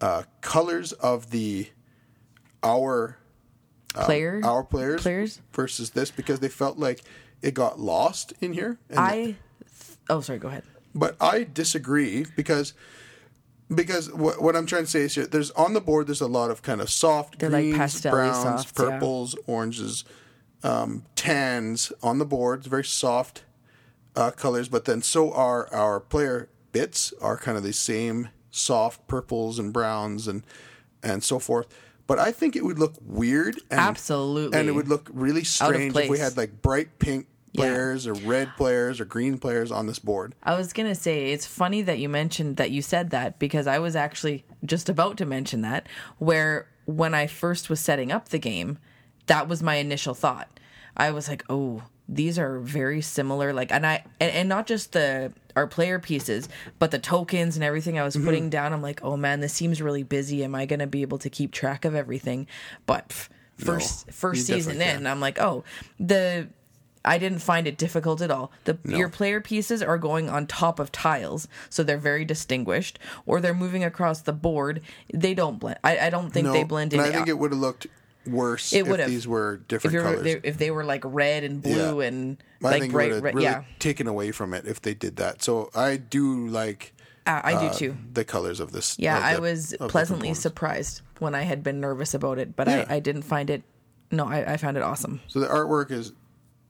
uh, 0.00 0.24
colors 0.42 0.92
of 0.92 1.30
the 1.30 1.70
our 2.62 3.18
Player, 3.94 4.40
our 4.42 4.64
players, 4.64 5.02
players? 5.02 5.40
versus 5.52 5.90
this 5.90 6.10
because 6.10 6.40
they 6.40 6.48
felt 6.48 6.78
like 6.78 7.02
it 7.42 7.54
got 7.54 7.78
lost 7.78 8.32
in 8.40 8.52
here. 8.52 8.78
And 8.90 8.98
I. 8.98 9.36
Oh, 10.10 10.20
sorry. 10.20 10.38
Go 10.38 10.48
ahead. 10.48 10.64
But 10.94 11.16
I 11.20 11.44
disagree 11.44 12.26
because 12.36 12.74
because 13.72 14.12
what, 14.12 14.42
what 14.42 14.56
I'm 14.56 14.66
trying 14.66 14.84
to 14.84 14.90
say 14.90 15.00
is 15.00 15.14
here, 15.14 15.26
there's 15.26 15.50
on 15.52 15.74
the 15.74 15.80
board 15.80 16.06
there's 16.06 16.20
a 16.20 16.26
lot 16.26 16.50
of 16.50 16.62
kind 16.62 16.80
of 16.80 16.90
soft 16.90 17.38
They're 17.38 17.50
like 17.50 17.62
greens, 17.62 17.76
pastel-y 17.78 18.16
browns, 18.16 18.36
softs, 18.42 18.72
yeah. 18.78 18.90
purples, 18.90 19.36
oranges, 19.46 20.04
um, 20.62 21.04
tans 21.16 21.92
on 22.02 22.18
the 22.18 22.26
board. 22.26 22.60
It's 22.60 22.68
very 22.68 22.84
soft 22.84 23.44
uh, 24.16 24.30
colors, 24.32 24.68
but 24.68 24.84
then 24.84 25.02
so 25.02 25.32
are 25.32 25.72
our 25.72 26.00
player 26.00 26.48
bits 26.72 27.12
are 27.20 27.36
kind 27.36 27.56
of 27.56 27.62
the 27.62 27.72
same 27.72 28.28
soft 28.50 29.06
purples 29.08 29.58
and 29.58 29.72
browns 29.72 30.28
and 30.28 30.42
and 31.02 31.22
so 31.22 31.38
forth. 31.38 31.66
But 32.06 32.18
I 32.18 32.32
think 32.32 32.54
it 32.56 32.64
would 32.64 32.78
look 32.78 32.94
weird 33.02 33.56
and 33.70 33.80
Absolutely. 33.80 34.58
and 34.58 34.68
it 34.68 34.72
would 34.72 34.88
look 34.88 35.08
really 35.12 35.44
strange 35.44 35.96
if 35.96 36.10
we 36.10 36.18
had 36.18 36.36
like 36.36 36.60
bright 36.62 36.98
pink 36.98 37.26
Yeah. 37.52 37.62
players 37.62 38.06
or 38.06 38.14
red 38.14 38.50
players 38.56 39.00
or 39.00 39.04
green 39.04 39.38
players 39.38 39.70
on 39.72 39.86
this 39.86 39.98
board. 39.98 40.34
I 40.42 40.54
was 40.56 40.72
gonna 40.72 40.94
say 40.94 41.32
it's 41.32 41.46
funny 41.46 41.80
that 41.82 41.98
you 41.98 42.08
mentioned 42.08 42.56
that 42.58 42.70
you 42.70 42.82
said 42.82 43.10
that 43.10 43.38
because 43.38 43.66
I 43.66 43.78
was 43.78 43.96
actually 43.96 44.44
just 44.64 44.88
about 44.88 45.16
to 45.18 45.26
mention 45.26 45.62
that 45.62 45.88
where 46.18 46.68
when 46.84 47.14
I 47.14 47.26
first 47.26 47.70
was 47.70 47.80
setting 47.80 48.12
up 48.12 48.28
the 48.28 48.38
game, 48.38 48.78
that 49.26 49.48
was 49.48 49.62
my 49.62 49.76
initial 49.76 50.12
thought. 50.14 50.60
I 50.96 51.10
was 51.12 51.28
like, 51.28 51.42
oh, 51.48 51.82
these 52.06 52.38
are 52.38 52.58
very 52.60 53.00
similar, 53.00 53.52
like, 53.54 53.72
and 53.72 53.86
I 53.86 54.04
and, 54.20 54.30
and 54.32 54.48
not 54.48 54.66
just 54.66 54.92
the 54.92 55.32
our 55.56 55.66
player 55.66 55.98
pieces, 55.98 56.48
but 56.78 56.90
the 56.90 56.98
tokens 56.98 57.56
and 57.56 57.64
everything 57.64 57.98
I 57.98 58.04
was 58.04 58.14
Mm-hmm. 58.16 58.24
putting 58.26 58.50
down. 58.50 58.72
I'm 58.72 58.82
like, 58.82 59.02
oh 59.02 59.16
man, 59.16 59.40
this 59.40 59.52
seems 59.52 59.80
really 59.82 60.02
busy. 60.02 60.44
Am 60.44 60.54
I 60.54 60.66
gonna 60.66 60.86
be 60.86 61.02
able 61.02 61.18
to 61.18 61.30
keep 61.30 61.52
track 61.52 61.84
of 61.84 61.94
everything? 61.94 62.46
But 62.86 63.08
pff, 63.08 63.28
first 63.58 64.10
first 64.10 64.46
season 64.46 64.80
in, 64.80 64.96
can. 64.98 65.06
I'm 65.06 65.20
like, 65.20 65.40
oh, 65.40 65.64
the 66.00 66.48
I 67.06 67.18
didn't 67.18 67.40
find 67.40 67.66
it 67.66 67.76
difficult 67.76 68.22
at 68.22 68.30
all. 68.30 68.50
The 68.64 68.78
your 68.84 69.10
player 69.10 69.40
pieces 69.40 69.82
are 69.82 69.98
going 69.98 70.30
on 70.30 70.46
top 70.46 70.78
of 70.80 70.90
tiles, 70.90 71.48
so 71.68 71.82
they're 71.82 71.98
very 71.98 72.24
distinguished, 72.24 72.98
or 73.26 73.40
they're 73.42 73.52
moving 73.52 73.84
across 73.84 74.22
the 74.22 74.32
board. 74.32 74.80
They 75.12 75.34
don't 75.34 75.58
blend. 75.58 75.78
I, 75.84 75.98
I 75.98 76.10
don't 76.10 76.30
think 76.30 76.50
they 76.50 76.64
blend 76.64 76.94
in. 76.94 77.00
I 77.00 77.10
think 77.10 77.28
it 77.28 77.38
would 77.38 77.50
have 77.50 77.60
looked 77.60 77.86
worse 78.26 78.72
It 78.72 78.86
if 78.86 79.06
these 79.06 79.26
were 79.26 79.58
different 79.68 79.94
were, 79.96 80.02
colors. 80.02 80.22
they, 80.22 80.40
if 80.42 80.58
they 80.58 80.70
were 80.70 80.84
like 80.84 81.02
red 81.04 81.44
and 81.44 81.62
blue 81.62 82.00
Yeah. 82.00 82.06
and 82.08 82.36
I 82.62 82.78
like 82.78 82.90
bright 82.90 83.12
red, 83.12 83.22
really 83.34 83.42
yeah, 83.44 83.64
taken 83.78 84.06
away 84.06 84.32
from 84.32 84.54
it 84.54 84.66
if 84.66 84.80
they 84.82 84.94
did 84.94 85.16
that. 85.16 85.42
So 85.42 85.70
I 85.74 85.96
do 85.96 86.46
like 86.48 86.94
uh, 87.26 87.40
I 87.44 87.52
do 87.52 87.66
uh, 87.66 87.72
too. 87.72 87.96
the 88.12 88.24
colors 88.24 88.60
of 88.60 88.72
this. 88.72 88.98
Yeah, 88.98 89.16
of 89.18 89.24
I 89.24 89.38
was 89.38 89.74
pleasantly 89.88 90.34
surprised 90.34 91.00
when 91.18 91.34
I 91.34 91.42
had 91.42 91.62
been 91.62 91.80
nervous 91.80 92.14
about 92.14 92.38
it, 92.38 92.54
but 92.56 92.66
Yeah. 92.68 92.84
I, 92.88 92.96
I 92.96 93.00
didn't 93.00 93.22
find 93.22 93.48
it. 93.50 93.62
No, 94.10 94.26
I, 94.26 94.52
I 94.52 94.56
found 94.58 94.76
it 94.76 94.82
awesome. 94.82 95.20
So 95.28 95.40
the 95.40 95.46
artwork 95.46 95.90
is 95.90 96.12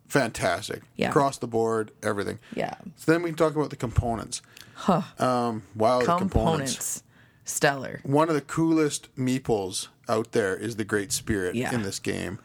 fantastic. 0.09 0.83
Yeah. 0.97 1.09
Across 1.11 1.39
the 1.39 1.47
board, 1.49 1.91
everything. 2.03 2.39
Yeah. 2.55 2.75
So 2.97 3.13
then 3.13 3.23
we 3.23 3.31
can 3.31 3.37
talk 3.37 3.55
about 3.57 3.71
the 3.71 3.77
components. 3.77 4.43
Huh. 4.75 5.03
Um, 5.19 5.63
wow, 5.75 6.01
the 6.01 6.05
Components. 6.07 6.31
components. 6.31 7.03
Stellar. 7.45 8.01
One 8.05 8.29
of 8.29 8.35
the 8.35 8.41
coolest 8.41 9.15
meeples 9.17 9.89
out 10.09 10.33
there 10.33 10.57
is 10.57 10.77
the 10.77 10.85
Great 10.85 11.13
Spirit 11.13 11.55
Yeah. 11.55 11.75
in 11.75 11.83
this 11.83 11.99
game. 11.99 12.39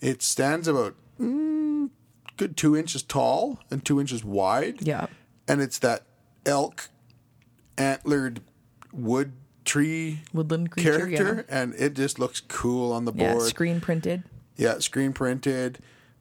It 0.00 0.22
stands 0.22 0.68
about 0.68 0.94
mm, 1.20 1.90
good 2.36 2.56
two 2.56 2.76
inches 2.76 3.02
tall 3.02 3.58
and 3.70 3.84
two 3.84 4.00
inches 4.00 4.24
wide. 4.24 4.82
Yeah. 4.82 5.06
And 5.48 5.60
it's 5.60 5.78
that 5.80 6.02
elk 6.46 6.88
antlered 7.78 8.40
wood 8.92 9.32
tree 9.64 10.20
Woodland 10.32 10.70
creature. 10.70 10.98
character, 11.06 11.46
and 11.48 11.74
it 11.74 11.94
just 11.94 12.18
looks 12.18 12.40
cool 12.40 12.92
on 12.92 13.04
the 13.04 13.12
board. 13.12 13.38
yeah. 13.40 13.46
Screen 13.48 13.80
printed. 13.80 14.24
Yeah, 14.56 14.78
screen 14.78 15.12
printed. 15.12 15.78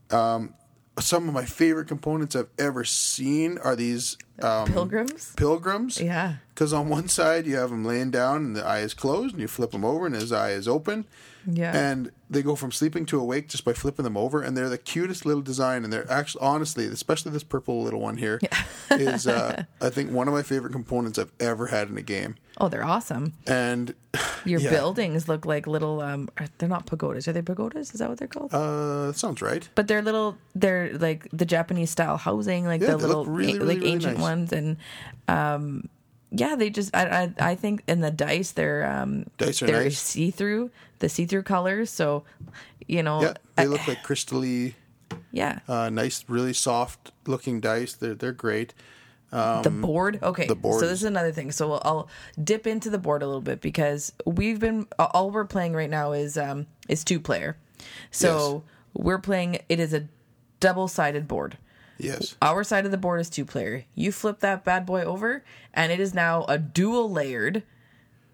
Um, 0.10 0.54
some 1.00 1.28
of 1.28 1.34
my 1.34 1.46
favorite 1.46 1.88
components 1.88 2.36
I've 2.36 2.50
ever 2.58 2.84
seen 2.84 3.58
are 3.60 3.76
these 3.76 4.18
um, 4.42 4.68
Pilgrims. 4.68 5.34
pilgrims. 5.36 6.00
Yeah. 6.02 6.36
Because 6.54 6.74
on 6.74 6.88
one 6.90 7.08
side 7.08 7.46
you 7.48 7.56
have 7.56 7.72
him 7.72 7.84
laying 7.86 8.12
down 8.12 8.38
and 8.38 8.56
the 8.56 8.66
eye 8.66 8.80
is 8.82 8.94
closed, 8.94 9.34
and 9.34 9.42
you 9.42 9.48
flip 9.48 9.74
him 9.74 9.84
over 9.86 10.06
and 10.06 10.16
his 10.16 10.32
eye 10.32 10.52
is 10.52 10.68
open. 10.68 11.06
Yeah. 11.46 11.76
And 11.76 12.12
they 12.30 12.42
go 12.42 12.56
from 12.56 12.72
sleeping 12.72 13.06
to 13.08 13.20
awake 13.20 13.50
just 13.50 13.66
by 13.66 13.74
flipping 13.74 14.04
them 14.04 14.16
over, 14.16 14.42
and 14.42 14.56
they're 14.56 14.70
the 14.70 14.78
cutest 14.78 15.26
little 15.26 15.42
design. 15.42 15.84
And 15.84 15.92
they're 15.92 16.10
actually, 16.10 16.42
honestly, 16.42 16.86
especially 16.86 17.32
this 17.34 17.44
purple 17.44 17.84
little 17.84 18.00
one 18.00 18.16
here, 18.18 18.40
is 18.92 19.28
uh, 19.28 19.64
I 19.82 19.90
think 19.90 20.12
one 20.12 20.28
of 20.30 20.34
my 20.34 20.42
favorite 20.44 20.72
components 20.72 21.20
I've 21.20 21.32
ever 21.42 21.68
had 21.68 21.90
in 21.90 21.98
a 21.98 22.02
game. 22.02 22.36
Oh, 22.60 22.70
they're 22.70 22.86
awesome. 22.86 23.34
And 23.46 23.94
Your 24.46 24.60
Yeah. 24.62 24.70
buildings 24.70 25.28
look 25.28 25.46
like 25.46 25.68
little. 25.68 26.00
Um, 26.02 26.30
they're 26.60 26.70
not 26.70 26.86
pagodas. 26.86 27.28
Are 27.28 27.34
they 27.34 27.42
pagodas? 27.42 27.94
Is 27.94 28.00
that 28.00 28.08
what 28.10 28.20
they're 28.20 28.28
called? 28.28 28.54
uh, 28.54 29.08
that 29.08 29.18
sounds 29.18 29.42
right. 29.42 29.68
but 29.76 29.88
they're 29.88 30.02
little. 30.04 30.38
They're 30.56 30.98
like 30.98 31.28
the 31.34 31.46
Japanese 31.46 31.90
style 31.90 32.16
housing, 32.18 32.64
like 32.66 32.80
Yeah, 32.80 32.92
the 32.92 32.98
they 32.98 33.04
look 33.08 33.18
little 33.18 33.26
really, 33.26 33.54
really, 33.60 33.66
like 33.66 33.78
really 33.80 33.92
ancient 33.92 34.18
nice. 34.18 34.23
Ones, 34.24 34.52
and 34.54 34.78
um, 35.28 35.90
yeah, 36.32 36.56
they 36.56 36.70
just. 36.70 36.96
I, 36.96 37.32
I 37.40 37.52
I 37.52 37.56
think 37.56 37.84
in 37.88 38.02
the 38.02 38.12
dice 38.12 38.52
they're 38.52 38.86
um 38.90 39.26
Dice 39.38 39.62
are 39.62 39.68
they're 39.68 39.84
nice. 39.84 40.00
see 40.00 40.32
through 40.32 40.72
the 41.00 41.10
see 41.10 41.26
through 41.26 41.44
colors. 41.44 41.90
So, 41.90 42.24
you 42.88 43.04
know, 43.04 43.22
Yeah, 43.22 43.34
they 43.56 43.64
I- 43.64 43.68
look 43.68 43.88
like 43.88 44.04
crystally 44.04 44.74
yeah. 45.32 45.60
uh, 45.68 45.90
nice, 45.90 46.26
really 46.28 46.54
soft 46.54 47.12
looking 47.28 47.60
dice. 47.62 47.94
They're 47.94 48.16
they're 48.16 48.32
great. 48.32 48.74
the 49.32 49.74
board 49.82 50.20
okay 50.22 50.44
um, 50.44 50.48
the 50.48 50.56
board 50.56 50.80
so 50.80 50.88
this 50.88 51.00
is- 51.02 51.10
another 51.10 51.32
thing 51.32 51.52
so 51.52 51.68
we'll, 51.70 51.82
i'll 51.84 52.08
dip 52.44 52.68
into 52.68 52.88
the 52.92 53.00
board 53.00 53.24
a 53.24 53.26
little 53.26 53.42
bit 53.42 53.62
because 53.62 54.14
we've 54.28 54.60
been 54.60 54.86
all 55.00 55.32
we're 55.32 55.44
playing 55.44 55.74
right 55.74 55.90
now 55.90 56.12
is 56.14 56.38
um 56.38 56.68
is 56.88 57.04
two 57.04 57.20
player 57.20 57.58
so 58.12 58.62
we're 58.94 59.18
playing 59.18 59.58
it 59.70 59.80
is 59.80 59.92
a 59.92 60.08
double 60.60 60.88
sided 60.88 61.28
board 61.28 61.58
Yes. 62.04 62.36
our 62.42 62.64
side 62.64 62.86
of 62.86 62.92
the 62.92 62.98
board 62.98 63.20
is 63.22 63.30
two 63.30 63.46
player. 63.46 63.86
You 63.96 64.12
flip 64.12 64.40
that 64.40 64.64
bad 64.64 64.86
boy 64.86 65.04
over 65.04 65.44
and 65.74 65.92
it 65.92 66.00
is 66.00 66.14
now 66.14 66.46
a 66.48 66.58
dual 66.58 67.10
layered 67.12 67.64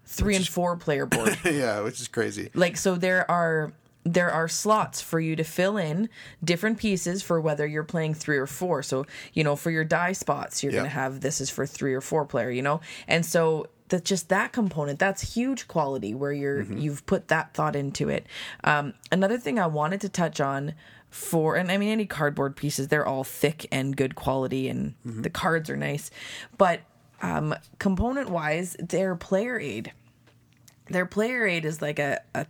three 0.04 0.34
and 0.36 0.46
four 0.46 0.76
player 0.76 1.06
board. 1.06 1.38
Yeah, 1.44 1.80
which 1.82 2.00
is 2.00 2.08
crazy. 2.08 2.50
like 2.54 2.76
so 2.76 2.94
there 2.96 3.30
are 3.30 3.72
there 4.04 4.30
are 4.30 4.48
slots 4.48 5.02
for 5.02 5.20
you 5.20 5.36
to 5.36 5.44
fill 5.44 5.76
in 5.76 6.08
different 6.42 6.78
pieces 6.78 7.22
for 7.22 7.38
whether 7.38 7.66
you're 7.66 7.84
playing 7.84 8.14
three 8.14 8.38
or 8.38 8.46
four. 8.46 8.82
So 8.82 9.06
you 9.34 9.44
know 9.44 9.56
for 9.56 9.70
your 9.70 9.84
die 9.84 10.12
spots 10.12 10.62
you're 10.62 10.72
going 10.72 10.84
to 10.84 10.90
have 10.90 11.20
this 11.20 11.40
is 11.40 11.50
for 11.50 11.66
three 11.66 11.94
or 11.94 12.00
four 12.00 12.24
player 12.24 12.50
you 12.50 12.62
know? 12.62 12.80
And 13.06 13.24
so 13.24 13.66
that 13.88 14.04
just 14.04 14.28
that 14.30 14.52
component 14.52 14.98
that's 14.98 15.34
huge 15.34 15.66
quality 15.68 16.14
where 16.14 16.32
you're 16.32 16.62
you've 16.62 17.04
put 17.06 17.28
that 17.28 17.54
thought 17.54 17.74
into 17.76 18.08
it. 18.08 18.24
Um, 18.64 18.94
another 19.12 19.36
thing 19.36 19.58
i 19.58 19.66
wanted 19.66 20.00
to 20.02 20.08
touch 20.08 20.40
on 20.40 20.74
for 21.10 21.56
and 21.56 21.70
i 21.70 21.76
mean 21.76 21.90
any 21.90 22.06
cardboard 22.06 22.56
pieces 22.56 22.88
they're 22.88 23.06
all 23.06 23.24
thick 23.24 23.66
and 23.72 23.96
good 23.96 24.14
quality 24.14 24.68
and 24.68 24.94
the 25.04 25.30
cards 25.30 25.68
are 25.68 25.76
nice 25.76 26.10
but 26.56 26.80
um, 27.22 27.54
component 27.78 28.30
wise 28.30 28.76
they're 28.78 29.14
player 29.14 29.58
aid 29.58 29.92
their 30.90 31.06
player 31.06 31.46
aid 31.46 31.64
is 31.64 31.80
like 31.80 31.98
a, 31.98 32.20
a 32.34 32.46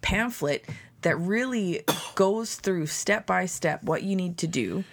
pamphlet 0.00 0.64
that 1.02 1.16
really 1.18 1.82
goes 2.14 2.56
through 2.56 2.86
step 2.86 3.26
by 3.26 3.46
step 3.46 3.84
what 3.84 4.02
you 4.02 4.16
need 4.16 4.38
to 4.38 4.46
do. 4.46 4.84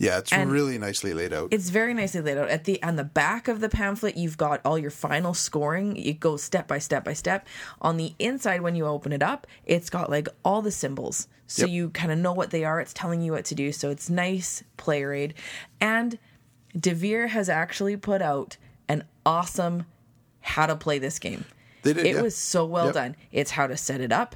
Yeah, 0.00 0.18
it's 0.18 0.32
And- 0.32 0.50
really 0.50 0.76
nicely 0.76 1.14
laid 1.14 1.32
out. 1.32 1.48
It's 1.52 1.68
very 1.70 1.94
nicely 1.94 2.20
laid 2.20 2.36
out. 2.36 2.48
At 2.48 2.64
the 2.64 2.82
on 2.82 2.96
the 2.96 3.04
back 3.04 3.46
of 3.46 3.60
the 3.60 3.68
pamphlet, 3.68 4.16
you've 4.16 4.36
got 4.36 4.60
all 4.64 4.76
your 4.78 4.90
final 4.90 5.34
scoring. 5.34 5.96
It 5.96 6.18
goes 6.18 6.42
step 6.42 6.66
by 6.66 6.78
step 6.80 7.04
by 7.04 7.12
step. 7.12 7.46
On 7.80 7.96
the 7.96 8.14
inside, 8.18 8.60
when 8.62 8.74
you 8.74 8.86
open 8.86 9.12
it 9.12 9.22
up, 9.22 9.46
it's 9.64 9.90
got 9.90 10.10
like 10.10 10.28
all 10.44 10.62
the 10.62 10.72
symbols, 10.72 11.28
so 11.46 11.66
Yep. 11.66 11.70
you 11.70 11.90
kind 11.90 12.10
of 12.10 12.18
know 12.18 12.32
what 12.32 12.50
they 12.50 12.64
are. 12.64 12.80
It's 12.80 12.92
telling 12.92 13.20
you 13.22 13.32
what 13.32 13.44
to 13.46 13.54
do. 13.54 13.70
So 13.70 13.90
it's 13.90 14.10
nice 14.10 14.64
player 14.76 15.12
aid. 15.12 15.34
And 15.80 16.18
Devir 16.76 17.28
has 17.28 17.48
actually 17.48 17.96
put 17.96 18.20
out 18.20 18.56
an 18.88 19.04
awesome 19.24 19.86
how 20.40 20.66
to 20.66 20.74
play 20.76 20.98
this 20.98 21.18
game. 21.20 21.44
They 21.82 21.92
did, 21.92 22.04
It 22.06 22.16
yeah. 22.16 22.22
was 22.22 22.36
so 22.36 22.64
well 22.64 22.86
Yep. 22.86 22.94
done. 22.94 23.16
It's 23.30 23.52
how 23.52 23.66
to 23.68 23.76
set 23.76 24.00
it 24.00 24.10
up, 24.10 24.34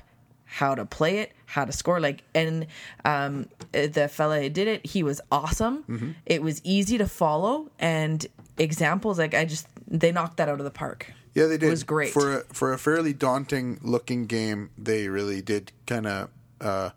how 0.51 0.74
to 0.74 0.86
play 0.86 1.18
it, 1.18 1.32
how 1.44 1.64
to 1.66 1.72
score. 1.72 2.01
Like, 2.01 2.24
and 2.34 2.66
um, 3.05 3.49
the 3.72 4.09
fella 4.11 4.40
who 4.40 4.49
did 4.49 4.66
it, 4.66 4.86
he 4.86 5.03
was 5.03 5.20
awesome. 5.30 5.84
Mm-hmm. 5.84 6.11
It 6.24 6.42
was 6.42 6.61
easy 6.64 6.96
to 6.99 7.07
follow, 7.07 7.70
and 7.78 8.26
examples 8.57 9.18
like 9.18 9.34
I 9.34 9.44
just 9.44 9.66
they 9.86 10.11
knocked 10.11 10.38
that 10.38 10.49
out 10.49 10.59
of 10.59 10.64
the 10.64 10.70
park. 10.70 11.12
Yeah, 11.34 11.46
they 11.46 11.59
did. 11.59 11.66
It 11.66 11.70
was 11.70 11.84
great. 11.84 12.12
for 12.12 12.38
a, 12.38 12.40
for 12.53 12.72
a 12.72 12.78
fairly 12.78 13.12
daunting 13.12 13.78
looking 13.82 14.26
game. 14.26 14.70
They 14.78 15.09
really 15.09 15.42
did 15.42 15.70
kind 15.86 16.07
of 16.07 16.30
uh, 16.61 16.90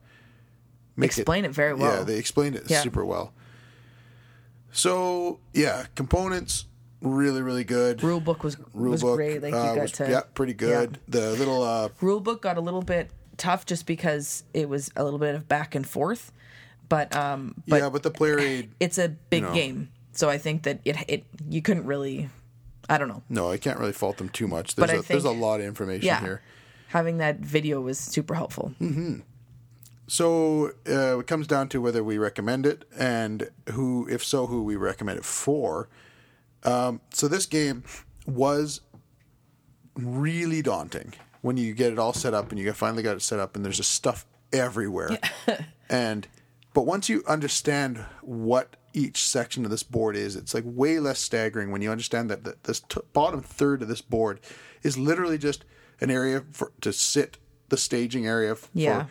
make 0.96 1.10
Explain 1.10 1.46
it 1.46 1.52
very 1.52 1.74
well. 1.74 1.98
Yeah, 2.00 2.04
they 2.04 2.18
explained 2.18 2.56
it 2.56 2.64
Yeah. 2.68 2.82
super 2.82 3.06
well. 3.06 3.34
So 4.72 5.40
yeah, 5.54 5.86
components 5.96 6.66
really 7.02 7.42
really 7.42 7.64
good. 7.66 8.02
Rule 8.02 8.22
book 8.22 8.44
was 8.44 8.58
Rule 8.74 8.92
was 8.92 9.02
book, 9.02 9.18
great. 9.18 9.42
Like 9.44 9.54
uh, 9.54 9.58
you 9.58 9.76
got 9.76 9.82
was- 9.82 9.92
to 9.94 10.10
yeah, 10.10 10.22
pretty 10.34 10.54
good. 10.54 11.00
The 11.08 11.32
little 11.32 11.62
uh, 11.64 11.90
rule 12.00 12.20
book 12.22 12.42
got 12.42 12.58
a 12.58 12.62
little 12.62 12.82
bit 12.82 13.12
tough 13.42 13.66
just 13.66 13.88
because 13.88 14.44
it 14.54 14.70
was 14.70 14.92
a 14.96 15.04
little 15.04 15.18
bit 15.20 15.34
of 15.34 15.48
back 15.48 15.74
and 15.74 15.88
forth, 15.88 16.32
but 16.88 17.16
um, 17.16 17.56
but 17.68 17.82
yeah, 17.82 17.90
but 17.90 18.04
the 18.04 18.12
player 18.12 18.38
aid. 18.40 18.70
it's 18.80 19.00
a 19.00 19.10
big 19.10 19.42
know. 19.44 19.54
game, 19.54 19.90
so 20.14 20.30
I 20.30 20.38
think 20.38 20.64
that 20.64 20.80
it 20.86 20.96
it 21.08 21.24
you 21.50 21.62
couldn't 21.62 21.86
really, 21.88 22.30
I 22.88 22.98
don't 23.00 23.08
know. 23.08 23.24
No, 23.30 23.50
I 23.52 23.58
can't 23.58 23.80
really 23.80 23.94
fault 23.94 24.18
them 24.18 24.30
too 24.30 24.48
much. 24.48 24.76
There's 24.76 24.92
But 24.92 25.00
a, 25.06 25.08
there's 25.08 25.26
a 25.26 25.32
lot 25.32 25.60
of 25.60 25.66
information 25.66 26.06
Yeah, 26.06 26.20
here. 26.22 26.42
having 26.90 27.18
that 27.18 27.40
video 27.40 27.82
was 27.82 27.98
super 27.98 28.36
helpful. 28.36 28.74
So 30.08 30.72
uh, 30.88 31.20
it 31.20 31.28
comes 31.28 31.48
down 31.48 31.70
to 31.70 31.82
whether 31.82 32.04
we 32.04 32.18
recommend 32.18 32.66
it 32.66 32.84
and 32.98 33.50
who, 33.72 34.08
if 34.10 34.24
so, 34.24 34.46
who 34.46 34.62
we 34.64 34.76
recommend 34.76 35.18
it 35.20 35.26
for. 35.26 35.88
Um, 36.64 37.00
so 37.14 37.28
this 37.30 37.46
game 37.46 37.84
was 38.28 38.82
really 39.96 40.62
daunting 40.62 41.14
when 41.42 41.58
you 41.58 41.74
get 41.74 41.92
it 41.92 42.00
all 42.00 42.14
set 42.14 42.34
up 42.34 42.52
and 42.52 42.60
you 42.60 42.72
finally 42.74 43.04
got 43.04 43.16
it 43.16 43.22
set 43.22 43.40
up 43.40 43.56
and 43.56 43.66
there's 43.66 43.78
just 43.78 43.92
stuff 43.92 44.26
everywhere. 44.54 45.18
and 45.90 46.28
but 46.74 46.86
once 46.86 47.10
you 47.10 47.24
understand 47.28 47.98
what 48.22 48.76
each 48.94 49.24
section 49.28 49.66
of 49.66 49.72
this 49.72 49.84
board 49.84 50.16
is, 50.16 50.36
it's 50.36 50.54
like 50.54 50.64
way 50.66 51.00
less 51.00 51.20
staggering 51.20 51.72
when 51.72 51.82
you 51.82 51.92
understand 51.92 52.30
that 52.30 52.44
the, 52.44 52.56
this 52.64 52.80
t- 52.82 53.02
bottom 53.14 53.42
third 53.42 53.82
of 53.82 53.88
this 53.88 54.02
board 54.02 54.40
is 54.84 54.98
literally 54.98 55.38
just 55.38 55.64
an 56.00 56.10
area 56.12 56.44
for 56.52 56.72
to 56.82 56.92
sit 56.94 57.38
the 57.70 57.78
staging 57.78 58.26
area 58.28 58.52
f- 58.52 58.70
Yeah. 58.74 59.04
for 59.04 59.10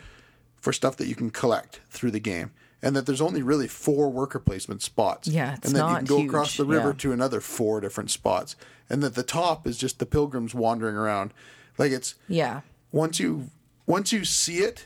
for 0.61 0.73
stuff 0.73 0.95
that 0.97 1.07
you 1.07 1.15
can 1.15 1.31
collect 1.31 1.79
through 1.89 2.11
the 2.11 2.19
game. 2.19 2.51
And 2.83 2.95
that 2.95 3.05
there's 3.07 3.21
only 3.21 3.41
really 3.43 3.67
four 3.67 4.09
worker 4.11 4.39
placement 4.39 4.81
spots. 4.83 5.27
Yeah, 5.27 5.55
it's 5.55 5.67
and 5.67 5.75
then 5.75 5.89
you 5.89 5.95
can 5.97 6.05
go 6.05 6.21
across 6.23 6.55
the 6.57 6.65
river 6.65 6.89
yeah. 6.89 6.95
to 6.99 7.11
another 7.11 7.39
four 7.41 7.79
different 7.81 8.09
spots. 8.11 8.55
And 8.89 9.01
that 9.03 9.13
the 9.15 9.23
top 9.23 9.65
is 9.67 9.77
just 9.77 9.97
the 9.99 10.05
pilgrims 10.05 10.53
wandering 10.55 10.95
around. 10.95 11.33
Like 11.77 11.91
it's 11.91 12.15
Yeah, 12.27 12.61
once 12.91 13.19
you 13.19 13.49
once 13.85 14.11
you 14.11 14.25
see 14.25 14.57
it, 14.59 14.85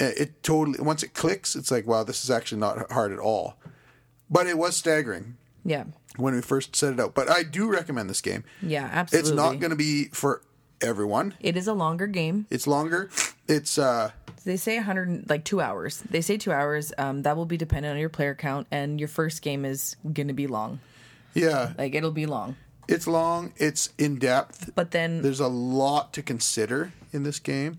it 0.00 0.18
it 0.18 0.42
totally 0.42 0.80
once 0.80 1.02
it 1.02 1.14
clicks, 1.14 1.56
it's 1.56 1.70
like 1.70 1.86
wow, 1.86 2.04
this 2.04 2.24
is 2.24 2.30
actually 2.30 2.60
not 2.60 2.90
hard 2.92 3.12
at 3.12 3.18
all. 3.18 3.56
But 4.30 4.46
it 4.46 4.56
was 4.58 4.76
staggering 4.76 5.36
yeah, 5.64 5.84
when 6.16 6.34
we 6.34 6.40
first 6.40 6.74
set 6.76 6.92
it 6.92 7.00
out. 7.00 7.14
But 7.14 7.30
I 7.30 7.42
do 7.42 7.70
recommend 7.70 8.08
this 8.10 8.20
game. 8.20 8.44
yeah. 8.62 8.88
Absolutely, 8.92 9.30
It's 9.30 9.36
not 9.36 9.60
going 9.60 9.70
to 9.70 9.76
be 9.76 10.06
for 10.12 10.42
everyone. 10.80 11.34
It 11.40 11.56
is 11.56 11.66
a 11.68 11.74
longer 11.74 12.06
game. 12.06 12.46
It's 12.50 12.66
longer. 12.66 13.10
It's 13.48 13.78
uh 13.78 14.10
They 14.44 14.56
say 14.56 14.76
100 14.76 15.28
like 15.30 15.44
2 15.44 15.60
hours. 15.60 16.02
They 16.10 16.20
say 16.20 16.36
2 16.36 16.52
hours. 16.52 16.92
Um 16.98 17.22
that 17.22 17.36
will 17.36 17.46
be 17.46 17.56
dependent 17.56 17.92
on 17.92 17.98
your 18.00 18.08
player 18.10 18.34
count 18.34 18.66
and 18.70 18.98
your 18.98 19.08
first 19.08 19.42
game 19.42 19.64
is 19.64 19.96
going 20.02 20.28
to 20.28 20.34
be 20.34 20.46
long. 20.46 20.80
yeah, 21.34 21.72
Like 21.78 21.94
it'll 21.94 22.10
be 22.12 22.26
long. 22.26 22.56
It's 22.88 23.06
long. 23.06 23.52
It's 23.56 23.90
in 23.98 24.18
depth. 24.18 24.70
But 24.74 24.90
then 24.90 25.22
There's 25.22 25.40
a 25.40 25.48
lot 25.48 26.12
to 26.14 26.22
consider 26.22 26.92
in 27.12 27.22
this 27.22 27.38
game. 27.38 27.78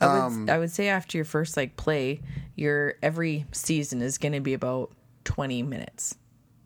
I 0.00 0.06
would, 0.06 0.20
Um, 0.20 0.50
I 0.50 0.58
would 0.58 0.70
say 0.70 0.88
after 0.88 1.18
your 1.18 1.24
first 1.24 1.56
like 1.56 1.76
play, 1.76 2.20
your 2.54 2.94
every 3.02 3.46
season 3.52 4.00
is 4.02 4.18
going 4.18 4.32
to 4.32 4.40
be 4.40 4.54
about 4.54 4.90
20 5.24 5.62
minutes. 5.62 6.14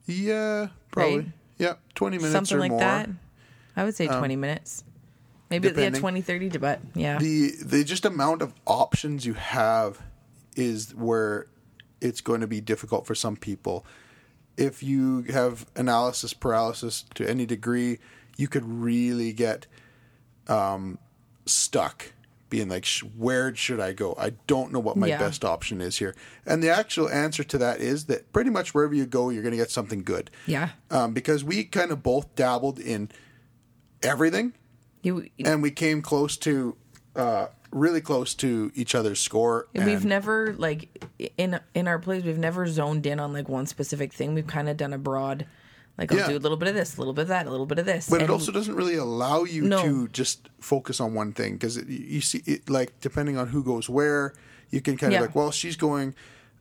Yeah, 0.06 0.68
probably. 0.90 1.16
Right? 1.16 1.26
Yeah, 1.58 1.74
20 1.94 2.16
minutes 2.18 2.32
Something 2.32 2.56
or 2.56 2.60
like 2.60 2.70
more. 2.70 2.80
that. 2.80 3.08
I 3.76 3.84
would 3.84 3.94
say 3.94 4.06
20 4.06 4.36
minutes. 4.36 4.84
Maybe 5.50 5.68
yeah, 5.68 5.74
depending. 5.74 6.00
20, 6.00 6.20
30, 6.22 6.48
but 6.58 6.80
yeah. 6.94 7.18
The 7.18 7.52
the 7.62 7.84
just 7.84 8.04
amount 8.04 8.42
of 8.42 8.54
options 8.66 9.26
you 9.26 9.34
have 9.34 10.02
is 10.56 10.94
where 10.94 11.46
it's 12.00 12.20
going 12.20 12.40
to 12.40 12.46
be 12.46 12.60
difficult 12.60 13.06
for 13.06 13.14
some 13.14 13.36
people. 13.36 13.86
If 14.56 14.82
you 14.82 15.22
have 15.22 15.66
analysis 15.76 16.34
paralysis 16.34 17.04
to 17.14 17.28
any 17.28 17.46
degree, 17.46 17.98
you 18.36 18.48
could 18.48 18.64
really 18.64 19.32
get 19.32 19.66
um, 20.48 20.98
stuck 21.46 22.12
being 22.50 22.68
like 22.68 22.84
where 23.16 23.54
should 23.56 23.80
i 23.80 23.94
go 23.94 24.14
i 24.18 24.28
don't 24.46 24.70
know 24.72 24.78
what 24.78 24.94
my 24.94 25.06
Yeah. 25.06 25.16
best 25.18 25.42
option 25.42 25.80
is 25.80 25.96
here 25.96 26.14
and 26.44 26.62
the 26.62 26.68
actual 26.68 27.08
answer 27.08 27.42
to 27.44 27.56
that 27.56 27.80
is 27.80 28.04
that 28.06 28.30
pretty 28.30 28.50
much 28.50 28.74
wherever 28.74 28.92
you 28.92 29.06
go 29.06 29.30
you're 29.30 29.42
going 29.42 29.52
to 29.52 29.56
get 29.56 29.70
something 29.70 30.02
good 30.02 30.30
yeah. 30.46 30.68
um, 30.90 31.14
because 31.14 31.42
we 31.42 31.64
kind 31.64 31.90
of 31.90 32.02
both 32.02 32.34
dabbled 32.34 32.78
in 32.78 33.10
everything 34.02 34.52
You, 35.02 35.28
and 35.42 35.62
we 35.62 35.70
came 35.70 36.02
close 36.02 36.36
to 36.38 36.76
uh, 37.16 37.46
really 37.72 38.00
close 38.00 38.34
to 38.34 38.70
each 38.74 38.94
other's 38.94 39.18
score 39.18 39.66
we've 39.74 40.04
never 40.04 40.54
like 40.58 41.02
in 41.38 41.58
in 41.74 41.88
our 41.88 41.98
plays 41.98 42.22
we've 42.22 42.38
never 42.38 42.66
zoned 42.66 43.06
in 43.06 43.18
on 43.18 43.32
like 43.32 43.48
one 43.48 43.66
specific 43.66 44.12
thing. 44.12 44.34
We've 44.34 44.46
kind 44.46 44.68
of 44.68 44.76
done 44.76 44.92
a 44.92 44.98
broad 44.98 45.46
like 45.98 46.12
I'll 46.12 46.18
Yeah. 46.18 46.28
do 46.28 46.36
a 46.36 46.38
little 46.38 46.56
bit 46.56 46.68
of 46.68 46.74
this, 46.74 46.96
a 46.96 46.98
little 47.00 47.12
bit 47.12 47.22
of 47.22 47.28
that, 47.28 47.46
a 47.46 47.50
little 47.50 47.66
bit 47.66 47.78
of 47.78 47.86
this. 47.86 48.08
but 48.08 48.22
it 48.22 48.30
also 48.30 48.52
doesn't 48.52 48.74
really 48.74 48.96
allow 48.96 49.44
you 49.44 49.62
No. 49.62 49.82
to 49.82 50.08
just 50.08 50.48
focus 50.60 51.00
on 51.00 51.14
one 51.14 51.32
thing 51.32 51.54
because 51.54 51.76
you 51.88 52.20
see 52.20 52.42
it 52.46 52.68
like 52.70 52.98
depending 53.00 53.36
on 53.36 53.48
who 53.48 53.62
goes 53.64 53.88
where 53.88 54.34
you 54.70 54.80
can 54.80 54.96
kind 54.96 55.12
Yeah. 55.12 55.20
of 55.20 55.26
like 55.26 55.34
well 55.34 55.50
she's 55.50 55.76
going 55.76 56.14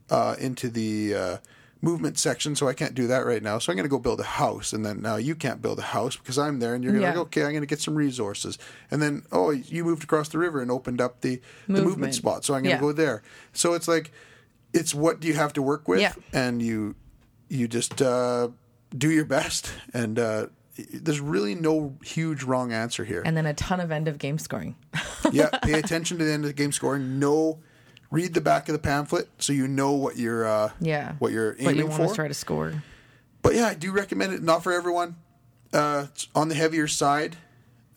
uh, 0.10 0.36
into 0.40 0.70
the 0.70 1.16
uh, 1.16 1.38
movement 1.84 2.20
section 2.20 2.56
so 2.56 2.68
i 2.68 2.74
can't 2.74 2.94
do 2.94 3.08
that 3.08 3.26
right 3.26 3.42
now 3.42 3.58
so 3.58 3.72
i'm 3.72 3.76
going 3.76 3.84
to 3.86 3.90
go 3.90 3.98
build 3.98 4.20
a 4.20 4.24
house 4.24 4.72
and 4.72 4.86
then 4.86 5.02
now 5.02 5.16
you 5.16 5.34
can't 5.34 5.62
build 5.62 5.80
a 5.80 5.84
house 5.84 6.16
because 6.16 6.38
i'm 6.38 6.60
there 6.60 6.76
and 6.76 6.84
you're 6.84 6.94
gonna 6.94 7.04
Yeah. 7.04 7.10
like 7.12 7.18
okay 7.20 7.42
i'm 7.44 7.50
going 7.52 7.62
to 7.62 7.68
get 7.68 7.82
some 7.82 7.96
resources 7.96 8.58
and 8.92 9.02
then 9.02 9.24
oh 9.32 9.50
you 9.50 9.84
moved 9.84 10.04
across 10.04 10.30
the 10.30 10.38
river 10.38 10.62
and 10.62 10.70
opened 10.70 11.02
up 11.02 11.22
the, 11.22 11.42
the 11.68 11.74
movement 11.74 11.88
Movement. 11.90 12.16
spot 12.16 12.46
so 12.46 12.54
i'm 12.54 12.62
going 12.64 12.76
to 12.78 12.82
Yeah. 12.84 12.88
go 12.88 12.92
there 12.92 13.24
so 13.54 13.74
it's 13.74 13.88
like 13.88 14.12
it's 14.74 14.94
what 14.94 15.20
do 15.20 15.28
you 15.28 15.34
have 15.34 15.54
to 15.54 15.62
work 15.62 15.88
with 15.88 16.02
Yeah. 16.02 16.14
and 16.34 16.62
you 16.62 16.96
you 17.50 17.68
just 17.68 18.02
uh, 18.02 18.50
do 18.98 19.10
your 19.10 19.26
best 19.26 19.72
and 19.94 20.18
uh, 20.20 20.48
there's 20.94 21.20
really 21.20 21.54
no 21.56 21.98
huge 22.04 22.44
wrong 22.44 22.72
answer 22.72 23.04
here 23.04 23.22
and 23.26 23.36
then 23.36 23.46
a 23.46 23.54
ton 23.54 23.80
of 23.80 23.92
end 23.92 24.08
of 24.08 24.18
game 24.18 24.38
scoring. 24.40 24.76
yeah 25.34 25.50
pay 25.64 25.74
attention 25.74 26.18
to 26.20 26.24
the 26.24 26.32
end 26.32 26.44
of 26.44 26.48
the 26.50 26.54
game 26.54 26.72
scoring 26.72 27.20
know 27.20 27.60
read 28.12 28.34
the 28.34 28.42
back 28.42 28.68
of 28.70 28.74
the 28.74 28.80
pamphlet 28.80 29.30
so 29.40 29.54
you 29.54 29.68
know 29.68 29.94
what 29.94 30.18
you're 30.18 30.46
uh, 30.46 30.70
Yeah. 30.80 31.14
what 31.20 31.32
you're 31.32 31.54
aiming 31.60 31.66
What 31.66 31.76
you 31.78 31.88
want 31.88 32.10
to 32.10 32.16
try 32.16 32.28
to 32.28 32.34
score. 32.34 32.84
but 33.42 33.56
yeah 33.56 33.68
i 33.68 33.74
do 33.74 33.92
recommend 33.92 34.34
it 34.34 34.44
not 34.44 34.62
for 34.64 34.72
everyone 34.74 35.16
uh, 35.74 36.08
it's 36.12 36.28
on 36.36 36.50
the 36.50 36.56
heavier 36.56 36.88
side 36.88 37.38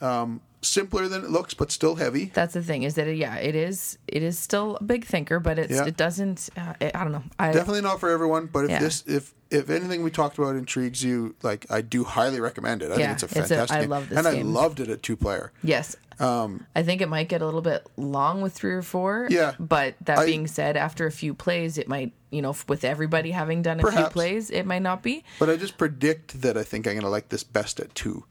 um, 0.00 0.40
simpler 0.62 1.08
than 1.08 1.24
it 1.24 1.30
looks 1.30 1.54
but 1.54 1.70
still 1.72 1.96
heavy 1.96 2.26
That's 2.34 2.54
the 2.54 2.62
thing 2.62 2.82
is 2.84 2.94
that 2.94 3.06
it, 3.08 3.16
yeah, 3.16 3.36
it 3.36 3.54
is 3.54 3.98
it 4.06 4.22
is 4.22 4.38
still 4.38 4.76
a 4.80 4.84
big 4.84 5.04
thinker, 5.04 5.38
but 5.40 5.58
it's 5.58 5.72
Yeah. 5.72 5.84
it 5.86 5.96
doesn't. 5.96 6.48
Uh, 6.56 6.72
I 6.80 7.02
don't 7.04 7.12
know. 7.12 7.22
I 7.38 7.52
definitely 7.52 7.82
not 7.82 8.00
for 8.00 8.08
everyone 8.10 8.46
but 8.46 8.64
if 8.64 8.70
Yeah. 8.70 8.78
this 8.80 9.04
if 9.06 9.34
if 9.50 9.68
anything 9.70 10.02
we 10.02 10.10
talked 10.10 10.38
about 10.38 10.56
intrigues 10.56 11.02
you 11.04 11.34
like 11.42 11.66
i 11.70 11.80
do 11.80 12.02
highly 12.04 12.40
recommend 12.40 12.82
it 12.82 12.90
i 12.90 12.96
Yeah, 12.96 13.06
think 13.08 13.10
it's 13.12 13.22
a 13.22 13.26
it's 13.26 13.34
a- 13.36 13.38
fantastic 13.54 13.76
I 13.76 13.80
game. 13.82 13.90
love 13.90 14.08
this 14.08 14.18
and 14.18 14.26
game. 14.36 14.46
i 14.46 14.50
loved 14.60 14.80
it 14.80 14.88
at 14.88 15.02
two 15.02 15.16
player 15.16 15.52
yes. 15.62 15.96
Um, 16.20 16.66
I 16.76 16.82
think 16.82 17.00
it 17.00 17.08
might 17.08 17.28
get 17.28 17.42
a 17.42 17.44
little 17.44 17.60
bit 17.62 17.86
long 17.96 18.40
with 18.42 18.52
three 18.52 18.72
or 18.72 18.82
four. 18.82 19.26
Yeah. 19.30 19.54
But 19.58 19.94
that 20.02 20.18
I- 20.18 20.26
being 20.26 20.46
said, 20.46 20.76
after 20.76 21.06
a 21.06 21.12
few 21.12 21.34
plays, 21.34 21.78
it 21.78 21.88
might 21.88 22.12
you 22.30 22.42
know 22.42 22.54
with 22.68 22.84
everybody 22.84 23.30
having 23.30 23.62
done 23.62 23.80
a 23.80 23.90
few 23.92 24.04
plays, 24.06 24.50
it 24.50 24.64
might 24.66 24.82
not 24.82 25.02
be. 25.02 25.22
but 25.38 25.48
i 25.48 25.56
just 25.56 25.78
predict 25.78 26.40
that 26.42 26.56
i 26.56 26.64
think 26.64 26.84
i'm 26.84 26.94
going 26.94 27.02
to 27.04 27.08
like 27.08 27.28
this 27.28 27.44
best 27.44 27.78
at 27.78 27.94
two 27.94 28.24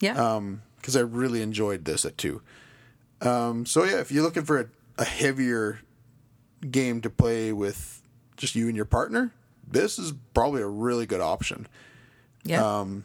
Yeah. 0.00 0.40
because 0.76 0.96
I 0.96 1.00
really 1.00 1.40
enjoyed 1.40 1.84
this 1.84 2.04
at 2.04 2.18
two. 2.18 2.42
Um, 3.20 3.64
so 3.64 3.84
yeah, 3.84 4.00
if 4.00 4.10
you're 4.10 4.24
looking 4.24 4.44
for 4.44 4.58
a, 4.60 4.66
a 4.98 5.04
heavier 5.04 5.80
game 6.70 7.00
to 7.02 7.10
play 7.10 7.52
with 7.52 8.02
just 8.36 8.54
you 8.56 8.66
and 8.66 8.74
your 8.76 8.84
partner, 8.84 9.30
this 9.70 9.98
is 10.00 10.12
probably 10.34 10.60
a 10.62 10.66
really 10.66 11.06
good 11.06 11.20
option. 11.20 11.66
yeah. 12.44 12.80
um, 12.80 13.04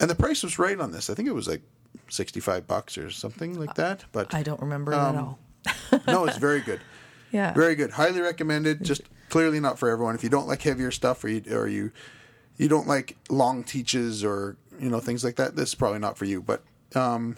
And 0.00 0.10
the 0.10 0.14
price 0.16 0.42
was 0.42 0.58
right 0.58 0.78
on 0.80 0.90
this. 0.90 1.08
I 1.10 1.14
think 1.14 1.28
it 1.28 1.32
was 1.34 1.46
like 1.48 1.62
sixty-five 2.08 2.66
bucks 2.66 2.96
or 2.98 3.10
something 3.10 3.58
like 3.58 3.74
that. 3.74 4.04
But 4.12 4.34
I 4.34 4.42
don't 4.42 4.60
remember 4.60 4.94
um, 4.94 5.16
at 5.16 5.22
all. 5.22 5.38
no, 6.06 6.24
it's 6.26 6.38
very 6.38 6.60
good. 6.60 6.80
Yeah. 7.30 7.52
Very 7.52 7.74
good. 7.74 7.90
Highly 7.90 8.20
recommended. 8.20 8.84
Just 8.84 9.02
clearly 9.28 9.58
not 9.58 9.76
for 9.76 9.88
everyone. 9.88 10.14
If 10.14 10.22
you 10.22 10.30
don't 10.30 10.46
like 10.46 10.62
heavier 10.62 10.92
stuff, 10.92 11.24
or 11.24 11.28
you 11.28 11.42
or 11.50 11.66
you 11.66 11.90
you 12.56 12.68
don't 12.68 12.86
like 12.86 13.16
long 13.28 13.64
teaches 13.64 14.22
or 14.24 14.56
you 14.78 14.88
know 14.88 15.00
things 15.00 15.24
like 15.24 15.34
that, 15.34 15.56
this 15.56 15.70
is 15.70 15.74
probably 15.74 15.98
not 15.98 16.16
for 16.16 16.26
you. 16.26 16.40
But 16.40 16.62
um, 16.94 17.36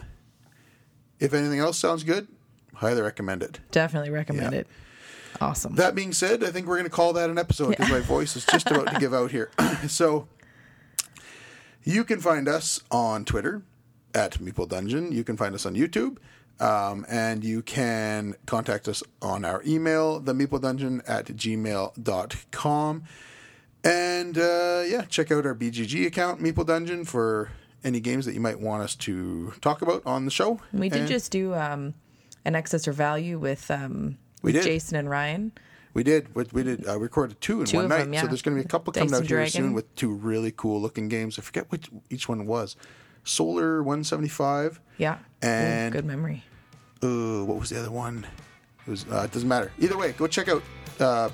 if 1.19 1.33
anything 1.33 1.57
else 1.57 1.79
sounds 1.79 2.03
good, 2.03 2.27
highly 2.75 3.01
recommend 3.01 3.41
it. 3.41 3.59
Definitely 3.71 4.11
recommend 4.11 4.53
Yeah. 4.53 4.59
it. 4.59 4.67
Awesome. 5.41 5.73
That 5.73 5.95
being 5.95 6.13
said, 6.13 6.43
I 6.43 6.51
think 6.51 6.67
we're 6.67 6.77
going 6.77 6.89
to 6.89 6.95
call 6.95 7.13
that 7.13 7.31
an 7.31 7.39
episode 7.39 7.69
because 7.69 7.89
my 7.89 7.99
voice 8.01 8.35
is 8.35 8.45
just 8.45 8.69
about 8.69 8.93
to 8.93 8.99
give 8.99 9.15
out 9.15 9.31
here. 9.31 9.49
so 9.87 10.27
you 11.83 12.03
can 12.03 12.19
find 12.19 12.47
us 12.47 12.81
on 12.91 13.25
Twitter 13.25 13.63
at 14.13 14.39
Meeple 14.39 14.67
Dungeon. 14.67 15.11
You 15.11 15.23
can 15.23 15.37
find 15.37 15.53
us 15.55 15.65
on 15.65 15.75
YouTube. 15.75 16.17
Um, 16.59 17.05
and 17.07 17.43
you 17.43 17.61
can 17.61 18.35
contact 18.47 18.87
us 18.87 19.03
on 19.21 19.45
our 19.45 19.61
email, 19.65 20.19
the 20.19 20.33
Meeple 20.33 20.59
at 21.07 21.27
gmail.com. 21.27 23.03
And 23.83 24.37
uh, 24.37 24.83
yeah, 24.87 25.01
check 25.07 25.31
out 25.31 25.45
our 25.45 25.53
BGG 25.53 26.07
account, 26.07 26.41
Meeple 26.41 26.65
Dungeon, 26.65 27.05
for 27.05 27.51
any 27.83 27.99
games 27.99 28.25
that 28.25 28.33
you 28.33 28.41
might 28.41 28.59
want 28.59 28.83
us 28.83 28.95
to 28.95 29.53
talk 29.61 29.81
about 29.81 30.01
on 30.05 30.25
the 30.25 30.31
show. 30.31 30.59
we 30.73 30.89
did 30.89 31.01
And 31.01 31.07
just 31.07 31.31
do 31.31 31.53
um, 31.53 31.93
an 32.43 32.55
excess 32.55 32.87
or 32.87 32.91
value 32.91 33.37
with 33.37 33.69
um, 33.69 34.17
with. 34.41 34.55
Jason 34.55 34.97
and 34.97 35.09
Ryan. 35.09 35.51
We 35.93 36.03
did. 36.03 36.33
We, 36.35 36.45
we 36.51 36.63
did. 36.63 36.87
Uh, 36.87 36.99
recorded 36.99 37.39
two 37.39 37.61
in 37.61 37.67
Two 37.67 37.77
one 37.77 37.89
night. 37.89 38.05
them, 38.05 38.15
So 38.15 38.27
there's 38.27 38.41
going 38.41 38.57
to 38.57 38.61
be 38.61 38.65
a 38.65 38.69
couple 38.69 38.93
coming 38.93 39.09
Dice 39.09 39.21
out 39.21 39.27
here 39.27 39.47
soon 39.47 39.73
with 39.73 39.93
two 39.95 40.13
really 40.13 40.53
cool 40.55 40.81
looking 40.81 41.07
games. 41.07 41.39
I 41.39 41.41
forget 41.41 41.71
which 41.71 41.89
each 42.09 42.27
one 42.27 42.45
was. 42.45 42.75
Solar 43.27 43.83
175. 43.83 44.79
Yeah. 44.97 45.17
And- 45.41 45.93
Ooh, 45.93 45.97
good 45.97 46.05
memory. 46.05 46.43
Uh, 47.03 47.43
what 47.45 47.59
was 47.59 47.69
the 47.69 47.79
other 47.79 47.91
one? 47.91 48.25
It 48.87 48.89
was. 48.89 49.05
Uh, 49.11 49.21
it 49.25 49.31
doesn't 49.31 49.47
matter. 49.47 49.71
Either 49.79 49.97
way, 49.97 50.13
go 50.13 50.25
check 50.25 50.47
out 50.47 50.63
uh, 50.99 51.29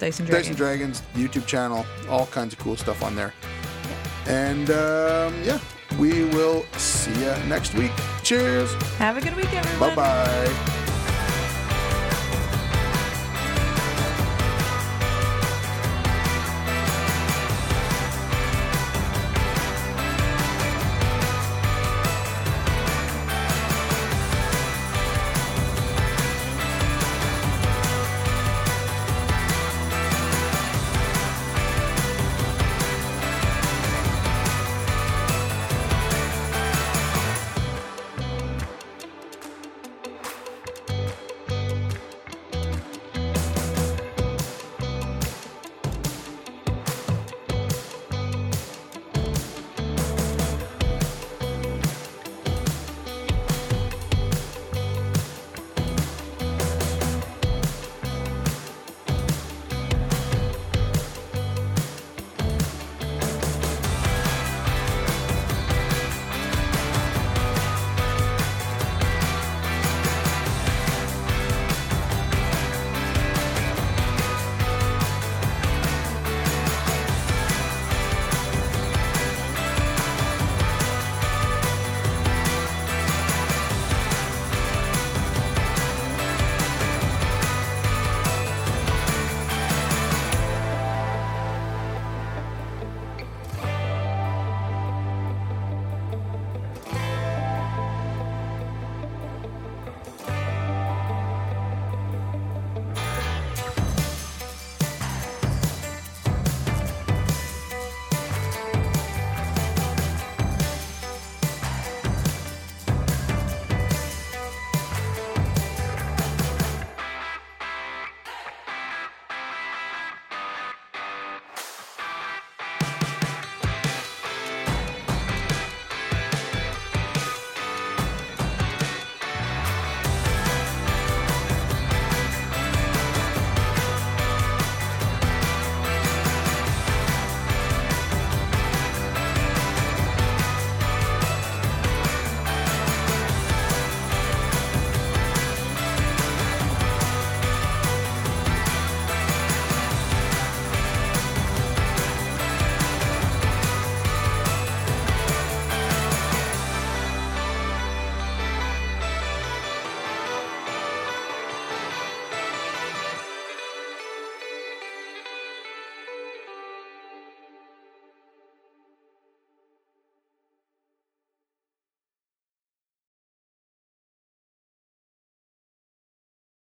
Dice 0.00 0.18
and 0.18 0.28
Dice 0.28 0.48
and 0.48 0.56
Dragons 0.56 1.02
YouTube 1.14 1.46
channel. 1.46 1.86
All 2.08 2.26
kinds 2.26 2.52
of 2.52 2.58
cool 2.58 2.76
stuff 2.76 3.02
on 3.02 3.14
there. 3.14 3.32
And 4.26 4.70
um, 4.70 5.40
yeah, 5.44 5.60
we 6.00 6.24
will 6.24 6.64
see 6.76 7.12
you 7.12 7.32
next 7.46 7.74
week. 7.74 7.92
Cheers. 8.24 8.72
Have 8.98 9.16
a 9.16 9.20
good 9.20 9.36
week, 9.36 9.52
everyone. 9.54 9.94
Bye 9.94 9.94
bye. 9.94 10.84